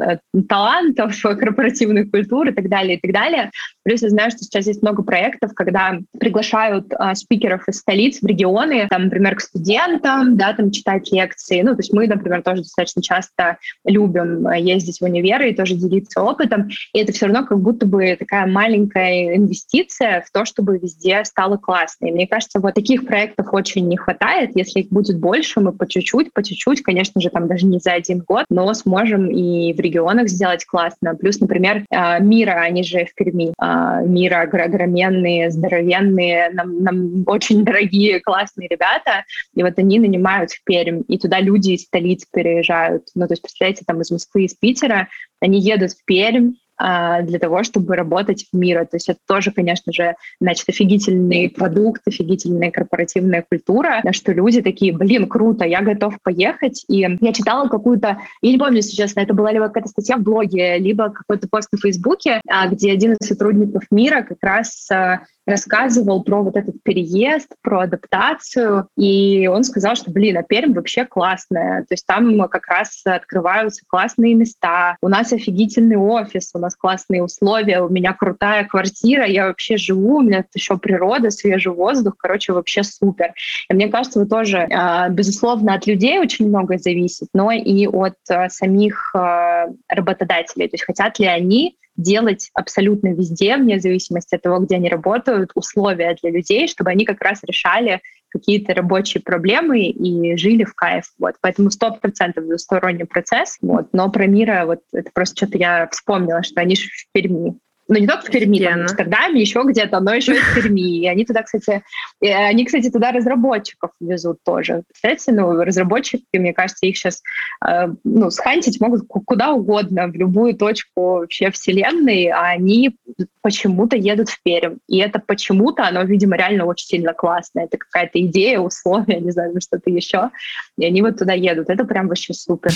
талантов, 0.48 1.20
корпоративной 1.22 2.06
культуры 2.06 2.52
и 2.52 2.54
так 2.54 2.70
далее, 2.70 2.98
и 2.98 3.00
так 3.00 3.12
далее. 3.12 3.52
Плюс 3.84 4.02
я 4.02 4.10
знаю, 4.10 4.32
что 4.32 4.40
сейчас 4.40 4.68
есть 4.68 4.82
много 4.82 5.04
проектов, 5.04 5.54
когда 5.54 6.00
приглашают 6.20 6.88
а, 6.94 7.16
спикеров 7.20 7.68
из 7.68 7.80
столиц 7.80 8.22
в 8.22 8.26
регионы, 8.26 8.88
там, 8.90 9.06
например, 9.06 9.36
к 9.36 9.42
студентам, 9.42 10.38
да, 10.38 10.54
там 10.54 10.72
читать 10.72 11.12
лекции. 11.12 11.62
Ну, 11.62 11.72
то 11.72 11.80
есть 11.80 11.94
мы, 11.94 12.08
например, 12.08 12.42
тоже 12.42 12.64
достаточно 12.64 13.02
часто 13.02 13.58
любим 13.86 14.48
э, 14.48 14.60
ездить 14.60 15.00
в 15.00 15.04
универы 15.04 15.52
и 15.52 15.56
тоже 15.56 15.76
делиться 15.76 16.22
опытом. 16.22 16.70
И 16.94 17.00
это 17.00 17.12
все 17.12 17.28
равно 17.28 17.46
как 17.46 17.60
будто 17.60 17.86
бы 17.86 18.16
такая 18.18 18.46
маленькая 18.46 19.36
инвестиция 19.36 20.22
в 20.22 20.32
то, 20.32 20.46
чтобы 20.46 20.78
везде 20.78 21.24
стало 21.26 21.58
классно. 21.58 22.08
И 22.08 22.12
мне 22.12 22.28
кажется, 22.28 22.60
вот 22.60 22.74
таких 22.74 23.06
проектов 23.06 23.48
очень 23.52 23.88
не 23.88 23.98
хватает. 23.98 24.52
Если 24.56 24.82
их 24.82 24.90
будет 24.90 25.20
больше, 25.20 25.60
мы 25.60 25.72
по 25.72 25.88
чуть-чуть, 25.88 26.34
по 26.34 26.44
чуть-чуть, 26.44 26.82
конечно 26.82 27.22
же, 27.22 27.30
там 27.30 27.48
даже 27.48 27.66
не 27.66 27.80
за 27.80 27.94
один 27.94 28.20
год, 28.20 28.46
но 28.50 28.74
сможем 28.74 29.30
и 29.30 29.74
в 29.74 29.80
регионах 29.80 30.30
сделать 30.30 30.66
классно. 30.66 31.16
Плюс, 31.16 31.40
например, 31.40 31.86
э, 31.90 32.22
Мира, 32.22 32.62
они 32.62 32.84
же 32.84 33.06
в 33.06 33.14
Перми. 33.16 33.54
Э, 33.62 34.06
Мира 34.06 34.42
огроменные, 34.42 35.52
здоровенные, 35.52 36.50
нам, 36.54 36.84
нам 36.84 37.09
очень 37.26 37.64
дорогие, 37.64 38.20
классные 38.20 38.68
ребята, 38.68 39.24
и 39.56 39.64
вот 39.64 39.78
они 39.78 40.00
нанимают 40.00 40.52
в 40.52 40.64
Пермь, 40.64 41.04
и 41.08 41.18
туда 41.18 41.40
люди 41.40 41.72
из 41.72 41.84
столиц 41.84 42.26
переезжают. 42.32 43.08
Ну, 43.16 43.28
то 43.28 43.34
есть, 43.34 43.42
представляете, 43.42 43.84
там 43.86 44.02
из 44.02 44.12
Москвы, 44.12 44.46
из 44.46 44.54
Питера, 44.56 45.08
они 45.40 45.60
едут 45.60 45.92
в 45.92 46.06
Пермь, 46.06 46.54
а, 46.82 47.22
для 47.24 47.40
того, 47.40 47.64
чтобы 47.64 47.98
работать 47.98 48.46
в 48.52 48.58
мире. 48.58 48.86
То 48.86 48.96
есть 48.96 49.10
это 49.10 49.20
тоже, 49.28 49.52
конечно 49.52 49.92
же, 49.92 50.16
значит, 50.40 50.70
офигительный 50.70 51.50
продукт, 51.50 52.02
офигительная 52.08 52.72
корпоративная 52.72 53.46
культура, 53.48 54.02
что 54.14 54.32
люди 54.32 54.62
такие, 54.62 54.96
блин, 54.96 55.28
круто, 55.28 55.66
я 55.66 55.82
готов 55.82 56.18
поехать. 56.24 56.86
И 56.88 57.00
я 57.00 57.34
читала 57.34 57.68
какую-то, 57.68 58.20
я 58.42 58.52
не 58.52 58.58
помню, 58.58 58.78
если 58.78 58.96
честно, 58.96 59.20
это 59.20 59.34
была 59.34 59.52
либо 59.52 59.68
какая-то 59.68 59.90
статья 59.90 60.16
в 60.16 60.22
блоге, 60.22 60.78
либо 60.78 61.10
какой-то 61.10 61.50
пост 61.50 61.68
на 61.74 61.80
Фейсбуке, 61.80 62.40
а, 62.48 62.68
где 62.70 62.94
один 62.94 63.14
из 63.14 63.28
сотрудников 63.28 63.84
мира 63.92 64.22
как 64.22 64.38
раз 64.42 64.90
а, 64.90 65.24
рассказывал 65.50 66.24
про 66.24 66.42
вот 66.44 66.56
этот 66.56 66.82
переезд, 66.84 67.54
про 67.62 67.82
адаптацию, 67.82 68.88
и 68.98 69.48
он 69.48 69.64
сказал, 69.64 69.96
что, 69.96 70.12
блин, 70.12 70.38
а 70.38 70.44
Пермь 70.44 70.74
вообще 70.74 71.06
классная, 71.06 71.82
то 71.82 71.94
есть 71.94 72.06
там 72.06 72.48
как 72.48 72.68
раз 72.68 73.02
открываются 73.06 73.84
классные 73.88 74.36
места, 74.36 74.98
у 75.02 75.08
нас 75.08 75.34
офигительный 75.34 75.98
офис, 75.98 76.52
у 76.54 76.60
нас 76.60 76.76
классные 76.76 77.24
условия, 77.24 77.82
у 77.82 77.90
меня 77.90 78.14
крутая 78.14 78.66
квартира, 78.66 79.26
я 79.26 79.48
вообще 79.48 79.78
живу, 79.78 80.18
у 80.18 80.22
меня 80.22 80.46
еще 80.54 80.78
природа, 80.78 81.32
свежий 81.32 81.74
воздух, 81.74 82.16
короче, 82.18 82.54
вообще 82.54 82.84
супер. 82.84 83.34
И 83.70 83.74
мне 83.74 83.88
кажется, 83.88 84.20
вы 84.20 84.28
тоже, 84.28 84.68
а, 84.72 85.10
безусловно, 85.10 85.74
от 85.74 85.88
людей 85.88 86.20
очень 86.20 86.48
многое 86.48 86.78
зависит, 86.78 87.30
но 87.34 87.52
и 87.52 87.88
от 87.88 88.16
а, 88.30 88.50
самих 88.50 89.14
а, 89.16 89.68
работодателей, 89.88 90.68
то 90.68 90.76
есть 90.76 90.86
хотят 90.86 91.20
ли 91.20 91.26
они 91.26 91.76
делать 92.00 92.50
абсолютно 92.54 93.10
везде, 93.10 93.58
вне 93.58 93.80
зависимости 93.80 94.36
от 94.36 94.42
того, 94.42 94.60
где 94.60 94.76
они 94.76 94.90
работают, 94.90 95.52
условия 95.56 96.16
для 96.22 96.32
людей, 96.32 96.68
чтобы 96.68 96.90
они 96.92 97.06
как 97.06 97.22
раз 97.22 97.40
решали 97.44 98.02
какие-то 98.30 98.74
рабочие 98.74 99.22
проблемы 99.22 99.86
и 99.86 100.36
жили 100.38 100.64
в 100.64 100.74
кайф. 100.76 101.06
Вот. 101.18 101.36
Поэтому 101.42 101.72
сто 101.72 101.92
процентов 101.92 102.46
двусторонний 102.46 103.06
процесс. 103.06 103.58
Вот. 103.62 103.88
Но 103.92 104.10
про 104.12 104.28
Мира, 104.28 104.66
вот 104.66 104.82
это 104.94 105.10
просто 105.14 105.36
что-то 105.38 105.58
я 105.58 105.88
вспомнила, 105.92 106.44
что 106.44 106.62
они 106.62 106.76
же 106.76 106.88
в 106.90 107.12
Перми. 107.12 107.58
Ну, 107.90 107.98
не 107.98 108.06
только 108.06 108.28
в 108.28 108.30
Перми, 108.30 108.60
там, 108.60 108.80
в 108.80 108.82
Амстердаме, 108.84 109.42
еще 109.42 109.64
где-то, 109.66 110.00
но 110.00 110.14
еще 110.14 110.36
и 110.36 110.40
в 110.40 110.56
Перми. 110.56 111.00
И 111.00 111.08
они 111.08 111.26
туда, 111.26 111.42
кстати, 111.42 111.82
они, 112.22 112.64
кстати, 112.64 112.92
туда 112.92 113.12
разработчиков 113.12 113.92
везут 114.00 114.38
тоже. 114.46 114.84
Кстати, 114.94 115.32
ну, 115.32 115.64
разработчики, 115.64 116.24
мне 116.34 116.54
кажется, 116.54 116.86
их 116.86 116.98
сейчас 116.98 117.24
э, 117.68 117.88
ну, 118.04 118.30
схантить 118.30 118.80
могут 118.80 119.08
куда 119.08 119.54
угодно, 119.54 120.08
в 120.08 120.14
любую 120.14 120.56
точку 120.56 121.20
вообще 121.20 121.50
вселенной, 121.50 122.28
а 122.28 122.50
они 122.50 122.96
почему-то 123.42 123.96
едут 123.96 124.30
в 124.30 124.40
Пермь. 124.44 124.78
И 124.88 125.00
это 125.00 125.20
почему-то, 125.20 125.88
оно, 125.88 126.04
видимо, 126.04 126.38
реально 126.38 126.66
очень 126.66 126.86
сильно 126.86 127.14
классно. 127.14 127.62
Это 127.62 127.78
какая-то 127.78 128.22
идея, 128.22 128.60
условия, 128.60 129.20
не 129.20 129.32
знаю, 129.32 129.60
что-то 129.60 129.90
еще. 129.90 130.30
И 130.78 130.86
они 130.86 131.02
вот 131.02 131.18
туда 131.18 131.34
едут. 131.34 131.72
Это 131.72 131.86
прям 131.86 132.08
вообще 132.08 132.36
супер. 132.36 132.72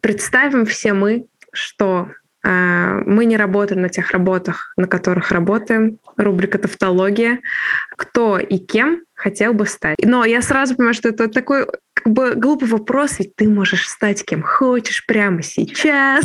Представим 0.00 0.66
все 0.66 0.92
мы, 0.92 1.26
что 1.52 2.08
э, 2.44 3.02
мы 3.06 3.24
не 3.24 3.36
работаем 3.36 3.82
на 3.82 3.88
тех 3.88 4.10
работах, 4.10 4.72
на 4.76 4.86
которых 4.86 5.30
работаем. 5.30 5.98
Рубрика 6.16 6.58
«Тавтология». 6.58 7.40
Кто 7.96 8.38
и 8.38 8.58
кем 8.58 9.02
хотел 9.14 9.52
бы 9.52 9.66
стать? 9.66 9.96
Но 10.02 10.24
я 10.24 10.42
сразу 10.42 10.74
понимаю, 10.74 10.94
что 10.94 11.08
это 11.08 11.28
такой 11.28 11.66
как 11.94 12.12
бы 12.12 12.34
глупый 12.34 12.68
вопрос, 12.68 13.18
ведь 13.18 13.36
ты 13.36 13.48
можешь 13.48 13.88
стать 13.88 14.24
кем 14.24 14.42
хочешь 14.42 15.04
прямо 15.06 15.42
сейчас. 15.42 16.24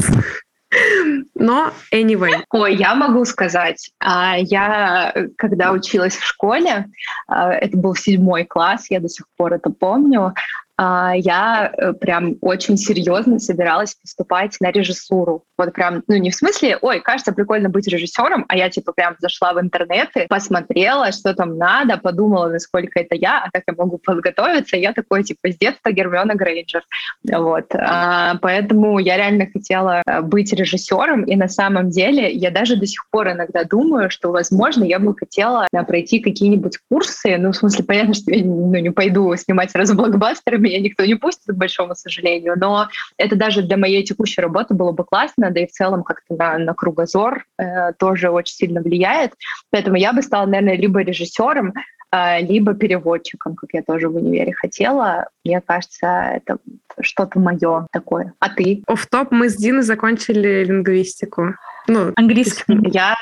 Но 1.36 1.72
anyway. 1.94 2.44
Ой, 2.50 2.76
я 2.76 2.96
могу 2.96 3.24
сказать, 3.26 3.92
а, 4.00 4.36
я 4.38 5.14
когда 5.38 5.72
училась 5.72 6.16
в 6.16 6.26
школе, 6.26 6.88
а, 7.28 7.54
это 7.54 7.78
был 7.78 7.96
седьмой 7.96 8.46
класс, 8.46 8.88
я 8.90 9.00
до 9.00 9.08
сих 9.08 9.26
пор 9.38 9.54
это 9.54 9.70
помню, 9.70 10.34
я 10.78 11.72
э, 11.72 11.94
прям 11.94 12.36
очень 12.42 12.78
серьезно 12.78 13.40
собиралась 13.40 13.96
поступать 13.96 14.58
на 14.60 14.72
режиссуру. 14.72 15.46
Вот 15.58 15.74
прям, 15.74 16.04
ну 16.08 16.16
не 16.16 16.32
в 16.32 16.36
смысле, 16.36 16.78
ой, 16.82 17.00
кажется, 17.02 17.32
прикольно 17.32 17.70
быть 17.70 17.88
режиссером, 17.88 18.46
а 18.48 18.58
я 18.58 18.70
типа 18.70 18.92
прям 18.94 19.16
зашла 19.20 19.54
в 19.54 19.60
интернет 19.60 20.10
и 20.16 20.28
посмотрела, 20.28 21.12
что 21.12 21.34
там 21.34 21.58
надо, 21.58 21.98
подумала, 21.98 22.48
насколько 22.50 23.00
это 23.00 23.16
я, 23.16 23.44
а 23.46 23.50
как 23.52 23.64
я 23.68 23.74
могу 23.78 23.98
подготовиться. 23.98 24.78
Я 24.78 24.94
такой 24.94 25.24
типа 25.24 25.52
с 25.52 25.58
детства 25.58 25.92
Гермиона 25.92 26.36
Грейнджер. 26.36 26.84
Вот. 27.32 27.74
А, 27.74 28.36
поэтому 28.42 29.00
я 29.00 29.18
реально 29.18 29.48
хотела 29.52 30.02
э, 30.06 30.22
быть 30.22 30.52
режиссером, 30.54 31.24
и 31.24 31.36
на 31.36 31.48
самом 31.48 31.90
деле 31.90 32.32
я 32.32 32.52
даже 32.52 32.76
до 32.76 32.86
сих 32.86 33.10
пор 33.10 33.32
иногда 33.32 33.64
думаю, 33.64 34.10
что, 34.10 34.32
возможно, 34.32 34.84
я 34.84 35.00
бы 35.00 35.16
хотела 35.16 35.68
да, 35.72 35.84
пройти 35.84 36.20
какие-нибудь 36.20 36.80
курсы. 36.90 37.38
Ну, 37.38 37.52
в 37.52 37.56
смысле, 37.56 37.84
понятно, 37.86 38.14
что 38.14 38.32
я 38.32 38.44
ну, 38.44 38.76
не 38.76 38.92
пойду 38.92 39.36
снимать 39.36 39.72
сразу 39.72 39.96
блокбастеры, 39.96 40.58
меня 40.58 40.80
никто 40.80 41.06
не 41.06 41.16
пустит, 41.16 41.48
к 41.48 41.58
большому 41.58 41.96
сожалению, 41.96 42.56
но 42.58 42.88
это 43.18 43.36
даже 43.36 43.62
для 43.62 43.78
моей 43.78 44.04
текущей 44.04 44.42
работы 44.42 44.74
было 44.74 44.92
бы 44.92 45.04
классно, 45.04 45.45
да 45.50 45.62
и 45.62 45.68
в 45.68 45.72
целом 45.72 46.04
как-то 46.04 46.36
на, 46.36 46.58
на 46.58 46.74
кругозор 46.74 47.46
э, 47.58 47.94
тоже 47.94 48.30
очень 48.30 48.56
сильно 48.56 48.82
влияет. 48.82 49.34
Поэтому 49.72 49.98
я 49.98 50.14
бы 50.14 50.22
стала, 50.22 50.46
наверное, 50.46 50.78
либо 50.78 51.02
режиссером, 51.02 51.74
э, 52.12 52.42
либо 52.42 52.74
переводчиком, 52.74 53.56
как 53.56 53.70
я 53.74 53.84
тоже 53.84 54.10
в 54.10 54.16
универе 54.16 54.54
хотела. 54.54 55.28
Мне 55.44 55.62
кажется, 55.62 56.08
это 56.36 56.58
что-то 57.02 57.40
мое 57.40 57.88
такое. 57.92 58.34
А 58.40 58.50
ты? 58.50 58.84
В 58.88 59.08
топ 59.08 59.32
мы 59.32 59.50
с 59.50 59.56
Диной 59.56 59.84
закончили 59.84 60.64
лингвистику. 60.64 61.56
Ну, 61.88 62.14
английский. 62.16 62.80
Я, 62.92 63.16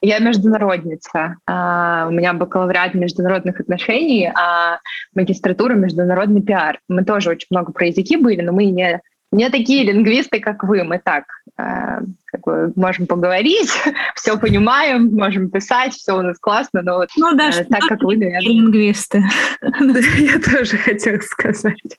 я 0.00 0.18
международница. 0.18 1.36
А, 1.46 2.06
у 2.08 2.12
меня 2.12 2.32
бакалавриат 2.32 2.94
международных 2.94 3.60
отношений, 3.60 4.30
а 4.34 4.78
магистратура 5.14 5.74
международный 5.74 6.42
пиар. 6.42 6.78
Мы 6.88 7.04
тоже 7.04 7.30
очень 7.30 7.48
много 7.50 7.72
про 7.72 7.86
языки 7.86 8.16
были, 8.16 8.42
но 8.42 8.52
мы 8.52 8.66
не, 8.66 9.00
не 9.32 9.50
такие 9.50 9.84
лингвисты, 9.84 10.40
как 10.40 10.62
вы. 10.62 10.84
Мы 10.84 11.00
так 11.02 11.24
как 11.56 12.42
бы 12.44 12.72
можем 12.76 13.06
поговорить, 13.06 13.70
все 14.14 14.38
понимаем, 14.38 15.14
можем 15.14 15.50
писать, 15.50 15.94
все 15.94 16.16
у 16.16 16.22
нас 16.22 16.38
классно, 16.38 16.82
но 16.82 16.96
вот 16.96 17.08
ну, 17.16 17.34
да, 17.34 17.48
а, 17.48 17.64
так, 17.64 17.80
как 17.88 18.02
вы, 18.02 18.16
наверное. 18.16 18.40
Лингвисты. 18.42 19.24
Я 19.62 20.38
тоже 20.38 20.76
хотела 20.76 21.20
сказать. 21.20 21.96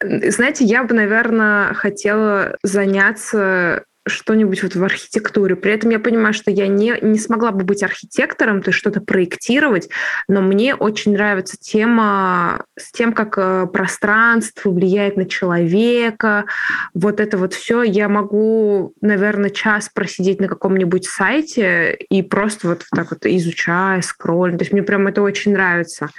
Знаете, 0.02 0.64
я 0.64 0.84
бы, 0.84 0.94
наверное, 0.94 1.74
хотела 1.74 2.56
заняться 2.62 3.84
что-нибудь 4.06 4.62
вот 4.62 4.74
в 4.74 4.84
архитектуре. 4.84 5.56
При 5.56 5.72
этом 5.72 5.90
я 5.90 5.98
понимаю, 5.98 6.32
что 6.32 6.50
я 6.50 6.68
не, 6.68 6.96
не 7.02 7.18
смогла 7.18 7.50
бы 7.50 7.64
быть 7.64 7.82
архитектором, 7.82 8.62
то 8.62 8.70
есть 8.70 8.78
что-то 8.78 9.00
проектировать, 9.00 9.88
но 10.28 10.40
мне 10.40 10.74
очень 10.74 11.12
нравится 11.12 11.56
тема 11.58 12.64
с 12.78 12.92
тем, 12.92 13.12
как 13.12 13.36
э, 13.36 13.66
пространство 13.72 14.70
влияет 14.70 15.16
на 15.16 15.26
человека. 15.26 16.46
Вот 16.94 17.20
это 17.20 17.36
вот 17.36 17.54
все. 17.54 17.82
Я 17.82 18.08
могу, 18.08 18.94
наверное, 19.00 19.50
час 19.50 19.90
просидеть 19.92 20.40
на 20.40 20.48
каком-нибудь 20.48 21.06
сайте 21.06 21.94
и 21.94 22.22
просто 22.22 22.68
вот 22.68 22.84
так 22.94 23.10
вот 23.10 23.26
изучая, 23.26 24.02
скроллить. 24.02 24.58
То 24.58 24.62
есть 24.62 24.72
мне 24.72 24.82
прям 24.82 25.06
это 25.06 25.22
очень 25.22 25.52
нравится. 25.52 26.10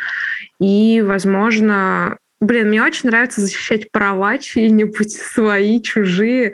И, 0.59 1.03
возможно, 1.05 2.17
Блин, 2.39 2.67
мне 2.67 2.83
очень 2.83 3.09
нравится 3.09 3.41
защищать 3.41 3.91
права 3.91 4.37
чьи-нибудь, 4.37 5.11
свои, 5.11 5.81
чужие. 5.81 6.53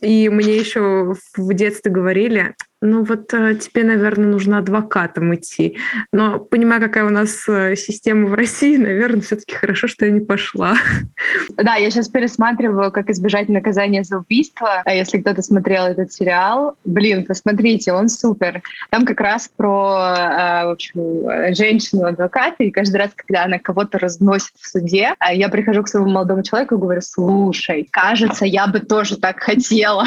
И 0.00 0.28
мне 0.30 0.56
еще 0.56 1.14
в 1.36 1.54
детстве 1.54 1.92
говорили, 1.92 2.54
ну 2.80 3.02
вот 3.02 3.34
э, 3.34 3.56
тебе, 3.56 3.82
наверное, 3.82 4.28
нужно 4.28 4.58
адвокатом 4.58 5.34
идти. 5.34 5.78
Но 6.12 6.38
понимая, 6.38 6.80
какая 6.80 7.04
у 7.04 7.10
нас 7.10 7.48
э, 7.48 7.74
система 7.74 8.26
в 8.26 8.34
России, 8.34 8.76
наверное, 8.76 9.20
все-таки 9.20 9.54
хорошо, 9.56 9.88
что 9.88 10.06
я 10.06 10.12
не 10.12 10.20
пошла. 10.20 10.76
Да, 11.56 11.74
я 11.74 11.90
сейчас 11.90 12.08
пересматриваю, 12.08 12.92
как 12.92 13.10
избежать 13.10 13.48
наказания 13.48 14.04
за 14.04 14.18
убийство. 14.18 14.82
А 14.84 14.94
если 14.94 15.18
кто-то 15.18 15.42
смотрел 15.42 15.86
этот 15.86 16.12
сериал, 16.12 16.76
блин, 16.84 17.24
посмотрите, 17.24 17.92
он 17.92 18.08
супер. 18.08 18.62
Там 18.90 19.04
как 19.04 19.20
раз 19.20 19.50
про, 19.56 20.14
э, 20.16 20.66
в 20.66 20.70
общем, 20.70 21.54
женщину-адвоката, 21.54 22.62
и 22.62 22.70
каждый 22.70 22.98
раз, 22.98 23.10
когда 23.16 23.44
она 23.44 23.58
кого-то 23.58 23.98
разносит 23.98 24.52
в 24.56 24.68
суде, 24.68 25.14
я 25.32 25.48
прихожу 25.48 25.82
к 25.82 25.88
своему 25.88 26.10
молодому 26.10 26.44
человеку 26.44 26.76
и 26.76 26.78
говорю, 26.78 27.00
слушай, 27.00 27.88
кажется, 27.90 28.44
я 28.44 28.68
бы 28.68 28.78
тоже 28.78 29.16
так 29.16 29.40
хотела. 29.40 30.04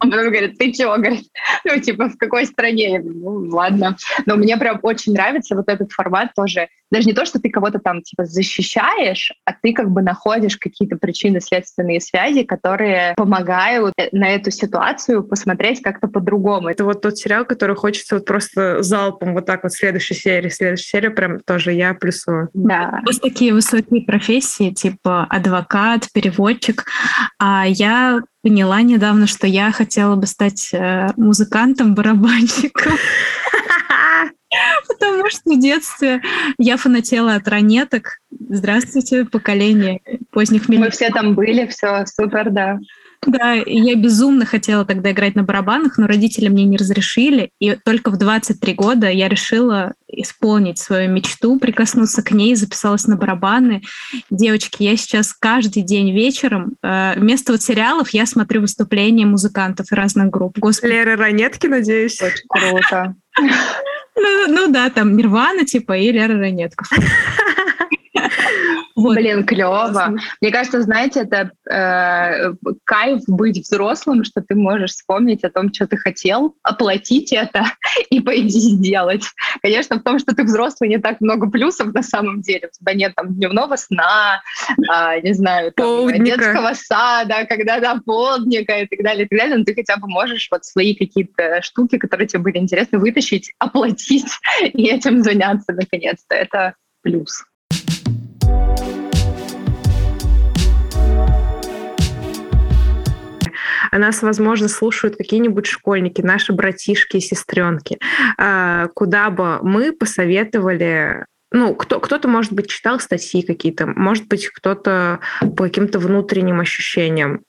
Он 0.00 0.10
потом 0.10 0.30
говорит, 0.30 0.58
ты 0.58 0.72
чего? 0.72 0.96
Говорит, 0.96 1.26
ну, 1.64 1.78
типа, 1.80 2.08
в 2.08 2.16
какой 2.16 2.46
стране? 2.46 3.00
Ну, 3.04 3.48
ладно. 3.50 3.96
Но 4.24 4.36
мне 4.36 4.56
прям 4.56 4.78
очень 4.82 5.12
нравится 5.12 5.54
вот 5.54 5.68
этот 5.68 5.92
формат 5.92 6.32
тоже. 6.34 6.68
Даже 6.90 7.06
не 7.06 7.14
то, 7.14 7.24
что 7.24 7.40
ты 7.40 7.50
кого-то 7.50 7.78
там, 7.78 8.02
типа, 8.02 8.24
защищаешь, 8.24 9.32
а 9.44 9.52
ты 9.52 9.72
как 9.72 9.90
бы 9.90 10.02
находишь 10.02 10.56
какие-то 10.56 10.96
причины, 10.96 11.40
следственные 11.40 12.00
связи, 12.00 12.44
которые 12.44 13.14
помогают 13.16 13.94
на 14.12 14.28
эту 14.28 14.50
ситуацию 14.50 15.24
посмотреть 15.24 15.82
как-то 15.82 16.08
по-другому. 16.08 16.68
Это 16.68 16.84
вот 16.84 17.02
тот 17.02 17.18
сериал, 17.18 17.44
который 17.44 17.76
хочется 17.76 18.16
вот 18.16 18.24
просто 18.24 18.82
залпом 18.82 19.34
вот 19.34 19.46
так 19.46 19.62
вот 19.64 19.72
следующей 19.72 20.14
серии, 20.14 20.48
следующей 20.48 20.88
серии 20.88 21.08
прям 21.08 21.40
тоже 21.40 21.72
я 21.72 21.94
плюсую. 21.94 22.48
Да. 22.54 23.00
Вас 23.04 23.18
такие 23.18 23.52
высокие 23.52 24.02
профессии, 24.02 24.70
типа 24.70 25.26
адвокат, 25.28 26.08
переводчик, 26.12 26.84
а 27.38 27.64
я 27.66 28.20
поняла 28.42 28.80
недавно, 28.82 29.26
что 29.26 29.46
я 29.46 29.72
хотела 29.72 30.14
бы 30.14 30.26
стать 30.26 30.70
э, 30.72 31.08
музыкантом, 31.16 31.94
барабанщиком. 31.94 32.92
Потому 34.88 35.28
что 35.30 35.50
в 35.50 35.60
детстве 35.60 36.22
я 36.58 36.76
фанатела 36.76 37.34
от 37.34 37.48
ранеток. 37.48 38.18
Здравствуйте, 38.30 39.24
поколение 39.24 40.00
поздних 40.30 40.68
миллионов. 40.68 40.88
Мы 40.88 40.92
все 40.92 41.10
там 41.10 41.34
были, 41.34 41.66
все 41.66 42.04
супер, 42.06 42.50
да. 42.50 42.78
Да, 43.26 43.54
я 43.54 43.96
безумно 43.96 44.46
хотела 44.46 44.84
тогда 44.84 45.10
играть 45.10 45.34
на 45.34 45.42
барабанах, 45.42 45.98
но 45.98 46.06
родители 46.06 46.48
мне 46.48 46.64
не 46.64 46.76
разрешили. 46.76 47.50
И 47.60 47.76
только 47.84 48.10
в 48.10 48.18
23 48.18 48.74
года 48.74 49.08
я 49.08 49.28
решила 49.28 49.94
исполнить 50.08 50.78
свою 50.78 51.10
мечту, 51.10 51.58
прикоснуться 51.58 52.22
к 52.22 52.30
ней, 52.30 52.54
записалась 52.54 53.06
на 53.06 53.16
барабаны. 53.16 53.82
Девочки, 54.30 54.82
я 54.82 54.96
сейчас 54.96 55.32
каждый 55.32 55.82
день 55.82 56.12
вечером 56.12 56.74
э, 56.82 57.14
вместо 57.16 57.52
вот 57.52 57.62
сериалов 57.62 58.10
я 58.10 58.26
смотрю 58.26 58.60
выступления 58.60 59.26
музыкантов 59.26 59.90
разных 59.90 60.30
групп. 60.30 60.58
Господи. 60.58 60.92
Леры 60.92 61.16
Ранетки, 61.16 61.66
надеюсь? 61.66 62.22
Очень 62.22 62.46
круто. 62.48 63.16
Ну, 63.38 64.46
ну 64.48 64.68
да, 64.72 64.88
там 64.90 65.16
Нирвана 65.16 65.64
типа 65.64 65.96
и 65.96 66.10
Лера 66.10 66.38
Ранетков. 66.38 66.88
Вот. 68.96 69.14
Блин, 69.14 69.44
клево. 69.44 70.14
Мне 70.40 70.50
кажется, 70.50 70.80
знаете, 70.80 71.20
это 71.20 71.50
э, 71.70 72.54
кайф 72.84 73.22
быть 73.26 73.58
взрослым, 73.58 74.24
что 74.24 74.40
ты 74.40 74.54
можешь 74.54 74.92
вспомнить 74.92 75.44
о 75.44 75.50
том, 75.50 75.72
что 75.72 75.86
ты 75.86 75.98
хотел, 75.98 76.56
оплатить 76.62 77.30
это 77.30 77.64
и 78.10 78.20
пойти 78.20 78.58
сделать. 78.58 79.24
Конечно, 79.60 79.98
в 79.98 80.02
том, 80.02 80.18
что 80.18 80.34
ты 80.34 80.44
взрослый, 80.44 80.88
не 80.88 80.98
так 80.98 81.20
много 81.20 81.50
плюсов 81.50 81.92
на 81.92 82.02
самом 82.02 82.40
деле. 82.40 82.68
У 82.68 82.82
тебя 82.82 82.94
нет 82.94 83.14
там 83.14 83.34
дневного 83.34 83.76
сна, 83.76 84.40
э, 84.70 85.20
не 85.20 85.34
знаю, 85.34 85.72
там, 85.72 86.24
детского 86.24 86.72
сада, 86.72 87.44
когда 87.46 87.80
до 87.80 88.00
полдника 88.00 88.78
и 88.80 88.86
так 88.86 89.04
далее, 89.04 89.26
и 89.26 89.28
так 89.28 89.38
далее. 89.38 89.58
Но 89.58 89.64
ты 89.64 89.74
хотя 89.74 89.98
бы 89.98 90.08
можешь 90.08 90.48
вот 90.50 90.64
свои 90.64 90.94
какие-то 90.94 91.60
штуки, 91.60 91.98
которые 91.98 92.28
тебе 92.28 92.40
были 92.40 92.56
интересны, 92.56 92.98
вытащить, 92.98 93.52
оплатить 93.58 94.32
и 94.62 94.86
этим 94.86 95.22
заняться 95.22 95.74
наконец-то. 95.74 96.34
Это 96.34 96.76
плюс. 97.02 97.44
А 103.96 103.98
нас, 103.98 104.20
возможно, 104.20 104.68
слушают 104.68 105.16
какие-нибудь 105.16 105.64
школьники, 105.64 106.20
наши 106.20 106.52
братишки 106.52 107.16
и 107.16 107.20
сестренки, 107.20 107.98
а, 108.36 108.88
куда 108.88 109.30
бы 109.30 109.58
мы 109.62 109.90
посоветовали 109.92 111.24
ну, 111.50 111.74
кто, 111.74 111.98
кто-то, 111.98 112.28
может 112.28 112.52
быть, 112.52 112.68
читал 112.68 113.00
статьи 113.00 113.40
какие-то, 113.40 113.86
может 113.86 114.28
быть, 114.28 114.48
кто-то 114.48 115.20
по 115.40 115.64
каким-то 115.64 115.98
внутренним 115.98 116.60
ощущениям. 116.60 117.40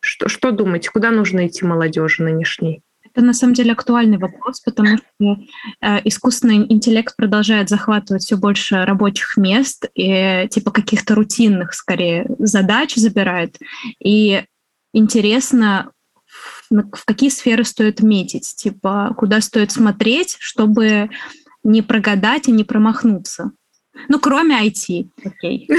Что, 0.00 0.28
что 0.28 0.50
думаете, 0.50 0.90
куда 0.90 1.10
нужно 1.10 1.46
идти 1.46 1.64
молодежи 1.64 2.22
нынешней? 2.22 2.82
Это 3.02 3.24
на 3.24 3.32
самом 3.32 3.54
деле 3.54 3.72
актуальный 3.72 4.18
вопрос, 4.18 4.60
потому 4.60 4.98
что 4.98 5.38
э, 5.80 6.00
искусственный 6.04 6.66
интеллект 6.70 7.16
продолжает 7.16 7.70
захватывать 7.70 8.24
все 8.24 8.36
больше 8.36 8.84
рабочих 8.84 9.38
мест 9.38 9.86
и 9.94 10.48
типа 10.50 10.70
каких-то 10.70 11.14
рутинных, 11.14 11.72
скорее, 11.72 12.26
задач 12.38 12.94
забирает. 12.94 13.56
И 14.04 14.42
интересно, 14.92 15.92
в 16.70 17.04
какие 17.04 17.30
сферы 17.30 17.64
стоит 17.64 18.00
метить, 18.00 18.54
типа 18.56 19.14
куда 19.16 19.40
стоит 19.40 19.72
смотреть, 19.72 20.36
чтобы 20.40 21.10
не 21.62 21.82
прогадать 21.82 22.48
и 22.48 22.52
не 22.52 22.64
промахнуться. 22.64 23.52
Ну, 24.08 24.18
кроме 24.18 24.66
IT, 24.66 25.10
окей. 25.24 25.68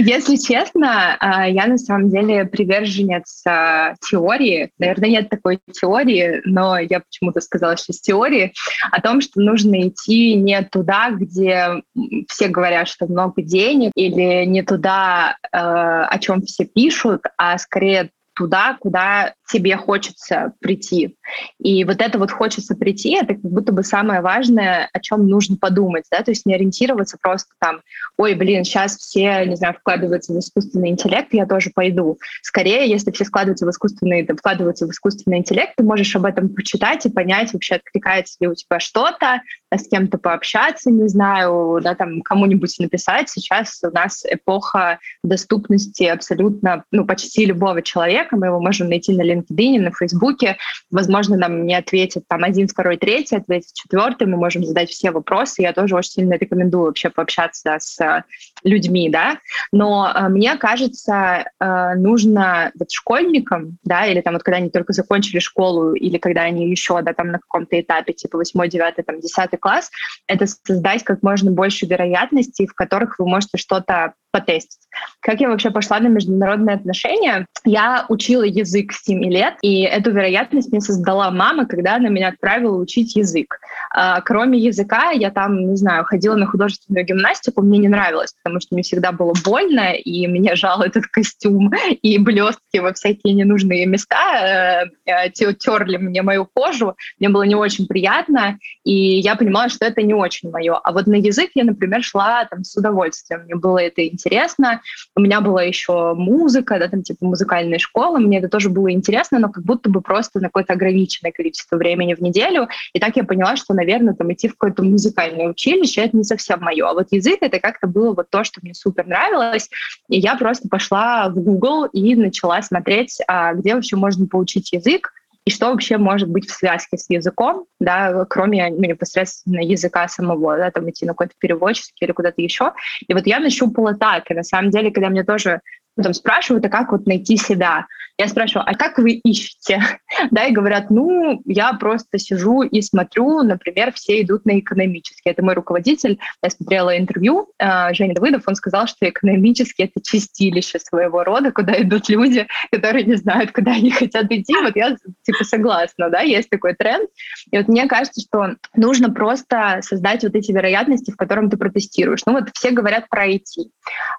Если 0.00 0.36
честно, 0.36 1.16
а, 1.18 1.48
я 1.48 1.66
на 1.66 1.76
самом 1.76 2.08
деле 2.08 2.44
приверженец 2.44 3.42
а, 3.44 3.96
теории. 4.08 4.70
Наверное, 4.78 5.10
нет 5.10 5.28
такой 5.28 5.58
теории, 5.72 6.40
но 6.44 6.78
я 6.78 7.00
почему-то 7.00 7.40
сказала, 7.40 7.76
что 7.76 7.92
с 7.92 8.00
теории 8.00 8.54
о 8.92 9.00
том, 9.00 9.20
что 9.20 9.40
нужно 9.40 9.88
идти 9.88 10.34
не 10.34 10.62
туда, 10.62 11.10
где 11.10 11.82
все 12.28 12.46
говорят, 12.46 12.86
что 12.86 13.06
много 13.06 13.42
денег, 13.42 13.90
или 13.96 14.44
не 14.44 14.62
туда, 14.62 15.36
а, 15.50 16.06
о 16.06 16.18
чем 16.20 16.42
все 16.42 16.64
пишут, 16.64 17.24
а 17.36 17.58
скорее 17.58 18.10
туда, 18.36 18.76
куда 18.80 19.34
тебе 19.50 19.76
хочется 19.76 20.52
прийти. 20.60 21.16
И 21.58 21.84
вот 21.84 22.00
это 22.00 22.18
вот 22.18 22.30
хочется 22.30 22.76
прийти, 22.76 23.14
это 23.16 23.34
как 23.34 23.42
будто 23.42 23.72
бы 23.72 23.82
самое 23.82 24.20
важное, 24.20 24.88
о 24.92 25.00
чем 25.00 25.26
нужно 25.26 25.56
подумать, 25.56 26.04
да, 26.10 26.22
то 26.22 26.30
есть 26.30 26.46
не 26.46 26.54
ориентироваться 26.54 27.16
просто 27.20 27.48
там, 27.58 27.80
ой, 28.16 28.34
блин, 28.34 28.64
сейчас 28.64 28.96
все, 28.96 29.44
не 29.46 29.56
знаю, 29.56 29.74
вкладываются 29.74 30.32
в 30.32 30.38
искусственный 30.38 30.90
интеллект, 30.90 31.32
я 31.32 31.46
тоже 31.46 31.70
пойду. 31.74 32.18
Скорее, 32.42 32.88
если 32.88 33.10
все 33.10 33.24
складываются 33.24 33.66
в 33.66 33.70
искусственный, 33.70 34.22
да, 34.22 34.34
вкладываются 34.34 34.86
в 34.86 34.90
искусственный 34.90 35.38
интеллект, 35.38 35.72
ты 35.76 35.82
можешь 35.82 36.14
об 36.14 36.26
этом 36.26 36.50
почитать 36.50 37.06
и 37.06 37.10
понять, 37.10 37.52
вообще 37.52 37.76
откликается 37.76 38.36
ли 38.40 38.48
у 38.48 38.54
тебя 38.54 38.78
что-то, 38.80 39.40
а 39.70 39.78
с 39.78 39.88
кем-то 39.88 40.18
пообщаться, 40.18 40.90
не 40.90 41.08
знаю, 41.08 41.80
да, 41.82 41.94
там 41.94 42.22
кому-нибудь 42.22 42.78
написать. 42.78 43.28
Сейчас 43.30 43.80
у 43.82 43.90
нас 43.90 44.24
эпоха 44.28 44.98
доступности 45.22 46.04
абсолютно, 46.04 46.84
ну, 46.90 47.06
почти 47.06 47.44
любого 47.46 47.82
человека, 47.82 48.36
мы 48.36 48.46
его 48.46 48.60
можем 48.60 48.88
найти 48.88 49.16
на 49.16 49.22
LinkedIn, 49.40 49.80
на 49.80 49.92
Фейсбуке. 49.92 50.56
Возможно, 50.90 51.36
нам 51.36 51.66
не 51.66 51.74
ответит 51.74 52.24
там 52.28 52.44
один, 52.44 52.68
второй, 52.68 52.96
третий, 52.96 53.36
ответит 53.36 53.72
четвертый. 53.74 54.26
Мы 54.26 54.36
можем 54.36 54.64
задать 54.64 54.90
все 54.90 55.10
вопросы. 55.10 55.62
Я 55.62 55.72
тоже 55.72 55.94
очень 55.94 56.10
сильно 56.10 56.34
рекомендую 56.34 56.86
вообще 56.86 57.10
пообщаться 57.10 57.76
с 57.78 58.24
людьми, 58.64 59.08
да. 59.10 59.38
Но 59.72 60.10
э, 60.14 60.28
мне 60.28 60.56
кажется, 60.56 61.44
э, 61.60 61.94
нужно 61.96 62.72
вот 62.78 62.90
школьникам, 62.90 63.78
да, 63.84 64.06
или 64.06 64.20
там 64.20 64.34
вот 64.34 64.42
когда 64.42 64.58
они 64.58 64.70
только 64.70 64.92
закончили 64.92 65.38
школу, 65.38 65.94
или 65.94 66.18
когда 66.18 66.42
они 66.42 66.70
еще, 66.70 67.00
да, 67.02 67.12
там 67.12 67.28
на 67.28 67.38
каком-то 67.38 67.80
этапе, 67.80 68.12
типа 68.12 68.38
8, 68.38 68.68
9, 68.68 69.06
там 69.06 69.20
10 69.20 69.60
класс, 69.60 69.90
это 70.26 70.46
создать 70.46 71.04
как 71.04 71.22
можно 71.22 71.50
больше 71.50 71.86
вероятностей, 71.86 72.66
в 72.66 72.74
которых 72.74 73.18
вы 73.18 73.26
можете 73.26 73.58
что-то 73.58 74.14
потестить. 74.30 74.78
Как 75.20 75.40
я 75.40 75.48
вообще 75.48 75.70
пошла 75.70 76.00
на 76.00 76.08
международные 76.08 76.76
отношения? 76.76 77.46
Я 77.64 78.06
учила 78.08 78.42
язык 78.42 78.92
с 78.92 79.04
7 79.04 79.24
лет, 79.24 79.54
и 79.62 79.82
эту 79.82 80.10
вероятность 80.10 80.70
мне 80.70 80.80
создала 80.80 81.30
мама, 81.30 81.66
когда 81.66 81.96
она 81.96 82.08
меня 82.08 82.28
отправила 82.28 82.76
учить 82.76 83.16
язык. 83.16 83.58
А, 83.90 84.20
кроме 84.20 84.58
языка, 84.58 85.10
я 85.10 85.30
там, 85.30 85.70
не 85.70 85.76
знаю, 85.76 86.04
ходила 86.04 86.34
на 86.34 86.46
художественную 86.46 87.04
гимнастику, 87.04 87.62
мне 87.62 87.78
не 87.78 87.88
нравилось, 87.88 88.34
потому 88.42 88.60
что 88.60 88.74
мне 88.74 88.82
всегда 88.82 89.12
было 89.12 89.34
больно, 89.44 89.92
и 89.92 90.26
мне 90.26 90.54
жал 90.54 90.82
этот 90.82 91.06
костюм, 91.06 91.72
и 92.02 92.18
блестки 92.18 92.78
во 92.78 92.92
всякие 92.92 93.34
ненужные 93.34 93.86
места 93.86 94.84
э, 95.04 95.10
э, 95.10 95.30
терли 95.30 95.96
мне 95.96 96.22
мою 96.22 96.46
кожу, 96.52 96.96
мне 97.18 97.28
было 97.28 97.42
не 97.42 97.54
очень 97.54 97.86
приятно, 97.86 98.58
и 98.84 99.18
я 99.18 99.36
понимала, 99.36 99.68
что 99.68 99.84
это 99.86 100.02
не 100.02 100.14
очень 100.14 100.50
мое. 100.50 100.74
А 100.76 100.92
вот 100.92 101.06
на 101.06 101.16
язык 101.16 101.50
я, 101.54 101.64
например, 101.64 102.02
шла 102.02 102.44
там 102.44 102.64
с 102.64 102.76
удовольствием, 102.76 103.42
мне 103.42 103.56
было 103.56 103.78
это 103.78 104.06
интересно. 104.18 104.82
У 105.16 105.20
меня 105.20 105.40
была 105.40 105.62
еще 105.62 106.14
музыка, 106.14 106.78
да, 106.78 106.88
там 106.88 107.02
типа 107.02 107.24
музыкальная 107.24 107.78
школа, 107.78 108.18
мне 108.18 108.38
это 108.38 108.48
тоже 108.48 108.68
было 108.68 108.90
интересно, 108.90 109.38
но 109.38 109.48
как 109.48 109.64
будто 109.64 109.88
бы 109.88 110.00
просто 110.00 110.40
на 110.40 110.48
какое-то 110.48 110.72
ограниченное 110.72 111.32
количество 111.32 111.76
времени 111.76 112.14
в 112.14 112.20
неделю. 112.20 112.68
И 112.92 112.98
так 112.98 113.16
я 113.16 113.24
поняла, 113.24 113.56
что, 113.56 113.74
наверное, 113.74 114.14
там 114.14 114.32
идти 114.32 114.48
в 114.48 114.52
какое-то 114.52 114.82
музыкальное 114.82 115.48
училище, 115.48 116.02
это 116.02 116.16
не 116.16 116.24
совсем 116.24 116.60
мое. 116.60 116.86
А 116.88 116.94
вот 116.94 117.08
язык 117.10 117.38
это 117.40 117.60
как-то 117.60 117.86
было 117.86 118.12
вот 118.12 118.28
то, 118.30 118.42
что 118.42 118.60
мне 118.62 118.74
супер 118.74 119.06
нравилось. 119.06 119.70
И 120.08 120.18
я 120.18 120.34
просто 120.36 120.68
пошла 120.68 121.28
в 121.28 121.34
Google 121.34 121.84
и 121.86 122.14
начала 122.16 122.60
смотреть, 122.62 123.18
а, 123.28 123.54
где 123.54 123.74
вообще 123.74 123.96
можно 123.96 124.26
получить 124.26 124.72
язык, 124.72 125.12
и 125.48 125.50
что 125.50 125.70
вообще 125.70 125.96
может 125.96 126.28
быть 126.28 126.46
в 126.46 126.52
связке 126.52 126.98
с 126.98 127.08
языком, 127.08 127.64
да, 127.80 128.26
кроме 128.26 128.68
ну, 128.68 128.84
непосредственно 128.84 129.60
языка 129.60 130.06
самого, 130.06 130.58
да, 130.58 130.70
там 130.70 130.90
идти 130.90 131.06
на 131.06 131.12
какой-то 131.12 131.32
переводческий 131.38 132.04
или 132.04 132.12
куда-то 132.12 132.42
еще. 132.42 132.74
И 133.06 133.14
вот 133.14 133.26
я 133.26 133.40
нащупала 133.40 133.94
так, 133.94 134.30
и 134.30 134.34
на 134.34 134.42
самом 134.42 134.70
деле, 134.70 134.90
когда 134.90 135.08
мне 135.08 135.24
тоже 135.24 135.62
ну, 135.98 136.04
там 136.04 136.14
спрашивают, 136.14 136.64
а 136.64 136.68
как 136.68 136.92
вот 136.92 137.06
найти 137.06 137.36
себя? 137.36 137.86
Я 138.18 138.28
спрашиваю, 138.28 138.64
а 138.68 138.74
как 138.74 138.98
вы 138.98 139.12
ищете? 139.12 139.82
да, 140.30 140.46
и 140.46 140.52
говорят, 140.52 140.90
ну, 140.90 141.42
я 141.44 141.72
просто 141.72 142.18
сижу 142.18 142.62
и 142.62 142.80
смотрю, 142.82 143.42
например, 143.42 143.92
все 143.92 144.22
идут 144.22 144.44
на 144.44 144.60
экономический. 144.60 145.30
Это 145.30 145.44
мой 145.44 145.54
руководитель. 145.54 146.20
Я 146.40 146.50
смотрела 146.50 146.96
интервью 146.96 147.48
э, 147.58 147.92
Женя 147.94 148.14
Давыдов, 148.14 148.44
он 148.46 148.54
сказал, 148.54 148.86
что 148.86 149.08
экономический— 149.08 149.82
это 149.84 150.00
чистилище 150.00 150.78
своего 150.78 151.24
рода, 151.24 151.50
куда 151.50 151.80
идут 151.82 152.08
люди, 152.08 152.46
которые 152.70 153.04
не 153.04 153.16
знают, 153.16 153.50
куда 153.50 153.72
они 153.72 153.90
хотят 153.90 154.30
идти. 154.30 154.54
Вот 154.62 154.76
я, 154.76 154.96
типа, 155.22 155.42
согласна, 155.42 156.10
да, 156.10 156.20
есть 156.20 156.48
такой 156.48 156.74
тренд. 156.74 157.10
И 157.50 157.58
вот 157.58 157.66
мне 157.66 157.88
кажется, 157.88 158.20
что 158.20 158.54
нужно 158.76 159.10
просто 159.12 159.80
создать 159.82 160.22
вот 160.22 160.36
эти 160.36 160.52
вероятности, 160.52 161.10
в 161.10 161.16
котором 161.16 161.50
ты 161.50 161.56
протестируешь. 161.56 162.20
Ну 162.24 162.34
вот 162.34 162.50
все 162.54 162.70
говорят 162.70 163.08
про 163.08 163.28
IT. 163.28 163.42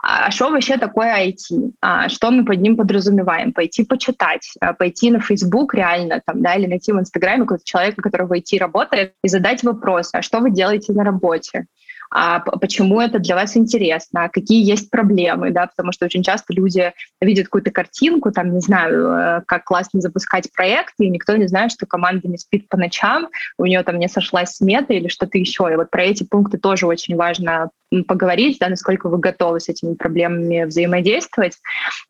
А 0.01 0.29
что 0.31 0.49
вообще 0.49 0.77
такое 0.77 1.29
IT? 1.29 1.68
А, 1.81 2.09
что 2.09 2.31
мы 2.31 2.45
под 2.45 2.59
ним 2.61 2.77
подразумеваем? 2.77 3.53
Пойти 3.53 3.83
почитать, 3.83 4.53
а, 4.59 4.73
пойти 4.73 5.11
на 5.11 5.19
Facebook 5.19 5.73
реально, 5.73 6.21
там, 6.25 6.41
да, 6.41 6.55
или 6.55 6.67
найти 6.67 6.91
в 6.91 6.99
Инстаграме 6.99 7.43
какого-то 7.43 7.65
человека, 7.65 8.01
который 8.01 8.27
в 8.27 8.31
IT 8.31 8.57
работает, 8.59 9.13
и 9.23 9.27
задать 9.27 9.63
вопрос, 9.63 10.09
а 10.13 10.21
что 10.21 10.39
вы 10.39 10.51
делаете 10.51 10.93
на 10.93 11.03
работе? 11.03 11.65
А 12.11 12.39
почему 12.39 12.99
это 12.99 13.19
для 13.19 13.35
вас 13.35 13.55
интересно, 13.55 14.25
а 14.25 14.29
какие 14.29 14.65
есть 14.65 14.89
проблемы, 14.89 15.51
да, 15.51 15.67
потому 15.67 15.91
что 15.91 16.05
очень 16.05 16.23
часто 16.23 16.53
люди 16.53 16.93
видят 17.21 17.45
какую-то 17.45 17.71
картинку, 17.71 18.31
там, 18.31 18.53
не 18.53 18.61
знаю, 18.61 19.07
э, 19.07 19.41
как 19.45 19.65
классно 19.65 20.01
запускать 20.01 20.51
проекты, 20.51 21.05
и 21.05 21.09
никто 21.09 21.35
не 21.35 21.47
знает, 21.47 21.71
что 21.71 21.85
команда 21.85 22.27
не 22.27 22.37
спит 22.37 22.67
по 22.67 22.77
ночам, 22.77 23.27
у 23.57 23.65
нее 23.65 23.83
там 23.83 23.99
не 23.99 24.07
сошлась 24.07 24.55
смета 24.55 24.93
или 24.93 25.07
что-то 25.07 25.37
еще. 25.37 25.69
И 25.71 25.75
вот 25.75 25.91
про 25.91 26.03
эти 26.03 26.23
пункты 26.23 26.57
тоже 26.57 26.87
очень 26.87 27.15
важно 27.15 27.69
поговорить, 28.07 28.57
да, 28.59 28.69
насколько 28.69 29.09
вы 29.09 29.17
готовы 29.17 29.59
с 29.59 29.67
этими 29.67 29.95
проблемами 29.95 30.65
взаимодействовать. 30.65 31.57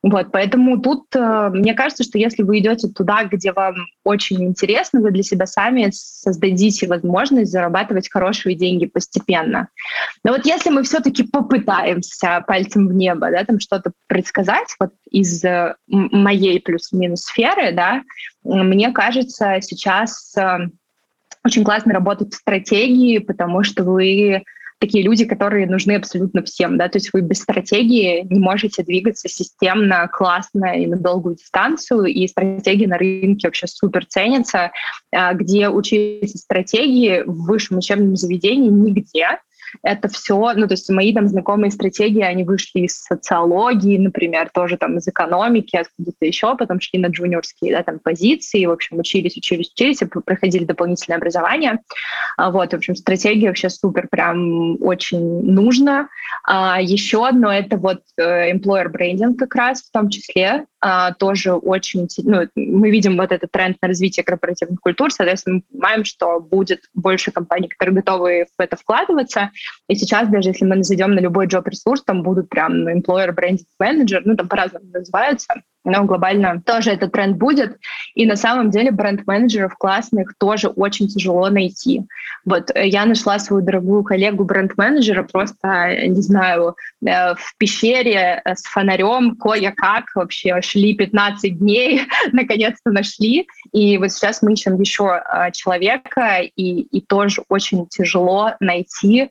Вот, 0.03 0.27
поэтому 0.31 0.81
тут 0.81 1.05
э, 1.15 1.49
мне 1.53 1.73
кажется, 1.73 2.03
что 2.03 2.17
если 2.17 2.43
вы 2.43 2.59
идете 2.59 2.89
туда, 2.89 3.23
где 3.23 3.53
вам 3.53 3.75
очень 4.03 4.43
интересно, 4.43 4.99
вы 4.99 5.11
для 5.11 5.23
себя 5.23 5.45
сами 5.45 5.89
создадите 5.93 6.87
возможность 6.87 7.51
зарабатывать 7.51 8.09
хорошие 8.09 8.55
деньги 8.55 8.85
постепенно. 8.85 9.69
Но 10.23 10.31
вот 10.31 10.45
если 10.45 10.69
мы 10.69 10.83
все-таки 10.83 11.23
попытаемся 11.23 12.43
пальцем 12.47 12.87
в 12.87 12.93
небо, 12.93 13.31
да, 13.31 13.43
там 13.43 13.59
что-то 13.59 13.91
предсказать 14.07 14.75
вот 14.79 14.91
из 15.09 15.43
э, 15.43 15.75
моей 15.87 16.59
плюс-минус 16.59 17.23
сферы, 17.23 17.71
да, 17.71 18.03
мне 18.43 18.91
кажется, 18.91 19.57
сейчас 19.61 20.35
э, 20.37 20.69
очень 21.43 21.63
классно 21.63 21.93
работать 21.93 22.33
в 22.33 22.37
стратегии, 22.37 23.19
потому 23.19 23.63
что 23.63 23.83
вы 23.83 24.43
такие 24.79 25.03
люди, 25.03 25.25
которые 25.25 25.67
нужны 25.67 25.93
абсолютно 25.93 26.41
всем, 26.43 26.77
да, 26.77 26.87
то 26.87 26.97
есть 26.97 27.11
вы 27.13 27.21
без 27.21 27.41
стратегии 27.41 28.25
не 28.29 28.39
можете 28.39 28.81
двигаться 28.83 29.27
системно, 29.27 30.07
классно 30.07 30.81
и 30.81 30.87
на 30.87 30.97
долгую 30.97 31.35
дистанцию, 31.35 32.05
и 32.05 32.27
стратегии 32.27 32.85
на 32.85 32.97
рынке 32.97 33.47
вообще 33.47 33.67
супер 33.67 34.05
ценятся, 34.05 34.71
а, 35.13 35.33
где 35.33 35.69
учиться 35.69 36.37
стратегии 36.37 37.23
в 37.25 37.45
высшем 37.45 37.79
учебном 37.79 38.15
заведении? 38.15 38.69
Нигде, 38.69 39.39
это 39.83 40.07
все, 40.07 40.53
ну, 40.55 40.67
то 40.67 40.73
есть 40.73 40.89
мои 40.89 41.13
там 41.13 41.27
знакомые 41.27 41.71
стратегии, 41.71 42.21
они 42.21 42.43
вышли 42.43 42.81
из 42.81 43.01
социологии, 43.01 43.97
например, 43.97 44.49
тоже 44.53 44.77
там 44.77 44.97
из 44.97 45.07
экономики, 45.07 45.75
откуда-то 45.75 46.25
еще, 46.25 46.55
потом 46.55 46.79
шли 46.79 46.99
на 46.99 47.07
джуниорские, 47.07 47.75
да, 47.75 47.83
там 47.83 47.99
позиции, 47.99 48.65
в 48.65 48.71
общем, 48.71 48.99
учились, 48.99 49.37
учились, 49.37 49.71
учились, 49.71 49.99
проходили 50.25 50.65
дополнительное 50.65 51.17
образование. 51.17 51.79
А, 52.37 52.51
вот, 52.51 52.71
в 52.71 52.75
общем, 52.75 52.95
стратегия 52.95 53.47
вообще 53.47 53.69
супер, 53.69 54.07
прям 54.09 54.81
очень 54.81 55.43
нужна. 55.43 56.09
А, 56.43 56.81
еще 56.81 57.27
одно— 57.27 57.51
это 57.53 57.77
вот 57.77 58.01
э, 58.17 58.51
employer 58.51 58.91
branding 58.91 59.35
как 59.35 59.55
раз 59.55 59.81
в 59.81 59.91
том 59.91 60.09
числе, 60.09 60.65
а, 60.81 61.13
тоже 61.13 61.53
очень... 61.53 62.07
Ну, 62.23 62.47
мы 62.55 62.89
видим 62.89 63.17
вот 63.17 63.31
этот 63.31 63.51
тренд 63.51 63.77
на 63.81 63.87
развитие 63.87 64.23
корпоративных 64.23 64.79
культур, 64.79 65.11
соответственно, 65.11 65.55
мы 65.55 65.61
понимаем, 65.71 66.05
что 66.05 66.39
будет 66.39 66.83
больше 66.93 67.31
компаний, 67.31 67.67
которые 67.67 67.95
готовы 67.95 68.45
в 68.57 68.61
это 68.61 68.77
вкладываться, 68.77 69.51
и 69.87 69.95
сейчас 69.95 70.29
даже 70.29 70.49
если 70.49 70.65
мы 70.65 70.83
зайдем 70.83 71.13
на 71.13 71.19
любой 71.19 71.47
job-ресурс, 71.47 72.03
там 72.03 72.23
будут 72.23 72.49
прям 72.49 72.87
employer 72.87 73.35
branding 73.35 73.65
manager, 73.81 74.21
ну 74.23 74.35
там 74.35 74.47
по-разному 74.47 74.85
называются, 74.91 75.53
но 75.85 76.03
глобально 76.03 76.61
тоже 76.61 76.91
этот 76.91 77.11
тренд 77.11 77.37
будет. 77.37 77.77
И 78.15 78.25
на 78.25 78.35
самом 78.35 78.69
деле 78.69 78.91
бренд-менеджеров 78.91 79.75
классных 79.77 80.33
тоже 80.37 80.67
очень 80.67 81.07
тяжело 81.07 81.49
найти. 81.49 82.03
Вот 82.45 82.71
э, 82.73 82.87
я 82.87 83.05
нашла 83.05 83.39
свою 83.39 83.63
дорогую 83.63 84.03
коллегу 84.03 84.43
бренд-менеджера 84.43 85.23
просто, 85.23 86.07
не 86.07 86.21
знаю, 86.21 86.75
э, 87.05 87.35
в 87.35 87.55
пещере 87.57 88.41
э, 88.43 88.55
с 88.55 88.63
фонарем, 88.63 89.35
кое-как 89.35 90.05
вообще 90.15 90.61
шли 90.61 90.95
15 90.95 91.59
дней, 91.59 92.01
наконец-то 92.31 92.91
нашли. 92.91 93.47
И 93.71 93.97
вот 93.97 94.11
сейчас 94.11 94.41
мы 94.41 94.53
ищем 94.53 94.79
еще 94.79 95.23
человека, 95.53 96.39
и, 96.41 96.81
и 96.81 97.01
тоже 97.01 97.43
очень 97.49 97.87
тяжело 97.87 98.53
найти 98.59 99.29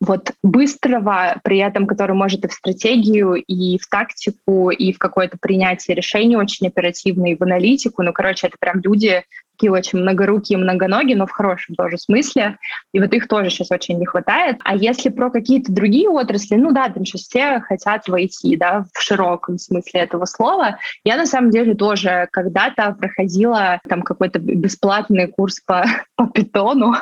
вот 0.00 0.32
быстрого, 0.42 1.36
при 1.42 1.58
этом, 1.58 1.86
который 1.86 2.14
может 2.14 2.44
и 2.44 2.48
в 2.48 2.52
стратегию, 2.52 3.34
и 3.34 3.78
в 3.78 3.88
тактику, 3.88 4.70
и 4.70 4.92
в 4.92 4.98
какое-то 4.98 5.38
принятие 5.40 5.61
принятие 5.62 5.94
решений 5.94 6.36
очень 6.36 6.66
оперативные, 6.66 7.36
в 7.36 7.42
аналитику. 7.42 8.02
Ну, 8.02 8.12
короче, 8.12 8.48
это 8.48 8.56
прям 8.58 8.80
люди 8.80 9.22
такие 9.52 9.70
очень 9.70 10.00
многорукие, 10.00 10.58
многоногие, 10.58 11.16
но 11.16 11.26
в 11.26 11.30
хорошем 11.30 11.76
тоже 11.76 11.98
смысле. 11.98 12.58
И 12.92 12.98
вот 12.98 13.12
их 13.12 13.28
тоже 13.28 13.50
сейчас 13.50 13.70
очень 13.70 13.98
не 13.98 14.06
хватает. 14.06 14.56
А 14.64 14.74
если 14.74 15.08
про 15.08 15.30
какие-то 15.30 15.70
другие 15.70 16.08
отрасли, 16.08 16.56
ну 16.56 16.72
да, 16.72 16.88
там 16.88 17.04
сейчас 17.04 17.22
все 17.22 17.60
хотят 17.60 18.08
войти, 18.08 18.56
да, 18.56 18.86
в 18.92 19.00
широком 19.00 19.58
смысле 19.58 20.00
этого 20.00 20.24
слова. 20.24 20.78
Я 21.04 21.16
на 21.16 21.26
самом 21.26 21.50
деле 21.50 21.74
тоже 21.74 22.28
когда-то 22.32 22.96
проходила 22.98 23.80
там 23.88 24.02
какой-то 24.02 24.40
бесплатный 24.40 25.28
курс 25.28 25.60
по, 25.60 25.84
по 26.16 26.26
питону, 26.26 26.94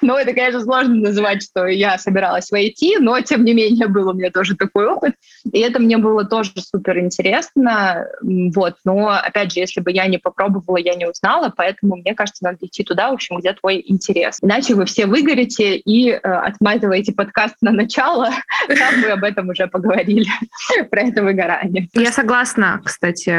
ну, 0.00 0.16
это, 0.16 0.32
конечно, 0.32 0.60
сложно 0.60 0.94
называть, 0.94 1.42
что 1.42 1.66
я 1.66 1.98
собиралась 1.98 2.50
войти, 2.50 2.96
но, 2.98 3.20
тем 3.20 3.44
не 3.44 3.54
менее, 3.54 3.86
был 3.86 4.08
у 4.08 4.12
меня 4.12 4.30
тоже 4.30 4.56
такой 4.56 4.86
опыт. 4.86 5.14
И 5.50 5.58
это 5.60 5.78
мне 5.78 5.98
было 5.98 6.24
тоже 6.24 6.52
супер 6.56 6.98
интересно. 6.98 8.06
Вот. 8.22 8.76
Но, 8.84 9.08
опять 9.08 9.52
же, 9.52 9.60
если 9.60 9.80
бы 9.80 9.92
я 9.92 10.06
не 10.06 10.18
попробовала, 10.18 10.76
я 10.76 10.94
не 10.94 11.08
узнала, 11.08 11.52
поэтому, 11.56 11.96
мне 11.96 12.14
кажется, 12.14 12.44
надо 12.44 12.58
идти 12.62 12.82
туда, 12.84 13.10
в 13.10 13.14
общем, 13.14 13.38
где 13.38 13.52
твой 13.52 13.82
интерес. 13.86 14.38
Иначе 14.42 14.74
вы 14.74 14.84
все 14.86 15.06
выгорите 15.06 15.76
и 15.76 16.10
э, 16.10 16.18
отматываете 16.18 17.12
подкаст 17.12 17.56
на 17.60 17.70
начало, 17.70 18.30
там 18.68 19.00
мы 19.00 19.08
об 19.08 19.24
этом 19.24 19.48
уже 19.48 19.66
поговорили, 19.68 20.28
про 20.90 21.02
это 21.02 21.22
выгорание. 21.22 21.88
Я 21.94 22.12
согласна, 22.12 22.80
кстати, 22.84 23.34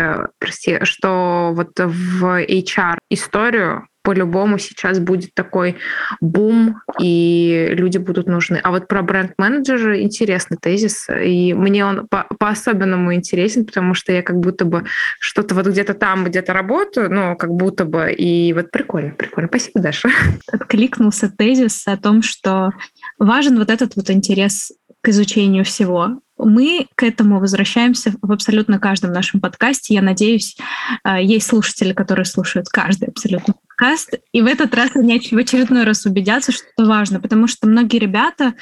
что 0.83 1.51
вот 1.53 1.71
в 1.77 2.43
HR 2.45 2.97
историю 3.09 3.87
по-любому 4.03 4.57
сейчас 4.57 4.99
будет 4.99 5.33
такой 5.33 5.77
бум, 6.21 6.81
и 6.99 7.69
люди 7.71 7.97
будут 7.97 8.27
нужны. 8.27 8.59
А 8.61 8.71
вот 8.71 8.87
про 8.87 9.01
бренд-менеджера 9.01 10.01
интересный 10.01 10.57
тезис, 10.61 11.07
и 11.09 11.53
мне 11.53 11.85
он 11.85 12.07
по- 12.07 12.27
по-особенному 12.37 13.13
интересен, 13.13 13.65
потому 13.65 13.93
что 13.93 14.11
я 14.11 14.21
как 14.21 14.37
будто 14.37 14.65
бы 14.65 14.83
что-то 15.19 15.55
вот 15.55 15.67
где-то 15.67 15.93
там, 15.93 16.25
где-то 16.25 16.53
работаю, 16.53 17.11
ну, 17.11 17.35
как 17.35 17.51
будто 17.51 17.85
бы, 17.85 18.11
и 18.11 18.53
вот 18.53 18.71
прикольно, 18.71 19.11
прикольно. 19.11 19.47
Спасибо, 19.47 19.79
Даша. 19.79 20.09
Откликнулся 20.51 21.29
тезис 21.29 21.87
о 21.87 21.97
том, 21.97 22.21
что 22.21 22.71
важен 23.17 23.57
вот 23.57 23.69
этот 23.69 23.95
вот 23.95 24.09
интерес 24.09 24.73
к 25.01 25.09
изучению 25.09 25.63
всего. 25.63 26.19
Мы 26.45 26.87
к 26.95 27.03
этому 27.03 27.39
возвращаемся 27.39 28.13
в 28.21 28.31
абсолютно 28.31 28.79
каждом 28.79 29.11
нашем 29.11 29.39
подкасте. 29.39 29.93
Я 29.93 30.01
надеюсь, 30.01 30.57
э, 31.03 31.23
есть 31.23 31.47
слушатели, 31.47 31.93
которые 31.93 32.25
слушают 32.25 32.67
каждый 32.69 33.09
абсолютно 33.09 33.53
подкаст, 33.53 34.15
и 34.31 34.41
в 34.41 34.45
этот 34.45 34.73
раз 34.75 34.91
они 34.95 35.19
в 35.19 35.37
очередной 35.37 35.83
раз 35.83 36.05
убедятся, 36.05 36.51
что 36.51 36.65
это 36.75 36.87
важно, 36.87 37.19
потому 37.19 37.47
что 37.47 37.67
многие 37.67 37.97
ребята 37.97 38.53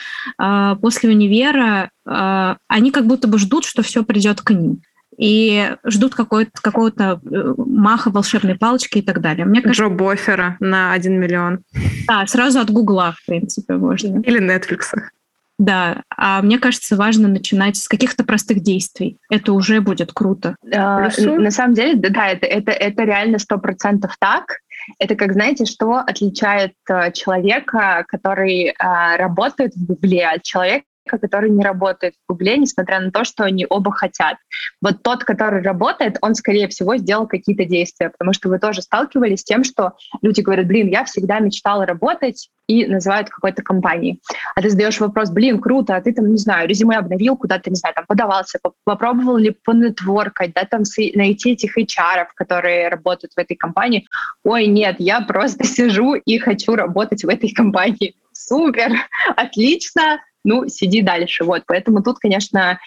э, 0.41 0.75
после 0.81 1.09
универа, 1.09 1.89
э, 2.05 2.55
они 2.67 2.91
как 2.91 3.05
будто 3.05 3.27
бы 3.27 3.37
ждут, 3.37 3.65
что 3.65 3.83
все 3.83 4.03
придет 4.03 4.41
к 4.41 4.51
ним 4.51 4.81
и 5.17 5.75
ждут 5.83 6.15
какого-то 6.15 7.21
маха 7.57 8.09
волшебной 8.09 8.57
палочки 8.57 8.99
и 8.99 9.01
так 9.01 9.21
далее. 9.21 9.45
Мне 9.45 9.61
кажется, 9.61 9.83
Джо 9.83 9.89
Бофера 9.89 10.57
на 10.59 10.93
1 10.93 11.19
миллион. 11.19 11.59
Да, 12.07 12.25
сразу 12.25 12.59
от 12.59 12.71
Гугла, 12.71 13.15
в 13.21 13.25
принципе, 13.27 13.75
можно. 13.75 14.21
Или 14.21 14.39
Netflix. 14.41 14.85
Да, 15.61 16.01
а 16.17 16.41
мне 16.41 16.57
кажется, 16.57 16.95
важно 16.95 17.27
начинать 17.27 17.77
с 17.77 17.87
каких-то 17.87 18.23
простых 18.23 18.61
действий. 18.61 19.19
Это 19.29 19.53
уже 19.53 19.79
будет 19.79 20.11
круто. 20.11 20.55
А, 20.73 21.07
на 21.19 21.51
самом 21.51 21.75
деле, 21.75 21.93
да, 21.97 22.29
это, 22.29 22.47
это, 22.47 22.71
это 22.71 23.03
реально 23.03 23.37
сто 23.37 23.59
процентов 23.59 24.15
так. 24.19 24.57
Это 24.97 25.13
как, 25.13 25.33
знаете, 25.33 25.65
что 25.65 25.97
отличает 25.97 26.73
э, 26.89 27.11
человека, 27.11 28.05
который 28.07 28.69
э, 28.69 28.73
работает 29.17 29.75
в 29.75 29.85
Гугле, 29.85 30.25
от 30.25 30.41
человека, 30.41 30.85
который 31.17 31.49
не 31.49 31.63
работает 31.63 32.15
в 32.15 32.31
Гугле, 32.31 32.57
несмотря 32.57 32.99
на 32.99 33.11
то, 33.11 33.23
что 33.23 33.43
они 33.43 33.65
оба 33.69 33.91
хотят. 33.91 34.37
Вот 34.81 35.03
тот, 35.03 35.23
который 35.23 35.61
работает, 35.61 36.17
он, 36.21 36.35
скорее 36.35 36.67
всего, 36.67 36.97
сделал 36.97 37.27
какие-то 37.27 37.65
действия, 37.65 38.09
потому 38.09 38.33
что 38.33 38.49
вы 38.49 38.59
тоже 38.59 38.81
сталкивались 38.81 39.41
с 39.41 39.43
тем, 39.43 39.63
что 39.63 39.93
люди 40.21 40.41
говорят, 40.41 40.67
блин, 40.67 40.87
я 40.87 41.05
всегда 41.05 41.39
мечтала 41.39 41.85
работать, 41.85 42.49
и 42.71 42.85
называют 42.85 43.29
какой-то 43.29 43.61
компанией. 43.61 44.21
А 44.55 44.61
ты 44.61 44.69
задаешь 44.69 44.99
вопрос, 44.99 45.29
блин, 45.29 45.59
круто, 45.59 45.95
а 45.95 46.01
ты 46.01 46.13
там, 46.13 46.31
не 46.31 46.37
знаю, 46.37 46.69
резюме 46.69 46.97
обновил, 46.97 47.35
куда-то, 47.35 47.69
не 47.69 47.75
знаю, 47.75 47.93
там 47.95 48.05
подавался, 48.07 48.59
попробовал 48.85 49.35
ли 49.35 49.51
понетворкать, 49.51 50.53
да, 50.53 50.63
там 50.63 50.83
найти 51.15 51.51
этих 51.51 51.77
HR, 51.77 52.27
которые 52.33 52.87
работают 52.87 53.33
в 53.33 53.37
этой 53.37 53.55
компании. 53.55 54.07
Ой, 54.43 54.67
нет, 54.67 54.95
я 54.99 55.19
просто 55.21 55.63
сижу 55.65 56.13
и 56.13 56.37
хочу 56.37 56.75
работать 56.75 57.23
в 57.23 57.29
этой 57.29 57.51
компании. 57.51 58.15
Супер, 58.31 58.91
отлично, 59.35 60.21
ну, 60.43 60.67
сиди 60.67 61.01
дальше. 61.01 61.43
Вот, 61.43 61.63
поэтому 61.65 62.03
тут, 62.03 62.19
конечно, 62.19 62.79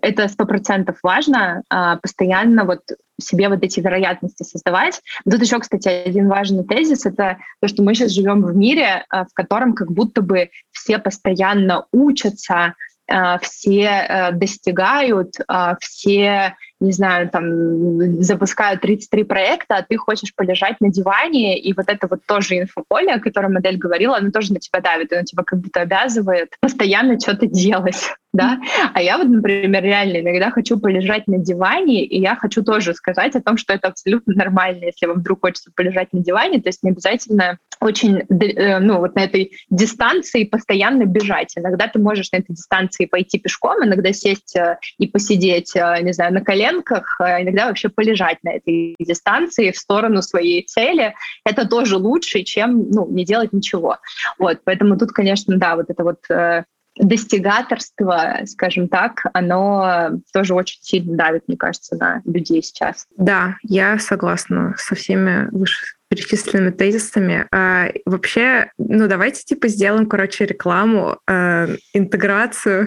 это 0.00 0.28
сто 0.28 0.46
процентов 0.46 0.98
важно, 1.02 1.62
а, 1.68 1.96
постоянно 1.96 2.64
вот 2.64 2.80
себе 3.20 3.48
вот 3.48 3.62
эти 3.62 3.80
вероятности 3.80 4.42
создавать. 4.42 5.00
Тут 5.28 5.40
еще, 5.40 5.58
кстати, 5.58 5.88
один 5.88 6.28
важный 6.28 6.64
тезис— 6.64 7.06
это 7.06 7.38
то, 7.60 7.68
что 7.68 7.82
мы 7.82 7.94
сейчас 7.94 8.12
живем 8.12 8.42
в 8.42 8.54
мире, 8.54 9.04
а, 9.08 9.24
в 9.24 9.32
котором 9.34 9.74
как 9.74 9.90
будто 9.90 10.22
бы 10.22 10.50
все 10.70 10.98
постоянно 10.98 11.86
учатся, 11.92 12.74
а, 13.10 13.38
все 13.38 13.82
э, 13.82 14.32
достигают, 14.32 15.34
все 15.80 16.54
не 16.82 16.92
знаю, 16.92 17.30
там, 17.30 18.22
запускают 18.22 18.80
33 18.80 19.24
проекта, 19.24 19.76
а 19.76 19.82
ты 19.82 19.96
хочешь 19.96 20.34
полежать 20.34 20.80
на 20.80 20.90
диване, 20.90 21.58
и 21.58 21.72
вот 21.72 21.86
это 21.88 22.06
вот 22.08 22.20
тоже 22.26 22.58
инфополе, 22.58 23.14
о 23.14 23.20
котором 23.20 23.54
модель 23.54 23.78
говорила, 23.78 24.16
оно 24.16 24.30
тоже 24.30 24.52
на 24.52 24.58
тебя 24.58 24.80
давит, 24.80 25.12
оно 25.12 25.22
тебя 25.22 25.44
как 25.44 25.60
будто 25.60 25.80
обязывает 25.80 26.56
постоянно 26.60 27.18
что-то 27.18 27.46
делать, 27.46 28.14
да. 28.32 28.58
А 28.94 29.02
я 29.02 29.18
вот, 29.18 29.28
например, 29.28 29.82
реально 29.82 30.20
иногда 30.20 30.50
хочу 30.50 30.80
полежать 30.80 31.26
на 31.26 31.38
диване, 31.38 32.04
и 32.04 32.18
я 32.18 32.34
хочу 32.34 32.62
тоже 32.62 32.94
сказать 32.94 33.36
о 33.36 33.42
том, 33.42 33.58
что 33.58 33.74
это 33.74 33.88
абсолютно 33.88 34.34
нормально, 34.34 34.86
если 34.86 35.06
вам 35.06 35.18
вдруг 35.18 35.40
хочется 35.42 35.70
полежать 35.74 36.12
на 36.12 36.20
диване, 36.20 36.60
то 36.60 36.68
есть 36.68 36.82
не 36.82 36.90
обязательно 36.90 37.58
очень, 37.80 38.18
э, 38.18 38.78
ну, 38.78 38.98
вот 38.98 39.16
на 39.16 39.24
этой 39.24 39.52
дистанции 39.68 40.44
постоянно 40.44 41.04
бежать. 41.04 41.52
Иногда 41.56 41.88
ты 41.88 41.98
можешь 41.98 42.30
на 42.32 42.38
этой 42.38 42.54
дистанции 42.54 43.04
пойти 43.04 43.38
пешком, 43.38 43.84
иногда 43.84 44.12
сесть 44.12 44.56
э, 44.56 44.78
и 44.98 45.06
посидеть, 45.06 45.76
э, 45.76 45.98
не 46.00 46.12
знаю, 46.12 46.32
на 46.32 46.40
коленках, 46.40 47.16
а 47.20 47.42
иногда 47.42 47.66
вообще 47.66 47.90
полежать 47.90 48.38
на 48.44 48.54
этой 48.54 48.94
дистанции 48.98 49.72
в 49.72 49.76
сторону 49.76 50.22
своей 50.22 50.64
цели, 50.64 51.14
это 51.44 51.68
тоже 51.68 51.96
лучше, 51.96 52.44
чем 52.44 52.88
ну, 52.90 53.06
не 53.10 53.24
делать 53.26 53.52
ничего. 53.52 53.98
Вот, 54.38 54.60
поэтому 54.64 54.96
тут, 54.96 55.12
конечно, 55.12 55.58
да, 55.58 55.76
вот 55.76 55.90
это 55.90 56.02
вот 56.02 56.20
достигаторство, 56.96 58.40
скажем 58.46 58.88
так, 58.88 59.24
оно 59.32 60.10
тоже 60.32 60.54
очень 60.54 60.78
сильно 60.82 61.16
давит, 61.16 61.44
мне 61.48 61.56
кажется, 61.56 61.96
на 61.96 62.22
людей 62.24 62.62
сейчас. 62.62 63.06
Да, 63.16 63.56
я 63.62 63.98
согласна 63.98 64.74
со 64.78 64.94
всеми 64.94 65.48
выше 65.50 65.86
перечисленными 66.12 66.70
тезисами. 66.70 67.46
А, 67.50 67.88
вообще, 68.04 68.70
ну 68.76 69.08
давайте 69.08 69.44
типа 69.44 69.68
сделаем, 69.68 70.04
короче, 70.04 70.44
рекламу, 70.44 71.16
а, 71.26 71.68
интеграцию. 71.94 72.86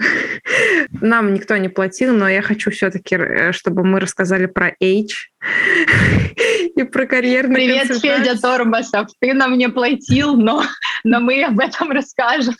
Нам 1.00 1.34
никто 1.34 1.56
не 1.56 1.68
платил, 1.68 2.14
но 2.14 2.28
я 2.28 2.40
хочу 2.40 2.70
все-таки, 2.70 3.16
э, 3.16 3.50
чтобы 3.50 3.82
мы 3.84 3.98
рассказали 3.98 4.46
про 4.46 4.68
H 4.80 5.30
и 6.76 6.82
про 6.84 7.06
карьерный 7.06 7.56
Привет, 7.56 8.00
Федя 8.00 8.40
Торбасов. 8.40 9.08
Ты 9.20 9.34
нам 9.34 9.58
не 9.58 9.68
платил, 9.68 10.36
но, 10.36 10.62
но 11.04 11.20
мы 11.20 11.42
об 11.44 11.58
этом 11.58 11.90
расскажем. 11.90 12.54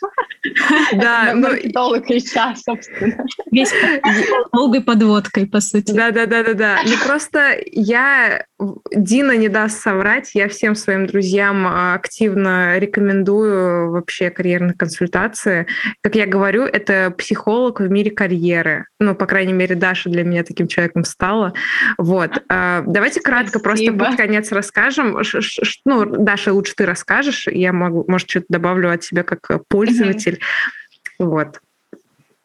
Да, 0.93 1.33
ну... 1.33 1.49
Маркетолог 1.49 2.05
сейчас, 2.07 2.61
собственно. 2.63 3.25
Весь 3.51 3.73
долгой 4.53 4.81
подводкой, 4.81 5.45
по 5.47 5.59
сути. 5.59 5.91
Да, 5.91 6.11
да, 6.11 6.25
да, 6.25 6.43
да, 6.43 6.53
да. 6.53 6.79
Ну 6.85 6.93
просто 7.05 7.57
я 7.65 8.45
Дина 8.91 9.37
не 9.37 9.49
даст 9.49 9.79
соврать. 9.81 10.31
Я 10.33 10.47
всем 10.49 10.73
своим 10.73 11.05
друзьям 11.05 11.67
а, 11.67 11.93
активно 11.93 12.79
рекомендую 12.79 13.91
вообще 13.91 14.31
карьерные 14.31 14.73
консультации. 14.73 15.67
Как 16.01 16.15
я 16.15 16.25
говорю, 16.25 16.63
это 16.63 17.13
психолог 17.15 17.79
в 17.79 17.89
мире 17.89 18.09
карьеры. 18.09 18.87
Ну, 18.99 19.13
по 19.13 19.27
крайней 19.27 19.53
мере, 19.53 19.75
Даша 19.75 20.09
для 20.09 20.23
меня 20.23 20.43
таким 20.43 20.67
человеком 20.67 21.03
стала. 21.03 21.53
Вот. 21.99 22.43
А, 22.49 22.83
давайте 22.87 23.21
кратко 23.21 23.59
просто 23.59 23.93
под 23.93 24.15
конец 24.15 24.51
расскажем. 24.51 25.21
Ну, 25.85 26.05
Даша, 26.05 26.51
лучше 26.51 26.73
ты 26.75 26.85
расскажешь. 26.87 27.47
Я 27.47 27.73
могу, 27.73 28.05
может, 28.07 28.27
что-то 28.29 28.47
добавлю 28.49 28.91
от 28.91 29.03
себя 29.03 29.21
как 29.21 29.67
пользователь. 29.67 30.39
Вот 31.19 31.59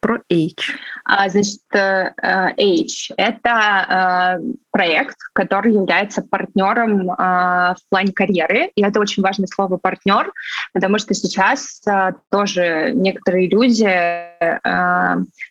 про 0.03 0.19
H. 0.29 0.75
А, 1.05 1.29
значит, 1.29 1.61
э, 1.73 2.11
H— 2.21 3.11
это 3.17 4.37
э, 4.37 4.53
проект, 4.73 5.17
который 5.33 5.73
является 5.73 6.23
партнером 6.23 7.11
э, 7.11 7.15
в 7.15 7.89
плане 7.89 8.11
карьеры. 8.11 8.71
И 8.75 8.83
это 8.83 8.99
очень 8.99 9.21
важное 9.21 9.47
слово 9.47 9.77
«партнер», 9.77 10.33
потому 10.73 10.97
что 10.97 11.13
сейчас 11.13 11.81
тоже 12.29 12.91
некоторые 12.93 13.47
люди 13.47 13.87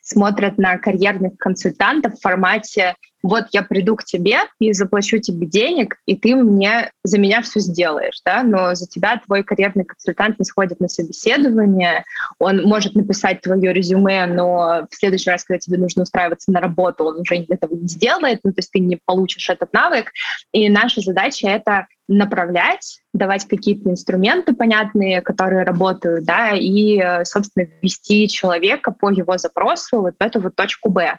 смотрят 0.03 0.59
на 0.59 0.77
карьерных 0.79 1.39
консультантов 1.39 2.15
в 2.15 2.21
формате 2.21 2.95
вот 3.23 3.47
я 3.53 3.63
приду 3.63 3.97
к 3.97 4.05
тебе 4.05 4.41
и 4.59 4.73
заплачу 4.73 5.19
тебе 5.19 5.47
денег, 5.47 5.97
и 6.07 6.17
ты 6.17 6.35
мне 6.35 6.91
за 7.05 7.19
меня 7.19 7.43
все 7.43 7.61
сделаешь, 7.61 8.21
да, 8.25 8.43
но 8.43 8.75
за 8.75 8.87
тебя 8.87 9.21
твой 9.25 9.45
карьерный 9.45 9.85
консультант 9.85 10.39
не 10.39 10.45
сходит 10.45 10.81
на 10.81 10.89
собеседование, 10.89 12.05
он 12.39 12.63
может 12.63 12.95
написать 12.95 13.41
твое 13.41 13.73
резюме, 13.73 14.27
но 14.27 14.87
в 14.91 14.95
следующий 14.95 15.31
раз, 15.31 15.45
когда 15.45 15.59
тебе 15.59 15.79
нужно 15.79 16.03
устраиваться 16.03 16.51
на 16.51 16.61
работу, 16.61 17.05
он 17.05 17.21
уже 17.21 17.37
этого 17.49 17.75
не 17.75 17.87
сделает, 17.87 18.41
ну, 18.43 18.53
то 18.53 18.59
есть 18.59 18.73
ты 18.73 18.81
не 18.81 18.99
получишь 19.13 19.51
этот 19.51 19.73
навык, 19.75 20.13
и 20.53 20.71
наша 20.71 21.03
задача— 21.03 21.49
это 21.49 21.87
направлять, 22.09 23.01
давать 23.13 23.47
какие-то 23.47 23.91
инструменты 23.91 24.55
понятные, 24.55 25.21
которые 25.21 25.65
работают, 25.65 26.25
да, 26.25 26.53
и, 26.55 27.25
собственно, 27.25 27.67
ввести 27.83 28.29
человека 28.29 28.91
по 28.91 29.11
его 29.11 29.37
запросу 29.37 30.01
вот 30.01 30.15
в 30.19 30.23
эту 30.23 30.41
вот 30.41 30.57
точку 30.57 30.89
Б. 30.89 31.19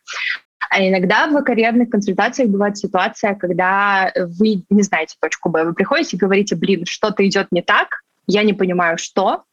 А 0.70 0.88
иногда 0.88 1.28
в 1.28 1.44
карьерных 1.44 1.90
консультациях 1.90 2.50
бывает 2.50 2.78
ситуация, 2.78 3.36
когда 3.36 4.12
вы 4.16 4.64
не 4.70 4.82
знаете 4.82 5.16
точку 5.22 5.50
Б. 5.50 5.66
Вы 5.66 5.74
приходите 5.74 6.18
и 6.18 6.20
говорите, 6.20 6.56
блин, 6.56 6.86
что-то 6.86 7.28
идет 7.28 7.48
не 7.52 7.62
так, 7.62 8.02
я 8.26 8.44
не 8.44 8.54
понимаю, 8.54 8.98
что, 8.98 9.44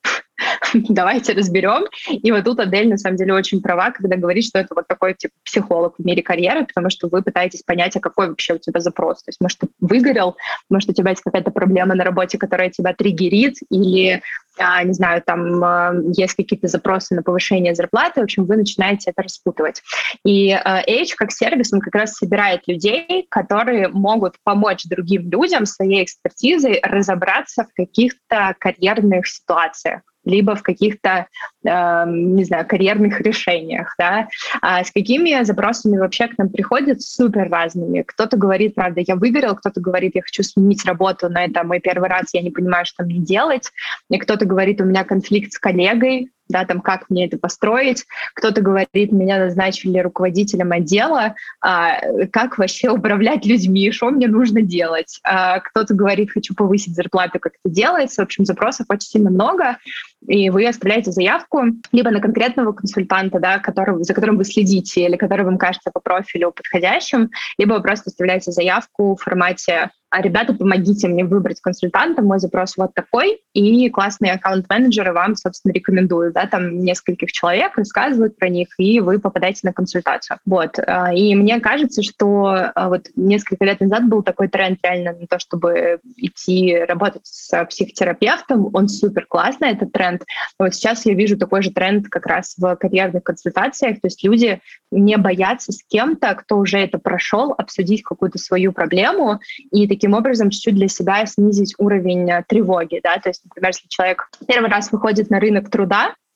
давайте 0.75 1.33
разберем. 1.33 1.85
И 2.09 2.31
вот 2.33 2.45
тут 2.45 2.61
Адель 2.61 2.89
на 2.89 2.99
самом 2.99 3.17
деле 3.17 3.35
очень 3.35 3.63
права, 3.63 3.91
когда 3.91 4.17
говорит, 4.17 4.45
что 4.45 4.59
это 4.59 4.75
вот 4.75 4.87
такой 4.87 5.15
типа 5.15 5.35
психолог 5.45 5.95
в 5.99 6.05
мире 6.05 6.23
карьеры, 6.23 6.67
потому 6.67 6.91
что 6.91 7.09
вы 7.09 7.23
пытаетесь 7.23 7.63
понять, 7.63 7.97
а 7.97 8.01
какой 8.01 8.29
вообще 8.29 8.55
у 8.55 8.59
тебя 8.59 8.81
запрос. 8.81 9.23
То 9.23 9.29
есть, 9.29 9.41
может, 9.41 9.59
ты 9.59 9.69
выгорел, 9.81 10.37
может, 10.69 10.89
у 10.91 10.93
тебя 10.93 11.11
есть 11.11 11.23
какая-то 11.23 11.51
проблема 11.51 11.95
на 11.95 12.05
работе, 12.05 12.39
которая 12.39 12.71
тебя 12.71 12.95
триггерит, 12.95 13.57
или 13.71 14.23
не 14.59 14.93
знаю, 14.93 15.23
там 15.23 15.63
а, 15.65 15.93
есть 16.13 16.35
какие-то 16.35 16.69
запросы 16.69 17.15
на 17.15 17.23
повышение 17.23 17.75
зарплаты, 17.75 18.21
в 18.21 18.25
общем, 18.25 18.45
вы 18.45 18.57
начинаете 18.57 19.11
это 19.11 19.23
распутывать. 19.23 19.83
И 20.25 20.53
а, 20.53 20.83
H 20.87 21.15
как 21.17 21.33
сервис, 21.33 21.73
он 21.73 21.81
как 21.81 21.95
раз 21.95 22.15
собирает 22.15 22.67
людей, 22.67 23.27
которые 23.31 23.89
могут 23.89 24.37
помочь 24.45 24.85
другим 24.85 25.31
людям 25.31 25.67
своей 25.67 26.05
экспертизой 26.05 26.81
разобраться 26.83 27.65
в 27.65 27.75
каких-то 27.75 28.55
карьерных 28.59 29.27
ситуациях 29.27 30.03
либо 30.25 30.55
в 30.55 30.63
каких-то, 30.63 31.27
э, 31.65 32.05
не 32.07 32.45
знаю, 32.45 32.67
карьерных 32.67 33.21
решениях, 33.21 33.95
да, 33.99 34.29
а 34.61 34.85
с 34.85 34.91
какими 34.91 35.43
запросами 35.45 35.97
вообще 35.99 36.29
к 36.29 36.39
нам 36.39 36.51
приходят 36.51 37.01
супер 37.01 37.49
разными. 37.49 38.03
Кто-то 38.03 38.37
говорит, 38.37 38.75
правда, 38.75 39.03
я 39.07 39.17
выгорел, 39.17 39.57
кто-то 39.57 39.81
говорит, 39.81 40.13
я 40.15 40.23
хочу 40.23 40.43
сменить 40.43 40.85
работу, 40.85 41.29
но 41.29 41.41
это 41.41 41.65
мой 41.65 41.81
первый 41.81 42.09
раз, 42.09 42.35
я 42.35 42.43
не 42.43 42.51
понимаю, 42.51 42.85
что 42.85 43.05
мне 43.05 43.19
делать, 43.19 43.71
и 44.11 44.19
кто-то 44.19 44.40
говорит, 44.47 44.81
у 44.81 44.85
меня 44.85 45.05
конфликт 45.05 45.53
с 45.53 45.59
коллегой, 45.59 46.31
да, 46.51 46.65
там, 46.65 46.81
как 46.81 47.09
мне 47.09 47.27
это 47.27 47.39
построить. 47.39 48.05
Кто-то 48.35 48.61
говорит, 48.61 49.13
меня 49.13 49.39
назначили 49.39 49.99
руководителем 49.99 50.73
отдела, 50.73 51.35
а, 51.61 52.01
как 52.33 52.59
вообще 52.59 52.91
управлять 52.91 53.47
людьми, 53.47 53.91
что 53.93 54.11
мне 54.11 54.29
нужно 54.29 54.63
делать. 54.63 55.21
А, 55.23 55.61
кто-то 55.61 55.95
говорит, 55.95 56.33
хочу 56.33 56.55
повысить 56.55 56.95
зарплату, 56.95 57.39
как 57.39 57.53
это 57.63 57.73
делается. 57.73 58.23
В 58.23 58.25
общем, 58.25 58.45
запросов 58.45 58.87
очень 58.89 59.09
сильно 59.09 59.31
много, 59.31 59.79
и 60.27 60.51
вы 60.51 60.67
оставляете 60.67 61.13
заявку 61.13 61.63
либо 61.93 62.11
на 62.11 62.21
конкретного 62.21 62.73
консультанта, 62.73 63.39
да, 63.39 63.59
который, 63.59 64.03
за 64.05 64.15
которым 64.15 64.37
вы 64.37 64.45
следите, 64.45 65.07
или 65.07 65.17
который 65.17 65.45
вам 65.45 65.59
кажется 65.59 65.91
по 65.93 66.01
профилю 66.01 66.53
подходящим, 66.53 67.31
либо 67.59 67.75
вы 67.75 67.83
просто 67.83 68.11
оставляете 68.11 68.53
заявку 68.53 69.17
в 69.17 69.23
формате 69.23 69.91
а 70.11 70.23
ребята, 70.23 70.53
помогите 70.53 71.07
мне 71.07 71.25
выбрать 71.25 71.61
консультанта, 71.61 72.21
мой 72.21 72.41
запрос 72.41 72.77
вот 72.77 72.93
такой, 72.95 73.41
и 73.55 73.89
классные 73.91 74.33
аккаунт-менеджеры 74.33 75.13
вам, 75.13 75.37
собственно, 75.37 75.73
рекомендуют, 75.73 76.35
да, 76.41 76.47
там 76.47 76.79
нескольких 76.79 77.33
человек 77.33 77.77
рассказывают 77.77 78.37
про 78.37 78.49
них, 78.49 78.69
и 78.79 79.01
вы 79.01 79.19
попадаете 79.19 79.61
на 79.65 79.73
консультацию. 79.73 80.39
Вот, 80.47 80.79
а, 80.79 81.13
и 81.13 81.35
мне 81.35 81.61
кажется, 81.61 82.03
что 82.03 82.71
а, 82.75 82.89
вот 82.89 83.09
несколько 83.17 83.65
лет 83.65 83.81
назад 83.81 84.09
был 84.09 84.23
такой 84.23 84.49
тренд 84.49 84.79
реально 84.83 85.13
на 85.13 85.27
то, 85.27 85.39
чтобы 85.39 86.01
идти 86.17 86.79
работать 86.89 87.23
с 87.25 87.65
психотерапевтом, 87.67 88.71
он 88.73 88.89
супер 88.89 89.27
классный, 89.27 89.71
этот 89.71 89.93
тренд. 89.93 90.25
Вот 90.59 90.75
сейчас 90.75 91.07
я 91.07 91.15
вижу 91.15 91.37
такой 91.37 91.63
же 91.63 91.71
тренд 91.71 92.09
как 92.09 92.27
раз 92.27 92.55
в 92.57 92.77
карьерных 92.77 93.23
консультациях, 93.23 94.01
то 94.01 94.07
есть 94.07 94.23
люди 94.25 94.61
не 94.91 95.17
боятся 95.17 95.73
с 95.73 95.83
кем-то, 95.83 96.35
кто 96.35 96.59
уже 96.59 96.79
это 96.79 96.99
прошел, 96.99 97.55
обсудить 97.57 98.03
какую-то 98.03 98.39
свою 98.39 98.73
проблему, 98.73 99.41
и 99.71 99.87
таким 99.87 100.15
образом 100.15 100.51
чуть-чуть 100.51 100.75
для 100.75 100.89
себя 100.89 101.25
снизить 101.27 101.75
уровень 101.79 102.31
э, 102.31 102.43
тревоги. 102.47 103.01
Да? 103.03 103.19
То 103.19 103.29
есть, 103.29 103.43
например, 103.45 103.71
если 103.71 103.89
человек 103.89 104.29
первый 104.47 104.71
раз 104.71 104.91
выходит 104.93 105.31
на 105.31 105.39
рынок 105.41 105.71
труда, 105.71 106.09
э, 106.11 106.30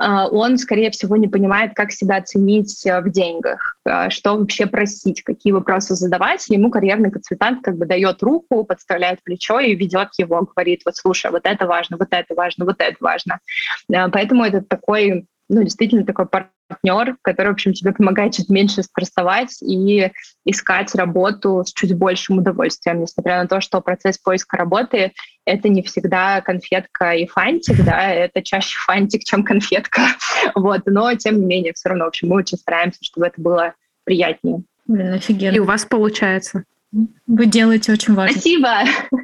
он, 0.00 0.58
скорее 0.58 0.90
всего, 0.90 1.16
не 1.16 1.28
понимает, 1.28 1.72
как 1.74 1.92
себя 1.92 2.16
оценить 2.16 2.86
э, 2.86 3.00
в 3.00 3.10
деньгах, 3.10 3.76
что 4.10 4.36
вообще 4.36 4.66
просить, 4.66 5.22
какие 5.22 5.52
вопросы 5.52 5.94
задавать. 5.94 6.48
Ему 6.48 6.70
карьерный 6.70 7.10
консультант 7.10 7.62
как 7.62 7.76
бы 7.76 7.86
дает 7.86 8.22
руку, 8.22 8.64
подставляет 8.64 9.22
плечо 9.22 9.58
и 9.60 9.74
ведет 9.74 10.10
его, 10.18 10.42
говорит, 10.42 10.82
вот 10.84 10.96
слушай, 10.96 11.30
вот 11.30 11.42
это 11.44 11.66
важно, 11.66 11.96
вот 11.96 12.08
это 12.10 12.34
важно, 12.34 12.64
вот 12.64 12.76
это 12.78 12.96
важно. 13.00 13.40
Поэтому 13.88 14.44
это 14.44 14.62
такой 14.62 15.26
ну, 15.48 15.62
действительно 15.62 16.04
такой 16.04 16.26
партнер, 16.68 17.16
который, 17.22 17.48
в 17.48 17.52
общем, 17.52 17.72
тебе 17.72 17.92
помогает 17.92 18.34
чуть 18.34 18.48
меньше 18.48 18.82
стрессовать 18.82 19.60
и 19.62 20.12
искать 20.44 20.94
работу 20.94 21.64
с 21.66 21.72
чуть 21.72 21.94
большим 21.94 22.38
удовольствием, 22.38 23.00
несмотря 23.00 23.42
на 23.42 23.48
то, 23.48 23.60
что 23.60 23.80
процесс 23.80 24.18
поиска 24.18 24.56
работы— 24.56 25.12
это 25.44 25.68
не 25.68 25.82
всегда 25.82 26.40
конфетка 26.42 27.12
и 27.12 27.26
фантик, 27.26 27.84
да, 27.84 28.10
это 28.10 28.42
чаще 28.42 28.78
фантик, 28.78 29.24
чем 29.24 29.42
конфетка, 29.42 30.02
вот, 30.54 30.82
но, 30.86 31.14
тем 31.14 31.40
не 31.40 31.46
менее, 31.46 31.72
все 31.72 31.88
равно, 31.88 32.04
в 32.04 32.08
общем, 32.08 32.28
мы 32.28 32.36
очень 32.36 32.58
стараемся, 32.58 32.98
чтобы 33.02 33.26
это 33.26 33.40
было 33.40 33.74
приятнее. 34.04 34.62
Блин, 34.86 35.14
офигенно. 35.14 35.54
И 35.54 35.58
у 35.58 35.64
вас 35.64 35.84
получается. 35.84 36.64
Вы 36.92 37.46
делаете 37.46 37.92
очень 37.92 38.14
важно. 38.14 38.32
Спасибо. 38.32 38.68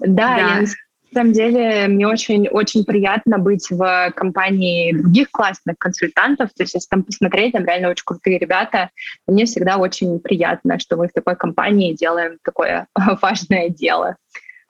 Да, 0.00 0.36
я 0.36 0.60
на 0.60 0.66
самом 1.12 1.32
деле 1.32 1.86
мне 1.88 2.06
очень-очень 2.06 2.84
приятно 2.84 3.38
быть 3.38 3.70
в 3.70 4.12
компании 4.14 4.92
других 4.92 5.30
классных 5.30 5.76
консультантов. 5.78 6.50
То 6.54 6.62
есть 6.62 6.74
если 6.74 6.88
там 6.88 7.02
посмотреть, 7.02 7.52
там 7.52 7.64
реально 7.64 7.90
очень 7.90 8.04
крутые 8.04 8.38
ребята. 8.38 8.90
Мне 9.26 9.44
всегда 9.44 9.76
очень 9.76 10.18
приятно, 10.20 10.78
что 10.78 10.96
мы 10.96 11.08
в 11.08 11.12
такой 11.12 11.36
компании 11.36 11.94
делаем 11.94 12.38
такое 12.42 12.86
важное 13.22 13.68
дело. 13.68 14.16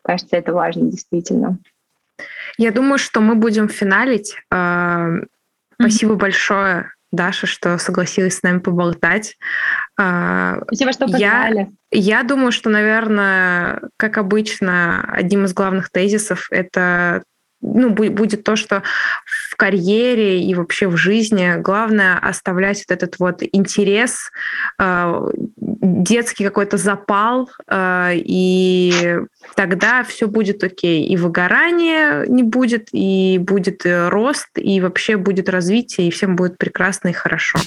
Кажется, 0.03 0.37
это 0.37 0.53
важно 0.53 0.91
действительно. 0.91 1.59
Я 2.59 2.71
думаю, 2.71 2.99
что 2.99 3.21
мы 3.21 3.35
будем 3.35 3.69
финалить. 3.69 4.37
А, 4.51 5.09
спасибо 5.79 6.15
mm-hmm. 6.15 6.19
большое 6.19 6.93
Даша, 7.13 7.47
что 7.47 7.79
согласилась 7.79 8.39
с 8.39 8.43
нами 8.43 8.59
поболтать. 8.59 9.37
А, 9.99 10.59
Спасибо, 10.65 10.93
что 10.93 11.05
позвали. 11.05 11.71
Я, 11.91 12.19
я 12.19 12.23
думаю, 12.23 12.53
что, 12.53 12.71
наверное, 12.71 13.83
как 13.99 14.19
обычно, 14.19 15.05
одним 15.13 15.45
из 15.45 15.53
главных 15.53 15.91
тезисов 15.91 16.49
это 16.51 17.23
ну, 17.63 17.91
будет 17.91 18.43
то, 18.43 18.57
что 18.57 18.83
в 19.25 19.57
карьере 19.57 20.43
и 20.43 20.55
вообще 20.55 20.89
в 20.89 20.97
жизни 20.97 21.61
главное 21.61 22.19
оставлять 22.19 22.85
вот 22.89 22.97
этот 22.97 23.19
вот 23.19 23.43
интерес, 23.53 24.31
а, 24.79 25.23
детский 25.83 26.45
какой-то 26.45 26.77
запал, 26.77 27.51
э, 27.69 28.13
и 28.15 29.19
тогда 29.57 30.05
все 30.05 30.29
будет 30.29 30.63
окей. 30.65 31.05
И 31.07 31.17
выгорание 31.17 32.25
не 32.29 32.43
будет, 32.43 32.89
и 32.93 33.39
будет 33.39 33.83
рост, 33.85 34.49
и 34.57 34.81
вообще 34.81 35.17
будет 35.17 35.49
развитие, 35.49 36.09
и 36.09 36.11
всем 36.11 36.37
будет 36.37 36.57
прекрасно 36.57 37.09
и. 37.09 37.13
Хорошо. 37.13 37.59